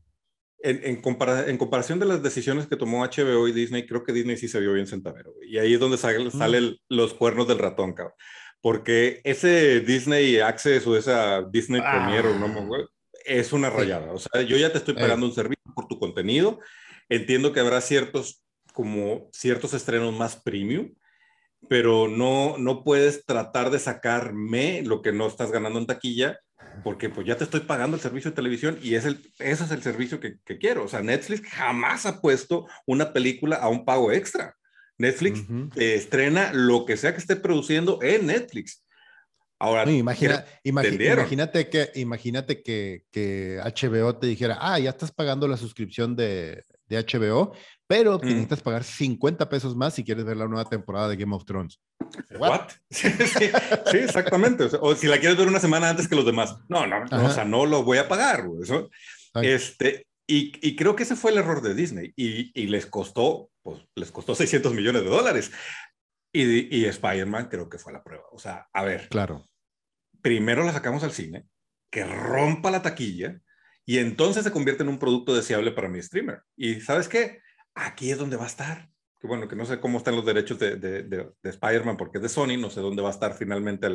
en, 0.62 0.96
en, 0.96 1.58
comparación 1.58 1.98
de 1.98 2.06
las 2.06 2.22
decisiones 2.22 2.66
que 2.66 2.76
tomó 2.76 3.04
HBO 3.04 3.48
y 3.48 3.52
Disney, 3.52 3.86
creo 3.86 4.02
que 4.02 4.12
Disney 4.12 4.36
sí 4.36 4.48
se 4.48 4.60
vio 4.60 4.72
bien 4.72 4.86
centavero. 4.86 5.34
Y 5.46 5.58
ahí 5.58 5.74
es 5.74 5.80
donde 5.80 5.98
salen 5.98 6.30
sale 6.30 6.60
mm. 6.60 6.74
los 6.88 7.14
cuernos 7.14 7.46
del 7.46 7.58
ratón, 7.58 7.92
cabrón. 7.92 8.14
Porque 8.62 9.20
ese 9.24 9.80
Disney 9.80 10.38
Access 10.40 10.86
o 10.86 10.96
esa 10.96 11.42
Disney 11.42 11.80
ah. 11.84 11.92
Premier 11.92 12.34
no, 12.34 12.88
es 13.24 13.52
una 13.52 13.70
rayada. 13.70 14.12
O 14.12 14.18
sea, 14.18 14.42
yo 14.42 14.56
ya 14.56 14.72
te 14.72 14.78
estoy 14.78 14.94
eh. 14.96 15.00
pagando 15.00 15.26
un 15.26 15.34
servicio 15.34 15.62
por 15.74 15.86
tu 15.86 15.98
contenido. 15.98 16.58
Entiendo 17.08 17.52
que 17.52 17.60
habrá 17.60 17.80
ciertos, 17.80 18.42
como 18.72 19.28
ciertos 19.32 19.74
estrenos 19.74 20.14
más 20.16 20.36
premium 20.36 20.92
pero 21.68 22.08
no, 22.08 22.58
no 22.58 22.82
puedes 22.82 23.24
tratar 23.24 23.70
de 23.70 23.78
sacarme 23.78 24.82
lo 24.82 25.02
que 25.02 25.12
no 25.12 25.26
estás 25.26 25.50
ganando 25.50 25.78
en 25.78 25.86
taquilla, 25.86 26.38
porque 26.84 27.08
pues 27.08 27.26
ya 27.26 27.36
te 27.36 27.44
estoy 27.44 27.60
pagando 27.60 27.96
el 27.96 28.02
servicio 28.02 28.30
de 28.30 28.36
televisión 28.36 28.78
y 28.82 28.94
es 28.94 29.04
el, 29.04 29.20
ese 29.38 29.64
es 29.64 29.70
el 29.70 29.82
servicio 29.82 30.20
que, 30.20 30.38
que 30.44 30.58
quiero. 30.58 30.84
O 30.84 30.88
sea, 30.88 31.02
Netflix 31.02 31.48
jamás 31.48 32.06
ha 32.06 32.20
puesto 32.20 32.66
una 32.86 33.12
película 33.12 33.56
a 33.56 33.68
un 33.68 33.84
pago 33.84 34.12
extra. 34.12 34.56
Netflix 34.98 35.42
estrena 35.76 36.52
lo 36.52 36.86
que 36.86 36.96
sea 36.96 37.12
que 37.12 37.18
esté 37.18 37.36
produciendo 37.36 37.98
en 38.02 38.26
Netflix. 38.26 38.82
Ahora, 39.58 39.90
imagina, 39.90 40.44
imagínate 40.64 41.70
que, 41.70 41.90
imagínate 41.94 42.62
que, 42.62 43.04
que, 43.10 43.58
HBO 43.62 44.16
te 44.16 44.26
dijera, 44.26 44.58
ah, 44.60 44.78
ya 44.78 44.90
estás 44.90 45.12
pagando 45.12 45.48
la 45.48 45.56
suscripción 45.56 46.14
de, 46.14 46.62
de 46.88 46.98
HBO, 46.98 47.52
pero 47.86 48.18
mm. 48.18 48.26
necesitas 48.26 48.62
pagar 48.62 48.84
50 48.84 49.48
pesos 49.48 49.76
más 49.76 49.94
si 49.94 50.04
quieres 50.04 50.24
ver 50.24 50.36
la 50.36 50.46
nueva 50.46 50.68
temporada 50.68 51.08
de 51.08 51.16
Game 51.16 51.34
of 51.34 51.44
Thrones. 51.44 51.80
¿What? 52.38 52.70
sí, 52.90 53.10
exactamente. 53.94 54.68
O, 54.80 54.94
si 54.94 55.06
la 55.06 55.18
quieres 55.18 55.38
ver 55.38 55.48
una 55.48 55.60
semana 55.60 55.90
antes 55.90 56.08
que 56.08 56.16
los 56.16 56.26
demás. 56.26 56.56
No, 56.68 56.86
no, 56.86 57.04
o 57.10 57.30
sea, 57.30 57.44
no 57.44 57.66
lo 57.66 57.82
voy 57.82 57.98
a 57.98 58.08
pagar. 58.08 58.44
Eso. 58.62 58.90
Este, 59.34 60.06
y, 60.26 60.52
y, 60.66 60.76
creo 60.76 60.96
que 60.96 61.02
ese 61.04 61.16
fue 61.16 61.30
el 61.30 61.38
error 61.38 61.62
de 61.62 61.74
Disney 61.74 62.12
y, 62.16 62.50
y 62.60 62.66
les 62.68 62.86
costó, 62.86 63.50
pues 63.62 63.82
les 63.94 64.10
costó 64.10 64.34
600 64.34 64.72
millones 64.72 65.02
de 65.02 65.10
dólares. 65.10 65.52
Y, 66.32 66.76
y 66.76 66.86
Spider-Man 66.86 67.48
creo 67.48 67.68
que 67.68 67.78
fue 67.78 67.92
la 67.92 68.02
prueba. 68.02 68.24
O 68.32 68.38
sea, 68.38 68.68
a 68.72 68.84
ver. 68.84 69.08
Claro. 69.08 69.46
Primero 70.22 70.64
la 70.64 70.72
sacamos 70.72 71.04
al 71.04 71.12
cine, 71.12 71.46
que 71.90 72.04
rompa 72.04 72.70
la 72.70 72.82
taquilla 72.82 73.40
y 73.86 73.98
entonces 73.98 74.44
se 74.44 74.50
convierte 74.50 74.82
en 74.82 74.90
un 74.90 74.98
producto 74.98 75.34
deseable 75.34 75.72
para 75.72 75.88
mi 75.88 76.02
streamer. 76.02 76.42
Y 76.56 76.80
sabes 76.80 77.08
qué? 77.08 77.40
aquí 77.76 78.10
es 78.10 78.18
donde 78.18 78.36
va 78.36 78.44
a 78.44 78.48
estar. 78.48 78.88
Que 79.20 79.26
bueno, 79.26 79.46
que 79.46 79.56
no 79.56 79.64
sé 79.64 79.78
cómo 79.78 79.98
están 79.98 80.16
los 80.16 80.26
derechos 80.26 80.58
de, 80.58 80.76
de, 80.76 81.02
de, 81.04 81.30
Spider-Man 81.42 81.96
porque 81.96 82.18
es 82.18 82.22
de 82.22 82.28
Sony, 82.28 82.58
no 82.58 82.70
sé 82.70 82.80
dónde 82.80 83.02
va 83.02 83.08
a 83.08 83.12
estar 83.12 83.34
finalmente 83.34 83.88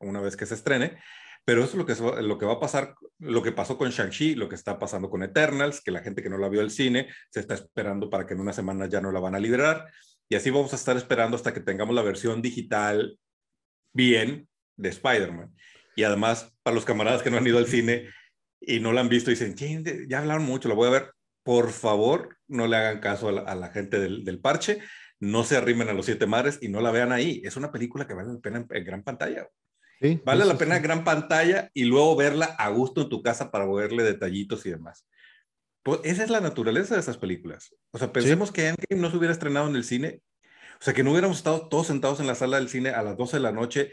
una 0.00 0.20
vez 0.20 0.36
que 0.36 0.46
se 0.46 0.54
estrene, 0.54 0.98
pero 1.44 1.62
eso 1.62 1.72
es 1.72 1.76
lo 1.76 1.86
que, 1.86 2.22
lo 2.22 2.38
que 2.38 2.46
va 2.46 2.54
a 2.54 2.60
pasar, 2.60 2.94
lo 3.18 3.42
que 3.42 3.52
pasó 3.52 3.76
con 3.76 3.90
Shang-Chi, 3.90 4.36
lo 4.36 4.48
que 4.48 4.54
está 4.54 4.78
pasando 4.78 5.10
con 5.10 5.22
Eternals, 5.22 5.82
que 5.82 5.90
la 5.90 6.00
gente 6.00 6.22
que 6.22 6.30
no 6.30 6.38
la 6.38 6.48
vio 6.48 6.62
al 6.62 6.70
cine 6.70 7.08
se 7.30 7.40
está 7.40 7.54
esperando 7.54 8.08
para 8.08 8.26
que 8.26 8.34
en 8.34 8.40
una 8.40 8.54
semana 8.54 8.88
ya 8.88 9.00
no 9.00 9.12
la 9.12 9.20
van 9.20 9.34
a 9.34 9.40
liberar. 9.40 9.86
Y 10.30 10.36
así 10.36 10.48
vamos 10.48 10.72
a 10.72 10.76
estar 10.76 10.96
esperando 10.96 11.36
hasta 11.36 11.52
que 11.52 11.60
tengamos 11.60 11.94
la 11.94 12.02
versión 12.02 12.40
digital 12.40 13.18
bien 13.92 14.48
de 14.76 14.88
Spider-Man. 14.88 15.54
Y 15.94 16.04
además, 16.04 16.50
para 16.62 16.74
los 16.74 16.86
camaradas 16.86 17.22
que 17.22 17.30
no 17.30 17.36
han 17.36 17.46
ido 17.46 17.58
al 17.58 17.66
cine 17.66 18.08
y 18.66 18.80
no 18.80 18.92
la 18.92 19.00
han 19.00 19.08
visto 19.08 19.30
y 19.30 19.34
dicen, 19.34 19.54
ya 20.08 20.18
hablaron 20.18 20.44
mucho, 20.44 20.68
la 20.68 20.74
voy 20.74 20.88
a 20.88 20.92
ver. 20.92 21.12
Por 21.42 21.72
favor, 21.72 22.38
no 22.48 22.66
le 22.66 22.76
hagan 22.76 23.00
caso 23.00 23.28
a 23.28 23.54
la, 23.54 23.68
gente 23.68 24.00
del, 24.00 24.40
parche, 24.40 24.80
no 25.20 25.44
se 25.44 25.56
arrimen 25.56 25.88
a 25.88 25.92
los 25.92 26.06
siete 26.06 26.26
mares 26.26 26.58
y 26.62 26.68
no 26.68 26.80
la 26.80 26.90
vean 26.90 27.12
ahí. 27.12 27.42
Es 27.44 27.56
una 27.56 27.70
película 27.70 28.06
que 28.06 28.14
vale 28.14 28.32
la 28.32 28.40
pena 28.40 28.66
en 28.68 28.84
gran 28.84 29.02
pantalla 29.02 29.46
vale 30.24 30.44
la 30.44 30.58
pena 30.58 30.78
gran 30.78 31.04
pantalla 31.04 31.70
y 31.72 31.84
luego 31.84 32.16
verla 32.16 32.46
a 32.58 32.68
gusto 32.68 33.02
en 33.02 33.08
tu 33.08 33.22
casa 33.22 33.50
para 33.50 33.66
verle 33.66 34.02
detallitos 34.02 34.64
y 34.66 34.70
demás. 34.70 35.06
Pues 35.82 36.00
esa 36.04 36.24
es 36.24 36.30
la 36.30 36.40
naturaleza 36.40 36.94
de 36.94 37.00
esas 37.00 37.18
películas. 37.18 37.74
O 37.90 37.98
sea, 37.98 38.12
pensemos 38.12 38.50
que 38.50 38.68
Endgame 38.68 39.00
no 39.00 39.10
se 39.10 39.16
hubiera 39.16 39.32
estrenado 39.32 39.68
en 39.68 39.76
el 39.76 39.84
cine. 39.84 40.22
O 40.80 40.84
sea, 40.84 40.94
que 40.94 41.02
no 41.02 41.12
hubiéramos 41.12 41.38
estado 41.38 41.68
todos 41.68 41.86
sentados 41.86 42.20
en 42.20 42.26
la 42.26 42.34
sala 42.34 42.58
del 42.58 42.68
cine 42.68 42.90
a 42.90 43.02
las 43.02 43.16
12 43.16 43.36
de 43.36 43.42
la 43.42 43.52
noche 43.52 43.92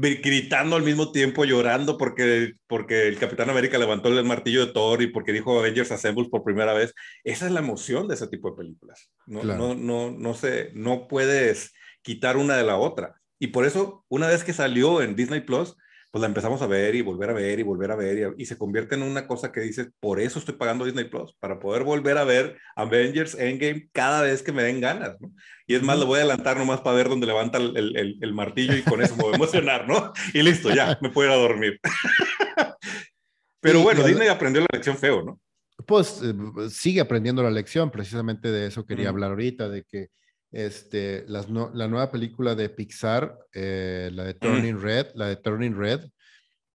gritando 0.00 0.76
al 0.76 0.82
mismo 0.82 1.10
tiempo, 1.10 1.44
llorando 1.44 1.98
porque, 1.98 2.54
porque 2.68 3.08
el 3.08 3.18
Capitán 3.18 3.50
América 3.50 3.78
levantó 3.78 4.08
el 4.08 4.24
martillo 4.24 4.64
de 4.64 4.72
Thor 4.72 5.02
y 5.02 5.08
porque 5.08 5.32
dijo 5.32 5.58
Avengers 5.58 5.90
Assemble 5.90 6.28
por 6.28 6.44
primera 6.44 6.72
vez. 6.72 6.94
Esa 7.24 7.46
es 7.46 7.52
la 7.52 7.60
emoción 7.60 8.06
de 8.06 8.14
ese 8.14 8.28
tipo 8.28 8.50
de 8.50 8.56
películas. 8.56 9.10
No, 9.26 9.42
no, 9.42 9.74
no, 9.74 10.10
no, 10.12 10.34
sé, 10.34 10.70
no 10.74 11.08
puedes 11.08 11.72
quitar 12.02 12.36
una 12.36 12.56
de 12.56 12.64
la 12.64 12.76
otra. 12.76 13.16
Y 13.40 13.48
por 13.48 13.64
eso, 13.64 14.04
una 14.08 14.28
vez 14.28 14.44
que 14.44 14.52
salió 14.52 15.02
en 15.02 15.16
Disney 15.16 15.40
Plus, 15.40 15.76
pues 16.10 16.20
la 16.20 16.26
empezamos 16.26 16.62
a 16.62 16.66
ver 16.66 16.94
y 16.94 17.02
volver 17.02 17.30
a 17.30 17.34
ver 17.34 17.60
y 17.60 17.62
volver 17.62 17.90
a 17.90 17.96
ver 17.96 18.34
y, 18.36 18.46
se 18.46 18.56
convierte 18.56 18.94
en 18.94 19.02
una 19.02 19.26
cosa 19.26 19.52
que 19.52 19.60
dices, 19.60 19.90
por 20.00 20.20
eso 20.20 20.38
estoy 20.38 20.54
pagando 20.54 20.84
Disney 20.84 21.04
Plus, 21.04 21.34
para 21.38 21.60
poder 21.60 21.84
volver 21.84 22.16
a 22.16 22.24
ver 22.24 22.56
Avengers 22.76 23.34
Endgame 23.34 23.88
cada 23.92 24.22
vez 24.22 24.42
que 24.42 24.52
me 24.52 24.62
den 24.62 24.80
ganas, 24.80 25.20
¿no? 25.20 25.30
Y 25.66 25.74
es 25.74 25.82
más, 25.82 25.98
lo 25.98 26.06
voy 26.06 26.18
a 26.18 26.22
adelantar 26.22 26.56
nomás 26.56 26.80
para 26.80 26.96
ver 26.96 27.10
dónde 27.10 27.26
levanta 27.26 27.58
el, 27.58 27.76
el, 27.76 28.18
el 28.20 28.32
martillo 28.32 28.74
y 28.74 28.82
con 28.82 29.02
eso 29.02 29.16
me 29.16 29.24
voy 29.24 29.32
a 29.32 29.36
emocionar, 29.36 29.86
¿no? 29.86 30.12
Y 30.32 30.42
listo, 30.42 30.74
ya, 30.74 30.98
me 31.02 31.10
puedo 31.10 31.28
ir 31.28 31.34
a 31.34 31.38
dormir. 31.38 31.78
Pero 33.60 33.82
bueno, 33.82 34.02
Disney 34.04 34.28
aprendió 34.28 34.62
la 34.62 34.68
lección 34.72 34.96
feo, 34.96 35.22
¿no? 35.22 35.40
Pues 35.86 36.22
eh, 36.22 36.34
sigue 36.70 37.00
aprendiendo 37.00 37.42
la 37.42 37.50
lección, 37.50 37.90
precisamente 37.90 38.50
de 38.50 38.66
eso 38.66 38.86
quería 38.86 39.10
hablar 39.10 39.30
ahorita, 39.30 39.68
de 39.68 39.84
que 39.84 40.08
este, 40.50 41.24
la 41.28 41.88
nueva 41.88 42.10
película 42.10 42.54
de 42.54 42.68
Pixar, 42.68 43.38
eh, 43.52 44.10
la 44.12 44.24
de 44.24 44.34
Turning 44.34 44.80
Red, 44.80 45.08
la 45.14 45.26
de 45.26 45.36
Turning 45.36 45.76
Red, 45.76 46.08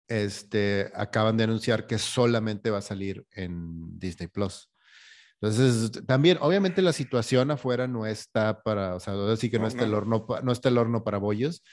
este, 0.08 0.92
acaban 0.94 1.38
de 1.38 1.46
anunciar 1.46 1.88
que 1.88 1.98
solamente 1.98 2.70
va 2.70 2.80
a 2.80 2.84
salir 2.84 3.26
en 3.32 3.98
Disney 4.00 4.28
Plus. 4.28 4.70
Entonces, 5.42 5.92
también, 6.06 6.38
obviamente 6.40 6.82
la 6.82 6.94
situación 6.94 7.52
afuera 7.52 7.86
no 7.86 8.06
está 8.06 8.64
para, 8.64 8.96
o 8.96 9.00
sea, 9.02 9.14
decir 9.14 9.52
que 9.52 9.60
no, 9.60 9.68
está, 9.68 9.84
El 9.84 9.94
horno, 9.94 10.26
no 10.42 10.52
está 10.54 10.70
el 10.70 10.78
horno 10.78 11.04
para 11.04 11.18
bollos. 11.18 11.64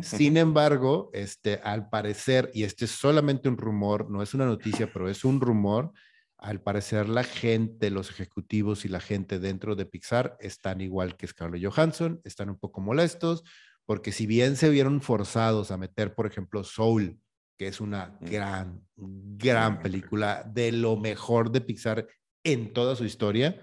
Sin 0.00 0.38
embargo, 0.38 1.10
este, 1.12 1.60
al 1.62 1.90
parecer, 1.90 2.50
y 2.54 2.62
este 2.62 2.86
es 2.86 2.92
solamente 2.92 3.50
un 3.50 3.58
rumor, 3.58 4.10
no 4.10 4.22
es 4.22 4.32
una 4.32 4.46
noticia, 4.46 4.90
pero 4.90 5.06
es 5.10 5.22
un 5.26 5.38
rumor, 5.38 5.92
al 6.40 6.62
parecer 6.62 7.08
la 7.08 7.22
gente, 7.22 7.90
los 7.90 8.10
ejecutivos 8.10 8.84
y 8.84 8.88
la 8.88 9.00
gente 9.00 9.38
dentro 9.38 9.76
de 9.76 9.84
Pixar 9.84 10.36
están 10.40 10.80
igual 10.80 11.16
que 11.16 11.26
Scarlett 11.26 11.64
Johansson, 11.64 12.20
están 12.24 12.48
un 12.48 12.58
poco 12.58 12.80
molestos, 12.80 13.44
porque 13.84 14.10
si 14.10 14.26
bien 14.26 14.56
se 14.56 14.70
vieron 14.70 15.02
forzados 15.02 15.70
a 15.70 15.76
meter, 15.76 16.14
por 16.14 16.26
ejemplo, 16.26 16.64
Soul, 16.64 17.18
que 17.58 17.66
es 17.66 17.80
una 17.80 18.16
mm. 18.20 18.24
gran, 18.24 18.86
gran 18.96 19.82
película 19.82 20.42
de 20.50 20.72
lo 20.72 20.96
mejor 20.96 21.50
de 21.50 21.60
Pixar 21.60 22.06
en 22.42 22.72
toda 22.72 22.96
su 22.96 23.04
historia, 23.04 23.60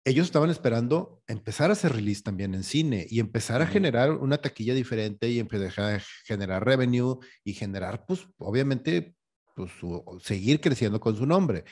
ellos 0.06 0.28
estaban 0.28 0.52
esperando 0.52 1.24
empezar 1.28 1.72
a 1.72 1.74
hacer 1.74 1.94
release 1.94 2.22
también 2.22 2.54
en 2.54 2.64
cine 2.64 3.08
y 3.10 3.20
empezar 3.20 3.64
a 3.64 3.68
generar 3.68 4.12
una 4.12 4.38
taquilla 4.38 4.76
diferente 4.76 5.28
y 5.30 5.40
empezar 5.40 5.96
a 5.96 6.00
generar 6.26 6.66
revenue 6.66 7.18
y 7.44 7.54
generar, 7.54 8.06
pues, 8.06 8.28
obviamente, 8.38 9.16
pues, 9.68 10.24
seguir 10.24 10.62
creciendo 10.62 11.00
con 11.00 11.16
su 11.16 11.26
nombre. 11.26 11.66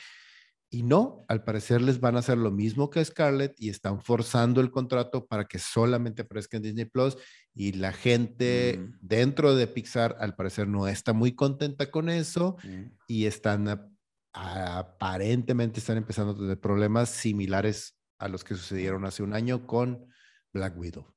Y 0.70 0.84
no, 0.84 1.24
al 1.30 1.46
parecer 1.46 1.82
les 1.82 2.02
van 2.02 2.18
a 2.18 2.20
hacer 2.20 2.38
lo 2.38 2.52
mismo 2.52 2.90
que 2.90 3.04
Scarlett 3.04 3.56
y 3.58 3.70
están 3.70 4.02
forzando 4.02 4.60
el 4.60 4.70
contrato 4.70 5.26
para 5.26 5.46
que 5.46 5.60
solamente 5.60 6.24
aparezca 6.24 6.58
en 6.58 6.64
Disney 6.64 6.86
Plus. 6.86 7.18
Y 7.54 7.72
la 7.74 7.94
gente 7.94 8.78
mm. 8.78 8.98
dentro 9.00 9.56
de 9.56 9.68
Pixar, 9.68 10.18
al 10.20 10.36
parecer, 10.36 10.68
no 10.68 10.88
está 10.88 11.14
muy 11.14 11.34
contenta 11.34 11.90
con 11.90 12.10
eso 12.10 12.58
mm. 12.64 12.84
y 13.08 13.26
están 13.26 13.94
aparentemente 14.34 15.80
están 15.80 15.98
empezando 15.98 16.34
a 16.34 16.38
tener 16.38 16.60
problemas 16.60 17.10
similares 17.10 17.98
a 18.20 18.28
los 18.28 18.44
que 18.44 18.56
sucedieron 18.56 19.06
hace 19.06 19.24
un 19.24 19.34
año 19.34 19.66
con 19.66 20.06
Black 20.54 20.78
Widow. 20.78 21.17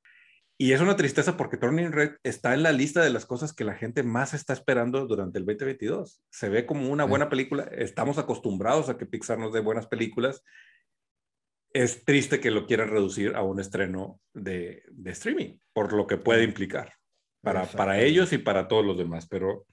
Y 0.61 0.75
es 0.75 0.83
una 0.83 0.95
tristeza 0.95 1.39
porque 1.39 1.57
Turning 1.57 1.91
Red 1.91 2.17
está 2.23 2.53
en 2.53 2.63
la 2.63 2.71
lista 2.71 3.03
de 3.03 3.09
las 3.09 3.25
cosas 3.25 3.55
que 3.55 3.65
la 3.65 3.77
gente 3.77 4.03
más 4.03 4.35
está 4.35 4.53
esperando 4.53 5.07
durante 5.07 5.39
el 5.39 5.47
2022. 5.47 6.21
Se 6.31 6.51
ve 6.51 6.67
como 6.67 6.91
una 6.91 7.05
buena 7.05 7.31
película. 7.31 7.63
Estamos 7.73 8.19
acostumbrados 8.19 8.91
a 8.91 8.99
que 8.99 9.07
Pixar 9.07 9.39
nos 9.39 9.55
dé 9.55 9.61
buenas 9.61 9.87
películas. 9.87 10.45
Es 11.73 12.05
triste 12.05 12.41
que 12.41 12.51
lo 12.51 12.67
quieran 12.67 12.91
reducir 12.91 13.37
a 13.37 13.43
un 13.43 13.59
estreno 13.59 14.21
de, 14.35 14.83
de 14.91 15.11
streaming, 15.13 15.57
por 15.73 15.95
lo 15.95 16.07
que 16.07 16.19
puede 16.19 16.45
implicar 16.45 16.93
para, 17.41 17.65
para 17.65 17.99
ellos 18.03 18.31
y 18.35 18.37
para 18.37 18.69
todos 18.69 18.85
los 18.85 18.99
demás. 18.99 19.27
Pero, 19.29 19.65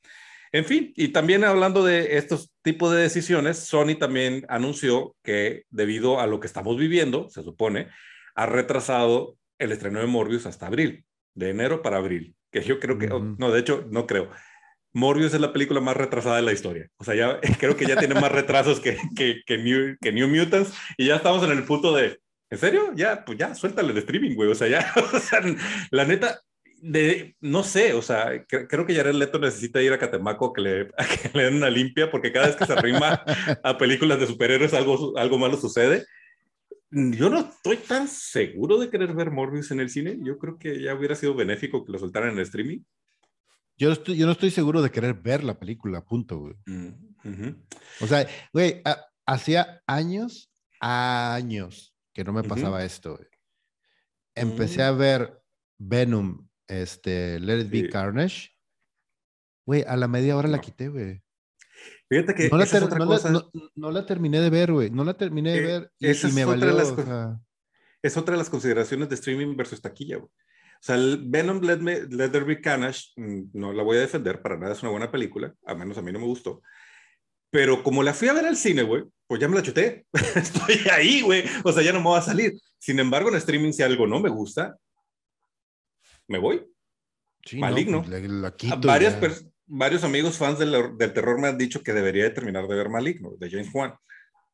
en 0.53 0.63
fin, 0.63 0.93
y 0.95 1.09
también 1.09 1.43
hablando 1.43 1.83
de 1.83 2.15
estos 2.15 2.53
tipos 2.61 2.93
de 2.93 3.01
decisiones, 3.01 3.57
Sony 3.57 3.97
también 3.99 4.45
anunció 4.47 5.17
que 5.21 5.65
debido 5.69 6.21
a 6.21 6.27
lo 6.27 6.39
que 6.39 6.47
estamos 6.47 6.77
viviendo, 6.77 7.27
se 7.27 7.43
supone, 7.43 7.89
ha 8.35 8.45
retrasado 8.45 9.37
el 9.59 9.71
estreno 9.71 9.99
de 9.99 10.07
Morbius 10.07 10.45
hasta 10.45 10.67
abril, 10.67 11.05
de 11.33 11.49
enero 11.49 11.81
para 11.81 11.97
abril, 11.97 12.35
que 12.51 12.61
yo 12.61 12.79
creo 12.79 12.97
que, 12.97 13.07
no, 13.07 13.51
de 13.51 13.59
hecho, 13.59 13.85
no 13.89 14.07
creo. 14.07 14.29
Morbius 14.93 15.33
es 15.33 15.41
la 15.41 15.53
película 15.53 15.79
más 15.79 15.95
retrasada 15.95 16.37
de 16.37 16.41
la 16.41 16.53
historia. 16.53 16.89
O 16.97 17.03
sea, 17.03 17.15
ya 17.15 17.39
creo 17.59 17.77
que 17.77 17.85
ya 17.85 17.97
tiene 17.97 18.15
más 18.15 18.31
retrasos 18.31 18.79
que, 18.79 18.97
que, 19.15 19.41
que, 19.45 19.57
New, 19.57 19.97
que 20.01 20.11
New 20.11 20.27
Mutants 20.27 20.73
y 20.97 21.07
ya 21.07 21.17
estamos 21.17 21.43
en 21.43 21.51
el 21.51 21.63
punto 21.65 21.95
de, 21.95 22.19
¿en 22.49 22.57
serio? 22.57 22.91
Ya, 22.95 23.23
pues 23.23 23.37
ya, 23.37 23.53
suéltale 23.53 23.91
el 23.91 23.97
streaming, 23.99 24.35
güey. 24.35 24.49
O 24.49 24.55
sea, 24.55 24.67
ya, 24.67 24.93
o 25.13 25.19
sea, 25.19 25.41
la 25.91 26.05
neta, 26.05 26.41
de, 26.81 27.35
no 27.41 27.63
sé, 27.63 27.93
o 27.93 28.01
sea, 28.01 28.45
creo 28.47 28.85
que 28.85 28.95
Jared 28.95 29.15
Leto 29.15 29.39
necesita 29.39 29.81
ir 29.81 29.93
a 29.93 29.99
Catemaco 29.99 30.53
que 30.53 30.61
le, 30.61 30.81
a 30.97 31.05
que 31.05 31.31
le 31.33 31.45
den 31.45 31.55
una 31.55 31.69
limpia, 31.69 32.11
porque 32.11 32.31
cada 32.31 32.47
vez 32.47 32.55
que 32.55 32.65
se 32.65 32.73
arrima 32.73 33.23
a 33.63 33.77
películas 33.77 34.19
de 34.19 34.27
superhéroes 34.27 34.73
algo, 34.73 35.17
algo 35.17 35.37
malo 35.37 35.57
sucede. 35.57 36.05
Yo 36.89 37.29
no 37.29 37.39
estoy 37.39 37.77
tan 37.77 38.07
seguro 38.07 38.79
de 38.79 38.89
querer 38.89 39.13
ver 39.13 39.31
Morbius 39.31 39.71
en 39.71 39.81
el 39.81 39.89
cine. 39.89 40.17
Yo 40.23 40.37
creo 40.37 40.57
que 40.57 40.81
ya 40.81 40.95
hubiera 40.95 41.15
sido 41.15 41.35
benéfico 41.35 41.83
que 41.83 41.91
lo 41.91 41.99
soltaran 41.99 42.31
en 42.31 42.37
el 42.37 42.43
streaming. 42.43 42.79
Yo, 43.77 43.91
estoy, 43.91 44.17
yo 44.17 44.25
no 44.25 44.31
estoy 44.31 44.51
seguro 44.51 44.81
de 44.81 44.89
querer 44.89 45.13
ver 45.13 45.43
la 45.43 45.59
película, 45.59 46.03
punto, 46.03 46.39
güey. 46.39 46.55
Mm, 46.65 47.49
o 48.01 48.07
sea, 48.07 48.27
güey, 48.51 48.81
hacía 49.25 49.83
años, 49.85 50.51
años 50.79 51.95
que 52.13 52.23
no 52.23 52.33
me 52.33 52.43
pasaba 52.43 52.83
esto, 52.83 53.15
güey. 53.15 53.27
Empecé 54.33 54.81
a 54.81 54.93
mm. 54.93 54.97
ver 54.97 55.43
Venom, 55.77 56.47
este, 56.67 57.39
Let 57.39 57.59
It 57.61 57.69
Be 57.69 57.89
Carnage. 57.89 58.49
Güey, 59.65 59.83
a 59.85 59.95
la 59.97 60.07
media 60.07 60.37
hora 60.37 60.47
la 60.47 60.61
quité, 60.61 60.87
güey. 60.87 61.21
Fíjate 62.09 62.35
que 62.35 62.49
no 62.49 62.57
la, 62.57 62.63
es 62.63 62.73
otra 62.73 63.05
cosa. 63.05 63.31
no, 63.75 63.91
la, 63.91 64.05
terminé 64.05 64.39
de 64.39 64.49
ver, 64.49 64.71
güey. 64.71 64.89
No 64.89 65.03
la 65.03 65.15
terminé 65.15 65.51
de 65.51 65.57
eh, 65.57 65.61
ver 65.61 65.91
y, 65.99 66.07
esa 66.07 66.29
me 66.29 66.41
es 66.41 66.47
valió. 66.47 66.73
Otra 66.73 67.03
de 67.03 67.05
las, 67.05 67.39
Es 68.01 68.17
otra 68.17 68.33
de 68.33 68.37
las 68.37 68.49
consideraciones 68.49 69.09
de 69.09 69.15
streaming 69.15 69.55
versus 69.57 69.81
taquilla, 69.81 70.17
güey. 70.17 70.29
O 70.29 70.83
sea, 70.83 70.95
el 70.95 71.23
Venom 71.25 71.59
Let, 71.61 71.77
Me, 71.77 72.01
Let 72.03 72.29
There 72.29 72.45
Be 72.45 72.61
Carnage, 72.61 73.11
mm, 73.15 73.49
no 73.53 73.73
la 73.73 73.83
voy 73.83 73.97
a 73.97 74.01
defender, 74.01 74.41
para 74.41 74.57
nada 74.57 74.73
es 74.73 74.83
una 74.83 74.91
buena 74.91 75.11
película, 75.11 75.53
al 75.65 75.77
menos 75.77 75.97
a 75.97 76.01
mí 76.01 76.11
no 76.11 76.19
me 76.19 76.25
gustó. 76.25 76.61
Pero 77.49 77.83
como 77.83 78.03
la 78.03 78.13
fui 78.13 78.27
a 78.27 78.33
ver 78.33 78.45
al 78.45 78.57
cine, 78.57 78.83
güey, 78.83 79.03
pues 79.25 79.41
ya 79.41 79.47
me 79.47 79.55
la 79.55 79.63
chuté. 79.63 80.05
Estoy 80.35 80.87
ahí, 80.91 81.21
güey. 81.21 81.43
O 81.63 81.71
sea, 81.71 81.83
ya 81.83 81.91
no 81.91 81.99
me 81.99 82.09
va 82.09 82.19
a 82.19 82.21
salir. 82.21 82.53
Sin 82.77 82.99
embargo, 82.99 83.29
en 83.29 83.35
streaming, 83.35 83.71
si 83.71 83.83
algo 83.83 84.05
no 84.05 84.19
me 84.19 84.29
gusta, 84.29 84.77
me 86.27 86.37
voy. 86.37 86.65
Sí, 87.43 87.57
Maligno. 87.57 87.97
No, 87.97 88.03
pues, 88.03 88.29
la, 88.29 88.55
quito, 88.55 88.87
varias, 88.87 89.15
personas 89.15 89.51
varios 89.67 90.03
amigos 90.03 90.37
fans 90.37 90.59
del, 90.59 90.97
terror 91.13 91.39
me 91.39 91.47
han 91.47 91.57
dicho 91.57 91.83
que 91.83 91.93
debería 91.93 92.23
de 92.23 92.29
terminar 92.31 92.67
de 92.67 92.75
ver 92.75 92.89
Maligno, 92.89 93.31
de 93.37 93.49
James 93.49 93.69
Wan. 93.73 93.93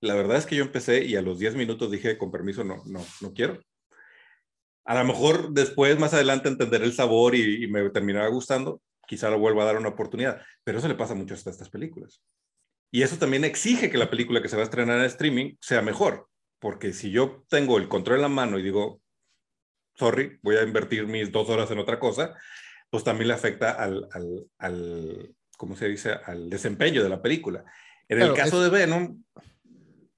La 0.02 0.16
verdad 0.16 0.38
es 0.38 0.46
que 0.46 0.56
yo 0.56 0.64
empecé 0.64 1.06
y 1.06 1.16
a 1.16 1.22
los 1.22 1.40
10 1.40 1.56
minutos 1.56 1.90
dije, 1.90 2.18
con 2.18 2.32
permiso, 2.32 2.64
no, 2.64 2.84
no, 2.86 3.06
no 3.22 3.34
quiero. 3.34 3.62
A 4.86 4.96
lo 4.96 5.06
mejor 5.06 5.52
después, 5.52 5.98
más 5.98 6.14
adelante, 6.14 6.50
entenderé 6.50 6.86
el 6.86 6.94
sabor 6.94 7.36
y, 7.36 7.68
me 7.68 7.90
terminará 7.90 8.28
gustando. 8.28 8.82
Quizá 9.08 9.30
lo 9.30 9.40
vuelva 9.40 9.64
a 9.64 9.68
dar 9.68 9.78
una 9.78 9.90
oportunidad. 9.90 10.42
Pero 10.64 10.80
eso 10.80 10.90
le 10.90 10.96
pasa 10.96 11.16
mucho 11.16 11.34
a 11.34 11.38
estas 11.38 11.70
películas. 11.70 12.22
Y 12.92 13.02
eso 13.02 13.18
también 13.18 13.46
exige 13.46 13.90
que 13.90 13.98
la 13.98 14.10
película 14.10 14.42
que 14.42 14.50
se 14.50 14.56
va 14.56 14.62
a 14.62 14.66
estrenar 14.66 15.00
en 15.00 15.06
streaming 15.06 15.56
sea 15.62 15.82
mejor, 15.82 16.28
porque 16.60 16.94
si 16.94 17.10
yo 17.10 17.44
tengo 17.50 17.80
el 17.80 17.88
control 17.88 18.18
en 18.18 18.22
la 18.22 18.28
mano 18.28 18.60
y 18.60 18.62
digo, 18.62 19.02
sorry, 19.96 20.38
voy 20.44 20.58
a 20.58 20.64
invertir 20.64 21.08
mis 21.08 21.32
dos 21.32 21.50
horas 21.50 21.72
en 21.72 21.80
otra 21.80 22.00
cosa, 22.00 22.36
pues 22.94 23.04
también 23.04 23.30
le 23.30 23.34
afecta 23.34 23.72
al, 23.72 24.08
al, 24.12 24.46
al 24.60 25.36
¿cómo 25.58 25.76
se 25.76 25.88
dice?, 25.88 26.12
al 26.12 26.48
desempeño 26.48 27.02
de 27.02 27.10
la 27.10 27.24
película. 27.24 27.66
En 28.08 28.22
el 28.22 28.36
caso 28.36 28.62
de 28.62 28.70
Venom, 28.70 29.24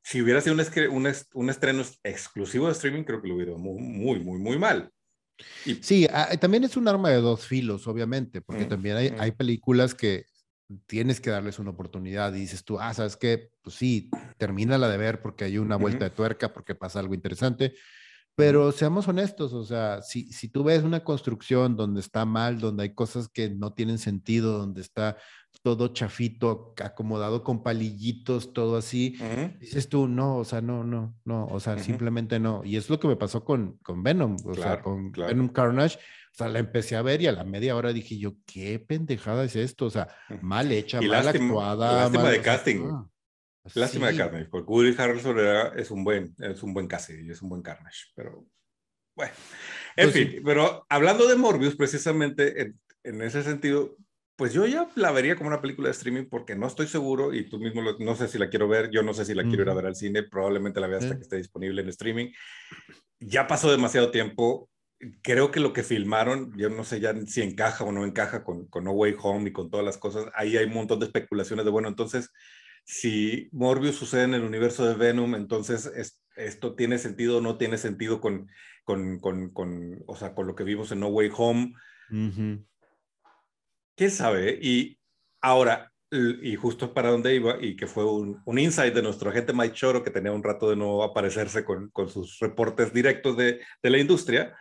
si 0.03 0.21
hubiera 0.21 0.41
sido 0.41 0.57
un, 0.91 1.13
un, 1.35 1.49
estreno 1.49 1.85
exclusivo 2.03 2.65
de 2.65 2.73
streaming, 2.73 3.03
creo 3.03 3.21
que 3.21 3.29
lo 3.29 3.35
hubiera 3.35 3.55
muy, 3.55 3.81
muy, 3.81 4.19
muy, 4.19 4.39
muy 4.39 4.59
mal. 4.59 4.91
Y... 5.63 5.75
Sí, 5.75 6.05
también 6.41 6.65
es 6.65 6.75
un 6.75 6.89
arma 6.89 7.11
de 7.11 7.21
dos 7.21 7.47
filos, 7.47 7.87
obviamente, 7.87 8.41
porque 8.41 8.65
mm, 8.65 8.69
también 8.69 8.97
hay, 8.97 9.11
mm. 9.11 9.21
hay 9.21 9.31
películas 9.31 9.95
que 9.95 10.25
tienes 10.85 11.21
que 11.21 11.29
darles 11.29 11.59
una 11.59 11.69
oportunidad 11.69 12.35
y 12.35 12.41
dices 12.41 12.65
tú, 12.65 12.77
ah, 12.77 12.93
sabes 12.93 13.15
que, 13.15 13.51
pues 13.61 13.77
sí, 13.77 14.09
termina 14.37 14.77
la 14.77 14.89
de 14.89 14.97
ver 14.97 15.21
porque 15.21 15.45
hay 15.45 15.59
una 15.59 15.77
vuelta 15.77 16.03
de 16.03 16.11
tuerca, 16.11 16.51
porque 16.51 16.75
pasa 16.75 16.99
algo 16.99 17.13
interesante, 17.13 17.73
pero 18.35 18.71
seamos 18.73 19.07
honestos, 19.07 19.53
o 19.53 19.63
sea, 19.63 20.01
si, 20.01 20.31
si 20.31 20.49
tú 20.49 20.63
ves 20.63 20.83
una 20.83 21.03
construcción 21.03 21.77
donde 21.77 22.01
está 22.01 22.25
mal, 22.25 22.59
donde 22.59 22.83
hay 22.83 22.93
cosas 22.93 23.29
que 23.29 23.49
no 23.49 23.73
tienen 23.73 23.97
sentido, 23.97 24.57
donde 24.57 24.81
está 24.81 25.17
todo 25.63 25.87
chafito, 25.87 26.73
acomodado 26.83 27.43
con 27.43 27.63
palillitos, 27.63 28.51
todo 28.53 28.77
así, 28.77 29.17
dices 29.59 29.87
tú, 29.87 30.07
no, 30.07 30.37
o 30.37 30.43
sea, 30.43 30.61
no, 30.61 30.83
no, 30.83 31.15
no, 31.23 31.47
o 31.47 31.59
sea, 31.59 31.79
simplemente 31.79 32.39
no. 32.39 32.61
Y 32.65 32.75
es 32.75 32.89
lo 32.89 32.99
que 32.99 33.07
me 33.07 33.15
pasó 33.15 33.43
con, 33.43 33.77
con 33.81 34.03
Venom, 34.03 34.35
o 34.45 34.53
sea, 34.53 34.81
con 34.81 35.11
Venom 35.11 35.47
Carnage. 35.47 35.97
O 35.97 36.37
sea, 36.37 36.49
la 36.49 36.59
empecé 36.59 36.97
a 36.97 37.01
ver 37.01 37.21
y 37.21 37.27
a 37.27 37.31
la 37.31 37.45
media 37.45 37.77
hora 37.77 37.93
dije 37.93 38.17
yo, 38.17 38.33
qué 38.45 38.77
pendejada 38.77 39.45
es 39.45 39.55
esto, 39.55 39.85
o 39.85 39.89
sea, 39.89 40.09
mal 40.41 40.69
hecha, 40.69 40.99
mal 40.99 41.25
actuada. 41.25 42.03
Lástima 42.03 42.29
de 42.29 42.41
casting. 42.41 43.05
Lástima 43.73 44.11
de 44.11 44.17
Carnage, 44.17 44.45
porque 44.45 44.71
Woody 44.71 44.95
Harrelson 44.97 45.37
es 45.75 45.89
un 45.89 46.03
buen, 46.03 46.35
es 46.39 46.61
un 46.61 46.73
buen 46.73 46.87
y 46.87 47.31
es 47.31 47.41
un 47.41 47.49
buen 47.49 47.63
Carnage, 47.63 48.05
pero 48.15 48.45
bueno. 49.15 49.33
En 49.95 50.11
pues 50.11 50.13
fin, 50.13 50.41
pero 50.43 50.85
hablando 50.89 51.27
de 51.27 51.35
Morbius, 51.35 51.75
precisamente 51.75 52.61
en, 52.61 52.79
en, 53.03 53.21
ese 53.21 53.41
sentido, 53.41 53.97
pues 54.35 54.53
yo 54.53 54.67
ya 54.67 54.87
la 54.95 55.11
vería 55.11 55.35
como 55.35 55.47
una 55.47 55.61
película 55.61 55.87
de 55.87 55.93
streaming 55.93 56.25
porque 56.25 56.55
no 56.55 56.67
estoy 56.67 56.87
seguro 56.87 57.33
y 57.33 57.49
tú 57.49 57.57
mismo 57.57 57.81
no 57.81 58.15
sé 58.15 58.27
si 58.27 58.37
la 58.37 58.49
quiero 58.49 58.67
ver, 58.67 58.91
yo 58.91 59.01
no 59.01 59.13
sé 59.13 59.25
si 59.25 59.33
la 59.33 59.43
quiero 59.43 59.63
ir 59.63 59.69
a 59.69 59.73
ver 59.73 59.87
al 59.87 59.95
cine, 59.95 60.23
probablemente 60.23 60.79
la 60.79 60.87
vea 60.87 60.99
hasta 60.99 61.15
que 61.15 61.23
esté 61.23 61.37
disponible 61.37 61.81
en 61.81 61.89
streaming. 61.89 62.31
Ya 63.19 63.47
pasó 63.47 63.71
demasiado 63.71 64.11
tiempo, 64.11 64.69
creo 65.23 65.49
que 65.49 65.59
lo 65.59 65.73
que 65.73 65.83
filmaron, 65.83 66.53
yo 66.57 66.69
no 66.69 66.83
sé 66.83 66.99
ya 66.99 67.15
si 67.25 67.41
encaja 67.41 67.83
o 67.83 67.91
no 67.91 68.05
encaja 68.05 68.43
con, 68.43 68.67
con 68.67 68.83
No 68.83 68.91
Way 68.91 69.15
Home 69.19 69.49
y 69.49 69.53
con 69.53 69.71
todas 69.71 69.85
las 69.85 69.97
cosas, 69.97 70.25
ahí 70.35 70.55
hay 70.57 70.65
un 70.65 70.73
montón 70.73 70.99
de 70.99 71.05
especulaciones 71.05 71.65
de, 71.65 71.71
bueno, 71.71 71.87
entonces 71.87 72.31
si 72.85 73.49
Morbius 73.51 73.95
sucede 73.95 74.23
en 74.23 74.35
el 74.35 74.43
universo 74.43 74.85
de 74.85 74.93
Venom, 74.93 75.33
entonces 75.35 75.91
esto 76.35 76.75
tiene 76.75 76.99
sentido 76.99 77.39
o 77.39 77.41
no 77.41 77.57
tiene 77.57 77.77
sentido 77.77 78.21
con, 78.21 78.47
con, 78.83 79.19
con, 79.19 79.49
con, 79.49 80.03
o 80.05 80.15
sea, 80.15 80.35
con 80.35 80.45
lo 80.45 80.55
que 80.55 80.63
vimos 80.63 80.91
en 80.91 80.99
No 80.99 81.07
Way 81.07 81.31
Home. 81.35 81.73
¿Quién 83.95 84.11
sabe? 84.11 84.59
Y 84.61 84.99
ahora, 85.41 85.91
y 86.11 86.55
justo 86.55 86.93
para 86.93 87.09
donde 87.09 87.35
iba, 87.35 87.57
y 87.59 87.75
que 87.75 87.87
fue 87.87 88.05
un, 88.05 88.39
un 88.45 88.59
insight 88.59 88.93
de 88.93 89.01
nuestro 89.01 89.31
agente 89.31 89.51
Mike 89.51 89.73
Choro, 89.73 90.03
que 90.03 90.11
tenía 90.11 90.31
un 90.31 90.43
rato 90.43 90.69
de 90.69 90.75
no 90.75 91.01
aparecerse 91.01 91.65
con, 91.65 91.89
con 91.89 92.07
sus 92.07 92.37
reportes 92.39 92.93
directos 92.93 93.35
de, 93.35 93.61
de 93.81 93.89
la 93.89 93.97
industria, 93.97 94.55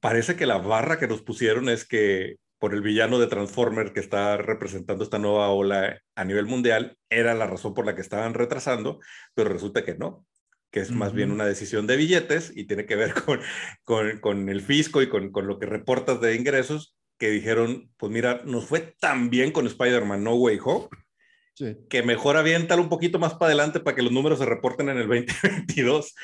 parece 0.00 0.34
que 0.34 0.46
la 0.46 0.58
barra 0.58 0.98
que 0.98 1.08
nos 1.08 1.20
pusieron 1.20 1.68
es 1.68 1.86
que 1.86 2.38
por 2.62 2.74
el 2.74 2.80
villano 2.80 3.18
de 3.18 3.26
Transformer 3.26 3.92
que 3.92 3.98
está 3.98 4.36
representando 4.36 5.02
esta 5.02 5.18
nueva 5.18 5.48
ola 5.48 6.00
a 6.14 6.24
nivel 6.24 6.46
mundial, 6.46 6.96
era 7.10 7.34
la 7.34 7.48
razón 7.48 7.74
por 7.74 7.84
la 7.84 7.96
que 7.96 8.02
estaban 8.02 8.34
retrasando, 8.34 9.00
pero 9.34 9.48
resulta 9.48 9.84
que 9.84 9.96
no, 9.96 10.24
que 10.70 10.78
es 10.78 10.92
más 10.92 11.12
bien 11.12 11.32
una 11.32 11.44
decisión 11.44 11.88
de 11.88 11.96
billetes 11.96 12.52
y 12.54 12.68
tiene 12.68 12.86
que 12.86 12.94
ver 12.94 13.14
con, 13.26 13.40
con, 13.82 14.20
con 14.20 14.48
el 14.48 14.60
fisco 14.60 15.02
y 15.02 15.08
con, 15.08 15.32
con, 15.32 15.48
lo 15.48 15.58
que 15.58 15.66
reportas 15.66 16.20
de 16.20 16.36
ingresos, 16.36 16.96
que 17.18 17.30
dijeron, 17.30 17.90
pues 17.96 18.12
mira, 18.12 18.42
nos 18.44 18.66
fue 18.66 18.94
tan 19.00 19.28
bien 19.28 19.50
con 19.50 19.66
Spider-Man 19.66 20.22
No 20.22 20.36
Way 20.36 20.60
Home, 20.64 20.86
que 21.90 22.02
mejor 22.04 22.36
aviéntalo 22.36 22.80
un 22.80 22.88
poquito 22.88 23.18
más 23.18 23.34
para 23.34 23.46
adelante 23.46 23.80
para 23.80 23.96
que 23.96 24.02
los 24.02 24.12
números 24.12 24.38
se 24.38 24.46
reporten 24.46 24.88
en 24.88 24.98
el 24.98 25.08
2022. 25.08 26.14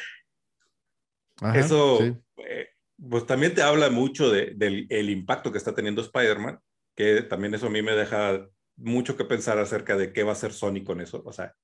Eso, 1.57 1.99
eh, 2.47 2.69
pues 2.99 3.27
también 3.27 3.55
te 3.55 3.63
habla 3.63 3.91
mucho 3.91 4.31
de, 4.31 4.53
del 4.57 4.87
el 4.91 5.11
impacto 5.11 5.53
que 5.53 5.59
está 5.59 5.75
teniendo 5.75 6.03
Spider-Man, 6.03 6.59
que 6.97 7.23
también 7.23 7.55
eso 7.55 7.67
a 7.67 7.71
mí 7.71 7.83
me 7.83 7.93
deja 7.93 8.47
mucho 8.77 9.17
que 9.17 9.25
pensar 9.25 9.59
acerca 9.59 9.97
de 9.97 10.13
qué 10.13 10.23
va 10.23 10.31
a 10.31 10.33
hacer 10.33 10.53
Sony 10.53 10.83
con 10.85 11.01
eso. 11.01 11.23
O 11.25 11.33
sea, 11.33 11.55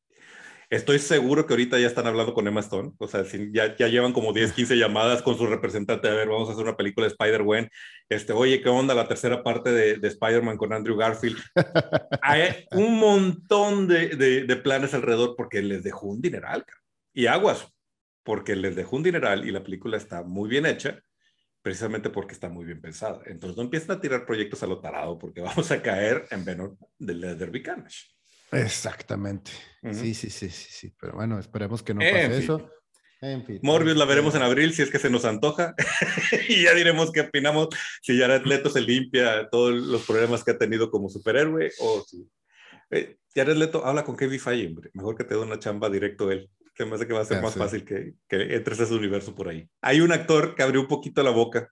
estoy 0.71 0.99
seguro 0.99 1.47
que 1.47 1.53
ahorita 1.53 1.79
ya 1.79 1.87
están 1.87 2.07
hablando 2.07 2.35
con 2.35 2.47
Emma 2.47 2.61
Stone. 2.61 2.93
O 2.99 3.09
sea, 3.09 3.25
ya, 3.53 3.77
ya 3.77 3.89
llevan 3.89 4.13
como 4.13 4.33
10, 4.33 4.53
15 4.53 4.77
llamadas 4.77 5.23
con 5.23 5.37
su 5.37 5.47
representante. 5.47 6.09
A 6.09 6.15
ver, 6.15 6.29
vamos 6.29 6.49
a 6.49 6.53
hacer 6.53 6.65
una 6.65 6.77
película 6.77 7.07
de 7.07 7.13
Spider-Man. 7.13 7.69
Este, 8.09 8.33
oye, 8.33 8.61
¿qué 8.61 8.69
onda 8.69 8.95
la 8.95 9.09
tercera 9.09 9.43
parte 9.43 9.73
de, 9.73 9.97
de 9.97 10.09
Spider-Man 10.09 10.57
con 10.57 10.73
Andrew 10.73 10.97
Garfield? 10.97 11.39
Hay 12.23 12.67
un 12.73 12.99
montón 12.99 13.89
de, 13.89 14.11
de, 14.11 14.45
de, 14.45 14.57
planes 14.57 14.95
alrededor 14.95 15.35
porque 15.37 15.63
les 15.63 15.83
dejó 15.83 16.07
un 16.07 16.21
dineral. 16.21 16.65
Y 17.13 17.27
aguas, 17.27 17.67
porque 18.25 18.57
les 18.57 18.75
dejó 18.77 18.97
un 18.97 19.03
dineral 19.03 19.47
y 19.47 19.53
la 19.53 19.63
película 19.63 19.97
está 19.97 20.23
muy 20.23 20.49
bien 20.49 20.67
hecha 20.67 21.01
precisamente 21.65 22.11
porque 22.11 22.35
está 22.35 22.51
muy 22.51 22.67
bien 22.67 22.79
pensada. 22.79 23.23
Entonces 23.25 23.57
no 23.57 23.63
empiezan 23.63 23.97
a 23.97 24.01
tirar 24.01 24.27
proyectos 24.27 24.63
a 24.63 24.67
lo 24.67 24.81
tarado 24.81 25.19
porque 25.19 25.41
vamos 25.41 25.71
a 25.71 25.81
caer 25.81 26.27
en 26.31 26.45
Venom 26.45 26.77
de 26.99 27.35
Derby 27.35 27.63
Carnage. 27.63 28.05
Exactamente. 28.53 29.51
sí, 29.93 30.15
sí, 30.15 30.29
sí, 30.29 30.51
sí, 30.51 30.69
sí. 30.71 30.95
Pero 31.01 31.15
bueno, 31.15 31.39
esperemos 31.39 31.83
que 31.83 31.95
no 31.95 32.01
pase 32.01 32.37
eso. 32.37 32.71
En 33.23 33.47
fin. 33.47 33.59
Morbius 33.63 33.97
la 33.97 34.05
veremos 34.05 34.35
en 34.35 34.43
abril 34.43 34.75
si 34.75 34.83
es 34.83 34.91
que 34.91 34.99
se 34.99 35.09
nos 35.09 35.25
antoja 35.25 35.75
y 36.49 36.65
ya 36.65 36.75
diremos 36.75 37.11
qué 37.11 37.23
opinamos 37.23 37.69
si 38.03 38.19
Jared 38.19 38.45
Leto 38.45 38.69
se 38.69 38.83
limpia 38.83 39.49
todos 39.49 39.73
los 39.73 40.05
problemas 40.05 40.45
que 40.45 40.51
ha 40.51 40.59
tenido 40.59 40.91
como 40.91 41.09
superhéroe 41.09 41.73
o 41.81 42.05
si... 42.07 42.29
Eh, 42.91 43.17
Jared 43.35 43.57
Leto 43.57 43.87
habla 43.87 44.05
con 44.05 44.17
Kevin 44.17 44.39
Feige, 44.39 44.67
hombre. 44.67 44.91
Mejor 44.93 45.17
que 45.17 45.25
te 45.25 45.35
dé 45.35 45.41
una 45.41 45.59
chamba 45.59 45.89
directo 45.89 46.31
él 46.31 46.51
que 46.75 46.85
me 46.85 46.95
hace 46.95 47.07
que 47.07 47.13
va 47.13 47.21
a 47.21 47.25
ser 47.25 47.43
más 47.43 47.55
fácil 47.55 47.85
que, 47.85 48.15
que 48.29 48.55
entres 48.55 48.81
a 48.81 48.85
ese 48.85 48.95
universo 48.95 49.35
por 49.35 49.49
ahí. 49.49 49.69
Hay 49.81 50.01
un 50.01 50.13
actor 50.13 50.55
que 50.55 50.63
abrió 50.63 50.81
un 50.81 50.89
poquito 50.89 51.23
la 51.23 51.31
boca 51.31 51.71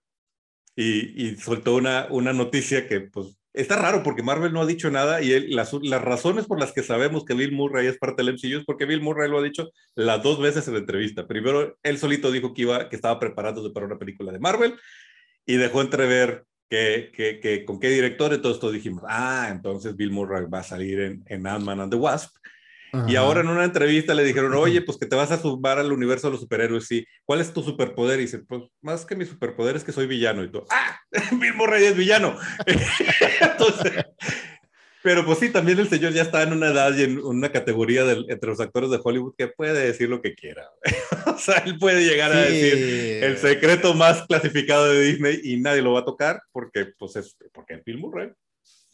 y, 0.76 1.26
y 1.26 1.36
soltó 1.36 1.74
una, 1.74 2.06
una 2.10 2.32
noticia 2.32 2.86
que, 2.86 3.00
pues, 3.00 3.36
está 3.52 3.76
raro 3.76 4.02
porque 4.02 4.22
Marvel 4.22 4.52
no 4.52 4.62
ha 4.62 4.66
dicho 4.66 4.90
nada 4.90 5.20
y 5.20 5.32
él, 5.32 5.54
las, 5.54 5.72
las 5.82 6.02
razones 6.02 6.46
por 6.46 6.58
las 6.58 6.72
que 6.72 6.82
sabemos 6.82 7.24
que 7.24 7.34
Bill 7.34 7.52
Murray 7.52 7.86
es 7.86 7.98
parte 7.98 8.22
del 8.22 8.34
MCU 8.34 8.58
es 8.58 8.64
porque 8.64 8.86
Bill 8.86 9.02
Murray 9.02 9.28
lo 9.30 9.38
ha 9.38 9.42
dicho 9.42 9.70
las 9.94 10.22
dos 10.22 10.40
veces 10.40 10.66
en 10.68 10.74
la 10.74 10.80
entrevista. 10.80 11.26
Primero, 11.26 11.76
él 11.82 11.98
solito 11.98 12.30
dijo 12.30 12.54
que, 12.54 12.62
iba, 12.62 12.88
que 12.88 12.96
estaba 12.96 13.18
preparándose 13.18 13.70
para 13.70 13.86
una 13.86 13.98
película 13.98 14.32
de 14.32 14.38
Marvel 14.38 14.74
y 15.44 15.56
dejó 15.56 15.82
entrever 15.82 16.44
que, 16.70 17.12
que, 17.14 17.40
que, 17.40 17.66
con 17.66 17.78
qué 17.78 17.90
director, 17.90 18.32
entonces 18.32 18.58
todos 18.58 18.72
dijimos, 18.72 19.02
ah, 19.06 19.48
entonces 19.50 19.94
Bill 19.94 20.10
Murray 20.10 20.46
va 20.46 20.60
a 20.60 20.64
salir 20.64 21.00
en, 21.00 21.22
en 21.26 21.46
Ant-Man 21.46 21.80
and 21.80 21.92
the 21.92 21.98
Wasp. 21.98 22.34
Y 23.08 23.16
ahora 23.16 23.40
en 23.40 23.48
una 23.48 23.64
entrevista 23.64 24.14
le 24.14 24.24
dijeron, 24.24 24.52
oye, 24.54 24.82
pues 24.82 24.98
que 24.98 25.06
te 25.06 25.16
vas 25.16 25.30
a 25.30 25.38
sumar 25.40 25.78
al 25.78 25.92
universo 25.92 26.26
de 26.26 26.32
los 26.32 26.40
superhéroes, 26.40 26.86
sí. 26.86 27.06
¿Cuál 27.24 27.40
es 27.40 27.52
tu 27.52 27.62
superpoder? 27.62 28.18
Y 28.18 28.24
dice, 28.24 28.40
pues 28.40 28.64
más 28.82 29.06
que 29.06 29.16
mi 29.16 29.24
superpoder 29.24 29.76
es 29.76 29.84
que 29.84 29.92
soy 29.92 30.06
villano. 30.06 30.44
Y 30.44 30.50
tú, 30.50 30.64
¡ah! 30.70 31.00
Bill 31.40 31.54
Murray 31.54 31.84
es 31.84 31.96
villano. 31.96 32.36
Entonces, 33.40 34.04
pero 35.02 35.24
pues 35.24 35.38
sí, 35.38 35.50
también 35.50 35.78
el 35.78 35.88
señor 35.88 36.12
ya 36.12 36.22
está 36.22 36.42
en 36.42 36.52
una 36.52 36.68
edad 36.68 36.94
y 36.96 37.02
en 37.02 37.18
una 37.18 37.50
categoría 37.50 38.04
de, 38.04 38.24
entre 38.28 38.50
los 38.50 38.60
actores 38.60 38.90
de 38.90 39.00
Hollywood 39.02 39.34
que 39.36 39.48
puede 39.48 39.86
decir 39.86 40.08
lo 40.08 40.22
que 40.22 40.34
quiera. 40.34 40.70
o 41.26 41.38
sea, 41.38 41.58
él 41.66 41.78
puede 41.78 42.04
llegar 42.04 42.32
a 42.32 42.42
decir 42.42 43.24
el 43.24 43.36
secreto 43.38 43.94
más 43.94 44.24
clasificado 44.26 44.92
de 44.92 45.00
Disney 45.00 45.40
y 45.42 45.56
nadie 45.60 45.82
lo 45.82 45.92
va 45.92 46.00
a 46.00 46.04
tocar 46.04 46.40
porque, 46.52 46.92
pues, 46.98 47.16
es 47.16 47.36
porque 47.52 47.74
es 47.74 47.84
Bill 47.84 47.98
Murray. 47.98 48.30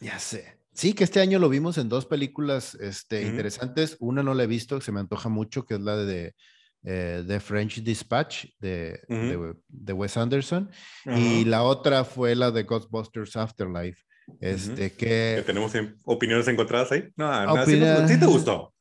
Ya 0.00 0.18
sé. 0.18 0.57
Sí, 0.78 0.92
que 0.92 1.02
este 1.02 1.18
año 1.18 1.40
lo 1.40 1.48
vimos 1.48 1.76
en 1.76 1.88
dos 1.88 2.06
películas 2.06 2.76
este, 2.76 3.22
interesantes. 3.22 3.96
Una 3.98 4.22
no 4.22 4.32
la 4.32 4.44
he 4.44 4.46
visto, 4.46 4.80
se 4.80 4.92
me 4.92 5.00
antoja 5.00 5.28
mucho, 5.28 5.64
que 5.64 5.74
es 5.74 5.80
la 5.80 5.96
de 5.96 6.36
eh, 6.84 7.24
The 7.26 7.40
French 7.40 7.82
Dispatch 7.82 8.44
de, 8.60 9.00
de, 9.08 9.92
Wes 9.92 10.16
Anderson. 10.16 10.70
Y 11.04 11.46
la 11.46 11.64
otra 11.64 12.04
fue 12.04 12.36
la 12.36 12.52
de 12.52 12.62
Ghostbusters 12.62 13.34
Afterlife. 13.34 14.04
Este, 14.40 14.92
que... 14.92 15.42
tenemos 15.44 15.72
opiniones 16.04 16.46
encontradas 16.46 16.92
ahí. 16.92 17.08
No, 17.16 17.56
no 17.56 17.66
sí, 17.66 18.16
te 18.16 18.26
gustó. 18.26 18.72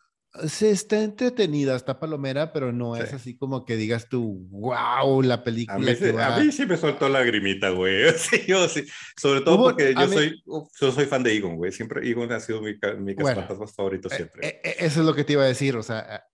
Sí, 0.48 0.68
está 0.68 1.02
entretenida, 1.02 1.76
está 1.76 2.00
palomera, 2.00 2.54
pero 2.54 2.72
no 2.72 2.96
es 2.96 3.14
así 3.14 3.36
como 3.36 3.66
que 3.66 3.76
digas 3.76 4.08
tú, 4.10 4.48
wow, 4.50 5.22
la 5.22 5.44
película. 5.44 6.36
A 6.36 6.40
mí, 6.40 6.52
sí 6.52 6.66
me 6.66 6.78
soltó 6.78 7.10
la 7.10 7.24
grimita, 7.24 7.70
güey. 7.70 8.06
Sí, 8.18 8.42
yo 8.48 8.68
sí. 8.68 8.84
Sobre 9.16 9.42
todo 9.42 9.58
porque 9.58 9.94
yo 9.94 10.08
soy, 10.08 10.44
yo 10.46 10.92
soy 10.92 11.06
fan 11.06 11.24
de 11.24 11.36
Egon, 11.36 11.56
güey. 11.56 11.72
Siempre 11.72 12.08
Egon 12.10 12.32
ha 12.32 12.40
sido 12.40 12.62
mi, 12.62 12.76
mi 13.00 13.14
bueno, 13.14 13.48
favorito 13.76 14.10
eh, 14.12 14.16
siempre. 14.16 14.48
Eh, 14.48 14.62
eh, 14.64 14.76
eso 14.80 15.02
es 15.02 15.06
lo 15.06 15.16
que 15.16 15.24
te 15.24 15.34
iba 15.34 15.44
a 15.44 15.48
decir, 15.48 15.76
o 15.76 15.84
sea, 15.84 16.26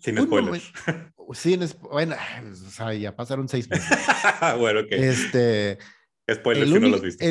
sin 0.00 0.22
spoilers. 0.22 0.72
sin, 1.32 1.60
bueno, 1.90 2.16
o 2.66 2.70
sea, 2.70 2.94
ya 2.94 3.14
pasaron 3.14 3.48
seis 3.48 3.68
meses. 3.68 3.88
bueno, 4.58 4.80
ok. 4.80 4.88
Este, 4.90 5.78
Spoiler 6.32 6.66
si 6.66 6.74
no 6.74 6.88
lo 6.88 6.96
has 6.96 7.02
visto. 7.02 7.24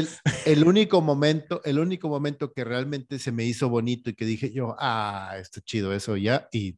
El, 0.46 0.64
único 0.64 1.02
momento, 1.02 1.62
el 1.64 1.80
único 1.80 2.10
momento 2.10 2.54
que 2.54 2.64
realmente 2.64 3.18
se 3.18 3.32
me 3.32 3.44
hizo 3.44 3.70
bonito 3.70 4.10
y 4.10 4.14
que 4.14 4.26
dije 4.26 4.52
yo, 4.52 4.76
ah, 4.78 5.36
está 5.40 5.62
chido 5.62 5.94
eso 5.94 6.16
ya, 6.16 6.48
y 6.52 6.78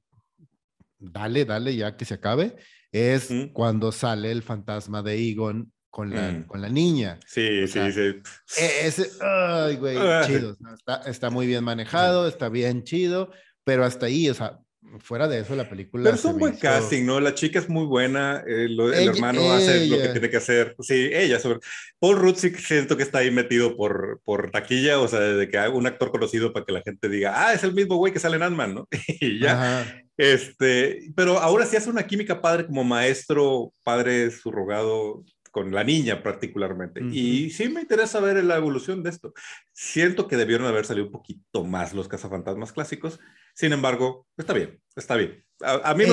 dale, 0.98 1.46
dale, 1.46 1.76
ya 1.76 1.98
que 1.98 2.06
se 2.06 2.14
acabe, 2.14 2.56
es 2.92 3.30
cuando 3.52 3.92
sale 3.92 4.32
el 4.32 4.44
fantasma 4.44 5.04
de 5.04 5.30
Egon 5.30 5.74
con 5.90 6.10
la, 6.10 6.32
mm. 6.32 6.44
con 6.44 6.62
la 6.62 6.70
niña. 6.70 7.20
Sí, 7.26 7.68
sí, 7.68 7.92
sí. 7.92 8.22
E, 8.58 8.88
ese, 8.88 9.10
ay, 9.22 9.76
güey, 9.76 9.98
chido. 10.26 10.58
Está, 10.74 11.02
está, 11.06 11.30
muy 11.30 11.48
bien 11.48 11.64
manejado, 11.64 12.28
está 12.28 12.48
bien 12.50 12.84
chido, 12.84 13.32
pero 13.66 13.84
hasta 13.84 14.06
ahí, 14.06 14.30
o 14.30 14.34
sea, 14.34 14.60
fuera 15.00 15.28
de 15.28 15.40
eso, 15.40 15.56
la 15.56 15.70
película. 15.70 16.04
Pero 16.04 16.16
es 16.16 16.26
un 16.26 16.40
buen 16.40 16.56
casting, 16.58 17.06
¿no? 17.06 17.20
La 17.20 17.34
chica 17.34 17.60
es 17.60 17.70
muy 17.70 17.86
buena, 17.86 18.44
eh, 18.48 18.66
el 18.66 19.08
hermano 19.10 19.52
hace 19.52 19.88
lo 19.88 19.98
que 19.98 20.10
tiene 20.10 20.30
que 20.30 20.38
hacer. 20.38 20.76
Sí, 20.80 21.10
ella 21.12 21.40
sobre. 21.40 21.60
Paul 22.00 22.18
Rudd 22.18 22.36
sí 22.36 22.50
siento 22.52 22.98
que 22.98 23.04
está 23.04 23.20
ahí 23.20 23.32
metido 23.32 23.76
por, 23.76 24.22
por 24.24 24.52
taquilla, 24.52 25.00
o 25.00 25.08
sea, 25.08 25.20
de 25.20 25.50
que 25.50 25.58
un 25.70 25.88
actor 25.88 26.12
conocido 26.12 26.54
para 26.54 26.66
que 26.66 26.74
la 26.74 26.82
gente 26.82 27.10
diga, 27.10 27.34
ah, 27.36 27.54
es 27.54 27.64
el 27.64 27.74
mismo 27.74 27.96
güey 27.98 28.14
que 28.14 28.20
sale 28.20 28.38
en 28.38 28.44
Ant-Man, 28.44 28.76
¿no? 28.76 28.88
y 29.08 29.40
ya. 29.40 30.02
Este, 30.18 31.12
pero 31.16 31.40
ahora 31.40 31.66
sí 31.66 31.76
hace 31.76 31.90
una 31.90 32.08
química 32.08 32.42
padre 32.42 32.66
como 32.66 32.84
maestro, 32.84 33.74
padre 33.84 34.32
subrogado 34.32 35.24
con 35.56 35.72
la 35.72 35.86
niña 35.86 36.22
particularmente. 36.22 37.00
Y 37.14 37.50
sí 37.50 37.70
me 37.70 37.80
interesa 37.80 38.20
ver 38.20 38.44
la 38.44 38.58
evolución 38.58 39.02
de 39.04 39.10
esto. 39.10 39.34
Siento 39.72 40.28
que 40.28 40.36
debieron 40.36 40.68
haber 40.68 40.86
salido 40.86 41.06
un 41.06 41.14
poquito 41.14 41.64
más 41.64 41.94
los 41.94 42.10
cazafantasmas 42.10 42.74
clásicos. 42.74 43.22
Sin 43.54 43.72
embargo, 43.72 44.28
está 44.36 44.52
bien, 44.52 44.82
está 44.98 45.16
bien. 45.16 45.46
A, 45.62 45.94
mí, 45.94 46.04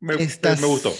me, 0.00 0.16
me, 0.18 0.66
gustó. 0.66 0.92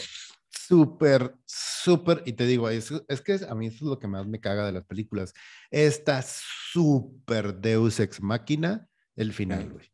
Súper, 0.48 1.34
súper, 1.44 2.22
y 2.24 2.32
te 2.32 2.46
digo, 2.46 2.70
es, 2.70 2.90
es, 3.06 3.20
que 3.20 3.38
a 3.46 3.54
mí 3.54 3.66
eso 3.66 3.76
es 3.76 3.82
lo 3.82 3.98
que 3.98 4.08
más 4.08 4.26
me 4.26 4.40
caga 4.40 4.64
de 4.64 4.72
las 4.72 4.86
películas. 4.86 5.34
Está 5.70 6.24
súper 6.26 7.56
Deus 7.56 8.00
ex 8.00 8.22
máquina 8.22 8.88
el 9.14 9.34
final, 9.34 9.72
güey. 9.72 9.92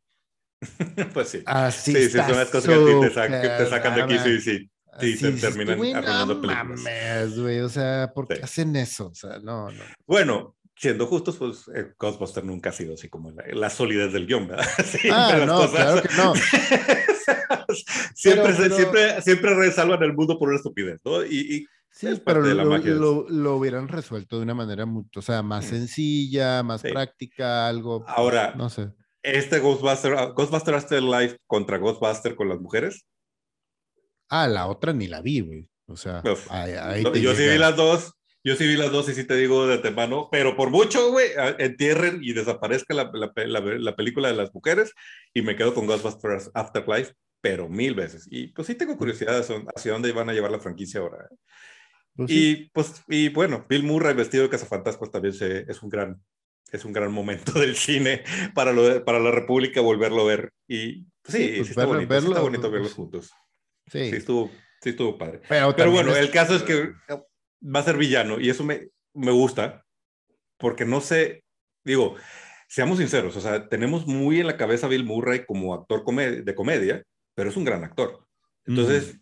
pues 1.12 1.28
sí. 1.30 1.42
Así 1.44 1.92
sí, 1.92 2.04
sí, 2.04 2.18
son 2.18 2.36
las 2.36 2.50
cosas 2.50 2.72
que 2.72 3.08
te, 3.08 3.66
sacan 3.66 3.96
de 3.96 4.02
aquí, 4.02 4.18
sí, 4.20 4.40
sí. 4.40 4.70
Sí, 4.98 5.16
se 5.16 5.32
terminan 5.32 5.78
arruinando 5.78 6.34
no 6.34 6.40
Mames, 6.40 7.38
güey, 7.38 7.60
o 7.60 7.68
sea, 7.68 8.10
¿por 8.14 8.26
qué 8.26 8.40
hacen 8.42 8.74
eso? 8.76 9.08
O 9.08 9.14
sea, 9.14 9.38
no, 9.38 9.70
no. 9.70 9.82
Bueno, 10.06 10.56
siendo 10.80 11.06
justos, 11.06 11.36
pues 11.36 11.70
eh, 11.74 11.92
Ghostbuster 11.98 12.42
nunca 12.42 12.70
ha 12.70 12.72
sido 12.72 12.94
así 12.94 13.08
como 13.08 13.30
la, 13.30 13.70
solidez 13.70 14.12
del 14.12 14.26
guion, 14.26 14.48
¿verdad? 14.48 14.66
ah, 15.12 15.44
no, 15.46 15.70
claro 15.70 16.02
que 16.02 16.08
no. 16.16 16.32
siempre, 18.14 18.54
siempre, 18.54 19.22
siempre 19.22 19.54
resalvan 19.54 20.02
el 20.02 20.14
mundo 20.14 20.38
por 20.38 20.48
una 20.48 20.56
estupidez, 20.56 21.00
¿no? 21.04 21.22
Y, 21.24 21.66
sí, 21.90 22.08
pero 22.24 22.40
lo, 22.40 23.28
lo, 23.28 23.56
hubieran 23.56 23.88
resuelto 23.88 24.38
de 24.38 24.42
una 24.44 24.54
manera 24.54 24.86
mucho, 24.86 25.20
o 25.20 25.22
sea, 25.22 25.42
más 25.42 25.66
mm. 25.66 25.68
sencilla, 25.68 26.62
más 26.62 26.80
práctica, 26.80 27.68
algo. 27.68 28.02
Ahora, 28.08 28.54
no 28.56 28.70
sé. 28.70 28.88
Este 29.22 29.58
Ghostbuster, 29.58 30.32
Ghostbuster 30.34 30.74
Afterlife 30.74 31.36
contra 31.46 31.76
Ghostbuster 31.76 32.34
con 32.34 32.48
las 32.48 32.58
mujeres, 32.58 33.04
Ah, 34.30 34.48
la 34.48 34.68
otra 34.68 34.92
ni 34.92 35.08
la 35.08 35.20
vi, 35.20 35.40
güey. 35.40 35.68
O 35.86 35.96
sea, 35.96 36.22
ahí, 36.50 37.02
yo 37.20 37.34
sí 37.34 37.48
vi 37.48 37.58
las 37.58 37.76
dos. 37.76 38.14
Yo 38.42 38.56
sí 38.56 38.66
vi 38.66 38.76
las 38.76 38.90
dos 38.90 39.06
y 39.10 39.14
sí 39.14 39.24
te 39.24 39.36
digo 39.36 39.66
de 39.66 39.76
temano, 39.78 40.28
pero 40.32 40.56
por 40.56 40.70
mucho, 40.70 41.10
güey, 41.10 41.28
entierren 41.58 42.20
y 42.22 42.32
desaparezca 42.32 42.94
la, 42.94 43.10
la, 43.12 43.60
la, 43.60 43.96
película 43.96 44.28
de 44.28 44.34
las 44.34 44.54
mujeres 44.54 44.94
y 45.34 45.42
me 45.42 45.56
quedo 45.56 45.74
con 45.74 45.86
Ghostbusters 45.86 46.50
Afterlife, 46.54 47.12
pero 47.42 47.68
mil 47.68 47.94
veces. 47.94 48.26
Y 48.30 48.46
pues 48.46 48.66
sí 48.66 48.76
tengo 48.76 48.96
curiosidad 48.96 49.44
hacia 49.76 49.92
dónde 49.92 50.12
van 50.12 50.30
a 50.30 50.32
llevar 50.32 50.50
la 50.50 50.58
franquicia 50.58 51.00
ahora. 51.00 51.28
¿eh? 51.30 51.36
Pues 52.16 52.30
y 52.30 52.70
pues, 52.72 53.02
y 53.08 53.28
bueno, 53.28 53.66
Bill 53.68 53.82
Murray 53.82 54.14
vestido 54.14 54.44
de 54.44 54.50
cazafantasmas 54.50 55.10
también 55.10 55.34
se, 55.34 55.66
es 55.68 55.82
un 55.82 55.90
gran, 55.90 56.22
es 56.72 56.84
un 56.86 56.94
gran 56.94 57.12
momento 57.12 57.52
del 57.52 57.76
cine 57.76 58.24
para, 58.54 58.72
lo, 58.72 59.04
para 59.04 59.18
la 59.18 59.32
República 59.32 59.82
volverlo 59.82 60.22
a 60.22 60.26
ver. 60.26 60.52
Y 60.66 61.04
pues, 61.22 61.36
sí, 61.36 61.42
sí, 61.42 61.56
pues 61.58 61.70
está, 61.70 61.84
bonito, 61.84 62.20
sí 62.20 62.26
está 62.26 62.40
bonito 62.40 62.70
verlos 62.70 62.94
juntos. 62.94 63.30
Sí. 63.90 63.98
estuvo, 63.98 64.50
sí 64.80 64.90
estuvo 64.90 65.18
padre. 65.18 65.40
Pero, 65.48 65.90
bueno, 65.90 66.14
el 66.14 66.30
caso 66.30 66.54
es 66.56 66.62
que 66.62 66.92
va 67.62 67.80
a 67.80 67.84
ser 67.84 67.96
villano 67.96 68.40
y 68.40 68.48
eso 68.48 68.64
me, 68.64 68.88
me 69.14 69.32
gusta 69.32 69.84
porque 70.58 70.84
no 70.84 71.00
sé, 71.00 71.44
digo, 71.84 72.16
seamos 72.68 72.98
sinceros, 72.98 73.36
o 73.36 73.40
sea, 73.40 73.68
tenemos 73.68 74.06
muy 74.06 74.40
en 74.40 74.46
la 74.46 74.56
cabeza 74.56 74.86
a 74.86 74.90
Bill 74.90 75.04
Murray 75.04 75.44
como 75.44 75.74
actor 75.74 76.04
de 76.04 76.54
comedia, 76.54 77.02
pero 77.34 77.50
es 77.50 77.56
un 77.56 77.64
gran 77.64 77.82
actor. 77.82 78.26
Entonces, 78.66 79.18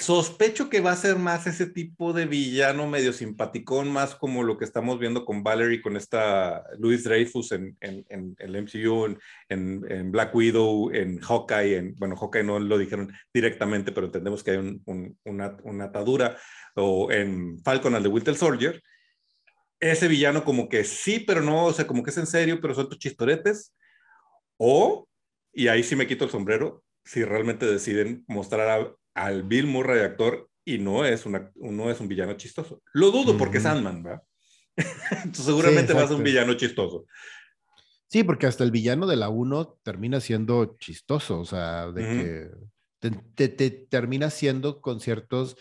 sospecho 0.00 0.68
que 0.68 0.80
va 0.80 0.92
a 0.92 0.96
ser 0.96 1.16
más 1.16 1.46
ese 1.46 1.66
tipo 1.66 2.12
de 2.12 2.26
villano 2.26 2.86
medio 2.86 3.12
simpaticón, 3.12 3.90
más 3.90 4.14
como 4.14 4.42
lo 4.42 4.58
que 4.58 4.64
estamos 4.64 4.98
viendo 4.98 5.24
con 5.24 5.42
Valerie, 5.42 5.80
con 5.80 5.96
esta 5.96 6.64
Louis 6.78 7.04
Dreyfus 7.04 7.52
en, 7.52 7.76
en, 7.80 8.36
el 8.38 8.62
MCU, 8.62 9.16
en, 9.48 10.10
Black 10.10 10.34
Widow, 10.34 10.90
en 10.92 11.18
Hawkeye, 11.20 11.76
en, 11.76 11.94
bueno, 11.96 12.16
Hawkeye 12.16 12.42
no 12.42 12.58
lo 12.58 12.76
dijeron 12.76 13.12
directamente, 13.32 13.92
pero 13.92 14.06
entendemos 14.06 14.44
que 14.44 14.50
hay 14.50 14.80
una, 15.24 15.56
una, 15.62 15.84
atadura, 15.84 16.36
o 16.74 17.10
en 17.10 17.58
Falcon 17.62 17.94
al 17.94 18.02
de 18.02 18.08
Winter 18.08 18.36
Soldier, 18.36 18.82
ese 19.80 20.08
villano 20.08 20.44
como 20.44 20.68
que 20.68 20.84
sí, 20.84 21.20
pero 21.20 21.40
no, 21.40 21.66
o 21.66 21.72
sea, 21.72 21.86
como 21.86 22.02
que 22.02 22.10
es 22.10 22.18
en 22.18 22.26
serio, 22.26 22.60
pero 22.60 22.74
son 22.74 22.88
tus 22.88 22.98
chistoretes, 22.98 23.74
o, 24.56 25.08
y 25.52 25.68
ahí 25.68 25.82
sí 25.82 25.96
me 25.96 26.06
quito 26.06 26.24
el 26.24 26.30
sombrero, 26.30 26.82
si 27.04 27.24
realmente 27.24 27.64
deciden 27.64 28.24
mostrar 28.26 28.68
a, 28.68 28.97
al 29.18 29.42
Bill 29.42 29.66
Murray 29.66 30.00
actor 30.00 30.48
y 30.64 30.78
no 30.78 31.04
es, 31.04 31.26
una, 31.26 31.50
no 31.56 31.90
es 31.90 32.00
un 32.00 32.08
villano 32.08 32.34
chistoso. 32.34 32.82
Lo 32.92 33.10
dudo 33.10 33.36
porque 33.36 33.56
es 33.56 33.62
Sandman, 33.62 34.02
¿verdad? 34.02 34.22
Entonces 35.10 35.44
seguramente 35.44 35.92
va 35.92 36.02
a 36.02 36.08
ser 36.08 36.16
un 36.16 36.22
villano 36.22 36.54
chistoso. 36.54 37.06
Sí, 38.06 38.22
porque 38.22 38.46
hasta 38.46 38.64
el 38.64 38.70
villano 38.70 39.06
de 39.06 39.16
la 39.16 39.28
1 39.28 39.80
termina 39.82 40.20
siendo 40.20 40.76
chistoso, 40.78 41.40
o 41.40 41.44
sea, 41.44 41.90
de 41.90 42.50
que 43.00 43.46
te, 43.46 43.70
termina 43.70 44.30
siendo 44.30 44.80
con 44.80 45.00
ciertos 45.00 45.56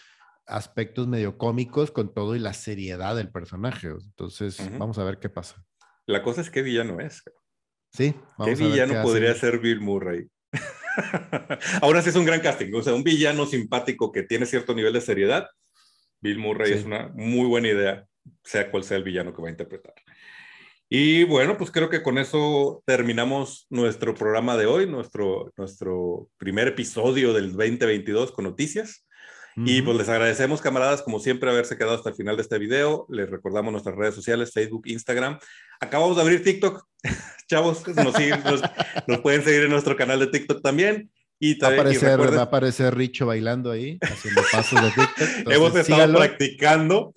aspectos 0.45 1.07
medio 1.07 1.37
cómicos 1.37 1.91
con 1.91 2.13
todo 2.13 2.35
y 2.35 2.39
la 2.39 2.53
seriedad 2.53 3.15
del 3.15 3.31
personaje. 3.31 3.89
Entonces, 3.89 4.57
vamos 4.77 4.97
a 4.97 5.03
ver 5.03 5.19
qué 5.19 5.29
pasa. 5.29 5.61
La 6.05 6.23
cosa 6.23 6.41
es 6.41 6.49
qué 6.49 6.61
villano 6.61 6.99
es. 7.01 7.21
Sí. 7.91 8.15
¿Qué 8.43 8.55
villano 8.55 9.01
podría 9.03 9.33
ser 9.35 9.59
Bill 9.59 9.81
Murray? 9.81 10.29
Ahora 11.81 12.01
sí 12.01 12.09
es 12.09 12.15
un 12.15 12.25
gran 12.25 12.41
casting, 12.41 12.73
o 12.73 12.81
sea, 12.81 12.93
un 12.93 13.03
villano 13.03 13.45
simpático 13.45 14.11
que 14.11 14.23
tiene 14.23 14.45
cierto 14.45 14.73
nivel 14.73 14.93
de 14.93 15.01
seriedad. 15.01 15.47
Bill 16.19 16.39
Murray 16.39 16.73
es 16.73 16.85
una 16.85 17.09
muy 17.13 17.47
buena 17.47 17.67
idea, 17.67 18.05
sea 18.43 18.71
cual 18.71 18.83
sea 18.83 18.97
el 18.97 19.03
villano 19.03 19.33
que 19.33 19.41
va 19.41 19.47
a 19.49 19.51
interpretar. 19.51 19.93
Y 20.89 21.25
bueno, 21.25 21.57
pues 21.57 21.69
creo 21.69 21.89
que 21.89 22.01
con 22.01 22.17
eso 22.17 22.81
terminamos 22.85 23.67
nuestro 23.69 24.15
programa 24.15 24.55
de 24.55 24.67
hoy, 24.67 24.87
nuestro, 24.87 25.51
nuestro 25.57 26.29
primer 26.37 26.69
episodio 26.69 27.33
del 27.33 27.51
2022 27.51 28.31
con 28.31 28.45
noticias. 28.45 29.06
Y 29.65 29.81
pues 29.81 29.97
les 29.97 30.07
agradecemos, 30.07 30.61
camaradas, 30.61 31.01
como 31.01 31.19
siempre, 31.19 31.49
haberse 31.49 31.77
quedado 31.77 31.95
hasta 31.95 32.09
el 32.09 32.15
final 32.15 32.35
de 32.35 32.43
este 32.43 32.59
video. 32.59 33.07
Les 33.09 33.27
recordamos 33.27 33.71
nuestras 33.71 33.95
redes 33.95 34.13
sociales, 34.13 34.51
Facebook, 34.53 34.83
Instagram. 34.85 35.39
Acabamos 35.79 36.15
de 36.15 36.21
abrir 36.21 36.43
TikTok. 36.43 36.85
Chavos, 37.49 37.87
nos, 37.87 38.61
nos, 39.07 39.19
pueden 39.21 39.43
seguir 39.43 39.63
en 39.63 39.71
nuestro 39.71 39.95
canal 39.95 40.19
de 40.19 40.27
TikTok 40.27 40.61
también. 40.61 41.09
Y 41.39 41.59
va, 41.59 41.67
a 41.67 41.71
aparecer, 41.73 42.19
va 42.19 42.39
a 42.39 42.43
aparecer 42.43 42.95
Richo 42.95 43.27
bailando 43.27 43.69
ahí, 43.69 43.99
haciendo 44.01 44.41
pasos 44.51 44.81
de 44.81 44.89
TikTok. 44.89 45.51
Hemos 45.53 45.75
estado 45.75 46.17
practicando. 46.17 47.13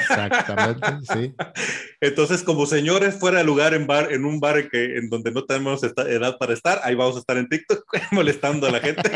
Exactamente, 0.00 0.86
sí. 1.12 1.34
Entonces, 2.00 2.42
como 2.42 2.64
señores 2.64 3.16
fuera 3.16 3.38
de 3.38 3.44
lugar 3.44 3.74
en 3.74 3.86
bar, 3.86 4.12
en 4.12 4.24
un 4.24 4.40
bar 4.40 4.70
que, 4.70 4.96
en 4.96 5.10
donde 5.10 5.30
no 5.30 5.44
tenemos 5.44 5.82
edad 5.82 6.38
para 6.38 6.54
estar, 6.54 6.80
ahí 6.84 6.94
vamos 6.94 7.16
a 7.16 7.18
estar 7.18 7.36
en 7.36 7.48
TikTok 7.48 7.84
molestando 8.12 8.66
a 8.66 8.70
la 8.70 8.80
gente. 8.80 9.10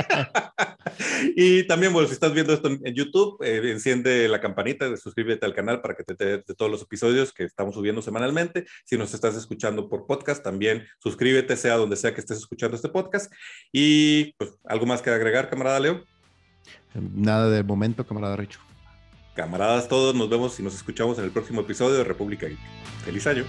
y 1.34 1.62
también, 1.66 1.94
bueno, 1.94 2.06
si 2.08 2.14
estás 2.14 2.34
viendo 2.34 2.52
esto 2.52 2.68
en, 2.68 2.94
YouTube, 2.94 3.42
eh, 3.42 3.70
enciende 3.70 4.28
la 4.28 4.40
campanita, 4.42 4.94
suscríbete 4.98 5.46
al 5.46 5.54
canal 5.54 5.80
para 5.80 5.94
que 5.94 6.04
te 6.04 6.14
de 6.14 6.54
todos 6.54 6.70
los 6.70 6.82
episodios 6.82 7.32
que 7.32 7.44
estamos 7.44 7.74
subiendo 7.74 8.02
semanalmente. 8.02 8.66
Si 8.84 8.98
nos 8.98 9.14
estás 9.14 9.36
escuchando 9.36 9.88
por 9.88 10.06
podcast, 10.06 10.44
también 10.44 10.86
suscríbete, 10.98 11.56
sea 11.56 11.76
donde 11.76 11.96
sea 11.96 12.12
que 12.12 12.20
estés 12.20 12.38
escuchando 12.38 12.76
este 12.76 12.90
podcast. 12.90 13.32
Y 13.72 14.17
pues, 14.36 14.58
¿algo 14.64 14.86
más 14.86 15.02
que 15.02 15.10
agregar, 15.10 15.48
camarada 15.48 15.80
Leo? 15.80 16.04
Nada 16.94 17.48
del 17.50 17.64
momento, 17.64 18.06
camarada 18.06 18.36
Richo. 18.36 18.60
Camaradas 19.34 19.88
todos, 19.88 20.14
nos 20.14 20.28
vemos 20.28 20.58
y 20.58 20.62
nos 20.62 20.74
escuchamos 20.74 21.18
en 21.18 21.24
el 21.24 21.30
próximo 21.30 21.60
episodio 21.60 21.96
de 21.96 22.04
República 22.04 22.48
Geek. 22.48 22.58
¡Feliz 23.04 23.26
año! 23.26 23.44